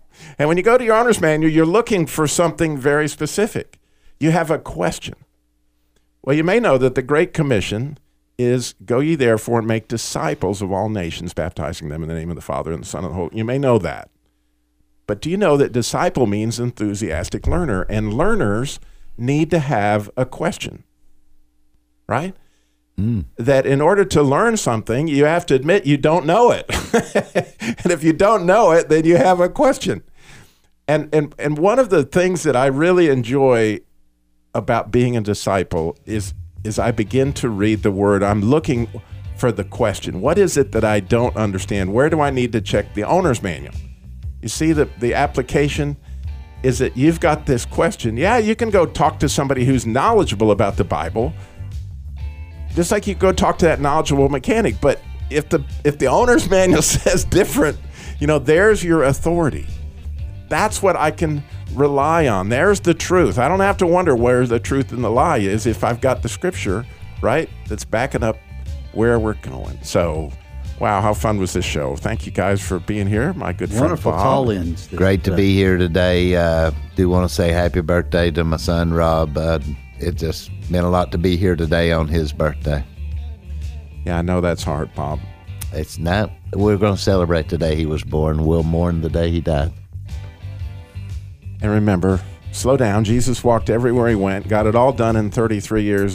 and 0.37 0.47
when 0.47 0.57
you 0.57 0.63
go 0.63 0.77
to 0.77 0.83
your 0.83 0.95
owner's 0.95 1.19
manual, 1.19 1.51
you're 1.51 1.65
looking 1.65 2.05
for 2.05 2.27
something 2.27 2.77
very 2.77 3.07
specific. 3.07 3.79
You 4.19 4.29
have 4.29 4.51
a 4.51 4.59
question. 4.59 5.15
Well, 6.21 6.35
you 6.35 6.43
may 6.43 6.59
know 6.59 6.77
that 6.77 6.93
the 6.93 7.01
Great 7.01 7.33
Commission 7.33 7.97
is 8.39 8.73
go 8.85 9.01
ye 9.01 9.15
therefore 9.15 9.59
and 9.59 9.67
make 9.67 9.89
disciples 9.89 10.61
of 10.61 10.71
all 10.71 10.87
nations, 10.87 11.33
baptizing 11.33 11.89
them 11.89 12.01
in 12.01 12.07
the 12.07 12.15
name 12.15 12.29
of 12.29 12.37
the 12.37 12.41
Father 12.41 12.71
and 12.71 12.81
the 12.81 12.87
Son 12.87 13.03
and 13.03 13.11
the 13.11 13.15
Holy. 13.15 13.37
You 13.37 13.43
may 13.43 13.59
know 13.59 13.77
that. 13.79 14.09
But 15.05 15.19
do 15.21 15.29
you 15.29 15.35
know 15.35 15.57
that 15.57 15.73
disciple 15.73 16.25
means 16.25 16.59
enthusiastic 16.59 17.45
learner? 17.47 17.81
And 17.89 18.13
learners 18.13 18.79
need 19.17 19.51
to 19.51 19.59
have 19.59 20.09
a 20.15 20.25
question, 20.25 20.85
right? 22.07 22.33
Mm. 22.97 23.25
That 23.35 23.65
in 23.65 23.81
order 23.81 24.05
to 24.05 24.23
learn 24.23 24.55
something, 24.55 25.09
you 25.09 25.25
have 25.25 25.45
to 25.47 25.55
admit 25.55 25.85
you 25.85 25.97
don't 25.97 26.25
know 26.25 26.51
it. 26.51 26.65
and 27.83 27.91
if 27.91 28.03
you 28.03 28.13
don't 28.13 28.45
know 28.45 28.71
it, 28.71 28.87
then 28.87 29.03
you 29.03 29.17
have 29.17 29.41
a 29.41 29.49
question. 29.49 30.03
And, 30.87 31.13
and, 31.13 31.35
and 31.37 31.57
one 31.57 31.77
of 31.77 31.89
the 31.89 32.03
things 32.03 32.43
that 32.43 32.55
I 32.55 32.67
really 32.67 33.09
enjoy 33.09 33.79
about 34.53 34.91
being 34.91 35.17
a 35.17 35.21
disciple 35.21 35.97
is, 36.05 36.33
is 36.63 36.79
I 36.79 36.91
begin 36.91 37.33
to 37.33 37.49
read 37.49 37.83
the 37.83 37.91
word. 37.91 38.23
I'm 38.23 38.41
looking 38.41 38.87
for 39.37 39.51
the 39.51 39.63
question. 39.63 40.21
What 40.21 40.37
is 40.37 40.57
it 40.57 40.71
that 40.73 40.83
I 40.83 40.99
don't 40.99 41.35
understand? 41.35 41.93
Where 41.93 42.09
do 42.09 42.19
I 42.19 42.29
need 42.29 42.51
to 42.53 42.61
check 42.61 42.93
the 42.93 43.03
owner's 43.03 43.41
manual? 43.41 43.73
You 44.41 44.49
see, 44.49 44.73
the, 44.73 44.89
the 44.99 45.13
application 45.13 45.97
is 46.63 46.79
that 46.79 46.97
you've 46.97 47.19
got 47.19 47.45
this 47.45 47.65
question. 47.65 48.17
Yeah, 48.17 48.37
you 48.37 48.55
can 48.55 48.69
go 48.69 48.85
talk 48.85 49.19
to 49.19 49.29
somebody 49.29 49.65
who's 49.65 49.85
knowledgeable 49.85 50.51
about 50.51 50.75
the 50.77 50.83
Bible, 50.83 51.33
just 52.75 52.91
like 52.91 53.07
you 53.07 53.15
go 53.15 53.31
talk 53.31 53.57
to 53.59 53.65
that 53.65 53.79
knowledgeable 53.79 54.29
mechanic. 54.29 54.79
But 54.81 55.01
if 55.29 55.49
the 55.49 55.63
if 55.83 55.97
the 55.97 56.07
owner's 56.07 56.49
manual 56.49 56.81
says 56.81 57.23
different, 57.23 57.77
you 58.19 58.27
know, 58.27 58.39
there's 58.39 58.83
your 58.83 59.03
authority. 59.03 59.67
That's 60.49 60.81
what 60.81 60.95
I 60.95 61.11
can 61.11 61.43
rely 61.73 62.27
on. 62.27 62.49
There's 62.49 62.79
the 62.79 62.93
truth. 62.93 63.37
I 63.37 63.47
don't 63.47 63.59
have 63.59 63.77
to 63.77 63.87
wonder 63.87 64.15
where 64.15 64.45
the 64.45 64.59
truth 64.59 64.91
and 64.91 65.03
the 65.03 65.09
lie 65.11 65.37
is 65.37 65.65
if 65.65 65.83
I've 65.83 66.01
got 66.01 66.21
the 66.21 66.29
scripture, 66.29 66.85
right? 67.21 67.49
That's 67.67 67.85
backing 67.85 68.23
up 68.23 68.37
where 68.93 69.19
we're 69.19 69.35
going. 69.35 69.77
So, 69.83 70.31
wow, 70.79 71.01
how 71.01 71.13
fun 71.13 71.37
was 71.37 71.53
this 71.53 71.65
show? 71.65 71.95
Thank 71.95 72.25
you 72.25 72.31
guys 72.31 72.61
for 72.61 72.79
being 72.79 73.07
here. 73.07 73.33
My 73.33 73.53
good 73.53 73.69
friend 73.69 73.81
Wonderful 73.81 74.11
Bob. 74.11 74.21
call-ins. 74.21 74.87
Great 74.87 75.23
to 75.25 75.35
be 75.35 75.53
here 75.53 75.77
today. 75.77 76.35
Uh, 76.35 76.71
do 76.95 77.07
want 77.09 77.29
to 77.29 77.33
say 77.33 77.49
happy 77.51 77.81
birthday 77.81 78.31
to 78.31 78.43
my 78.43 78.57
son 78.57 78.93
Rob. 78.93 79.37
Uh, 79.37 79.59
it 79.99 80.15
just 80.15 80.49
meant 80.69 80.85
a 80.85 80.89
lot 80.89 81.11
to 81.11 81.17
be 81.17 81.37
here 81.37 81.55
today 81.55 81.91
on 81.91 82.07
his 82.07 82.31
birthday. 82.33 82.83
Yeah, 84.05 84.17
I 84.17 84.21
know 84.21 84.41
that's 84.41 84.63
hard, 84.63 84.93
Bob. 84.95 85.19
It's 85.73 85.99
not. 85.99 86.31
We're 86.53 86.77
going 86.77 86.95
to 86.95 87.01
celebrate 87.01 87.49
the 87.49 87.57
day 87.57 87.75
he 87.75 87.85
was 87.85 88.03
born. 88.03 88.45
We'll 88.45 88.63
mourn 88.63 89.01
the 89.01 89.09
day 89.09 89.29
he 89.29 89.41
died. 89.41 89.71
And 91.61 91.71
remember, 91.71 92.21
slow 92.51 92.77
down. 92.77 93.03
Jesus 93.03 93.43
walked 93.43 93.69
everywhere 93.69 94.09
he 94.09 94.15
went, 94.15 94.47
got 94.47 94.65
it 94.65 94.75
all 94.75 94.93
done 94.93 95.15
in 95.15 95.29
33 95.31 95.83
years. 95.83 96.07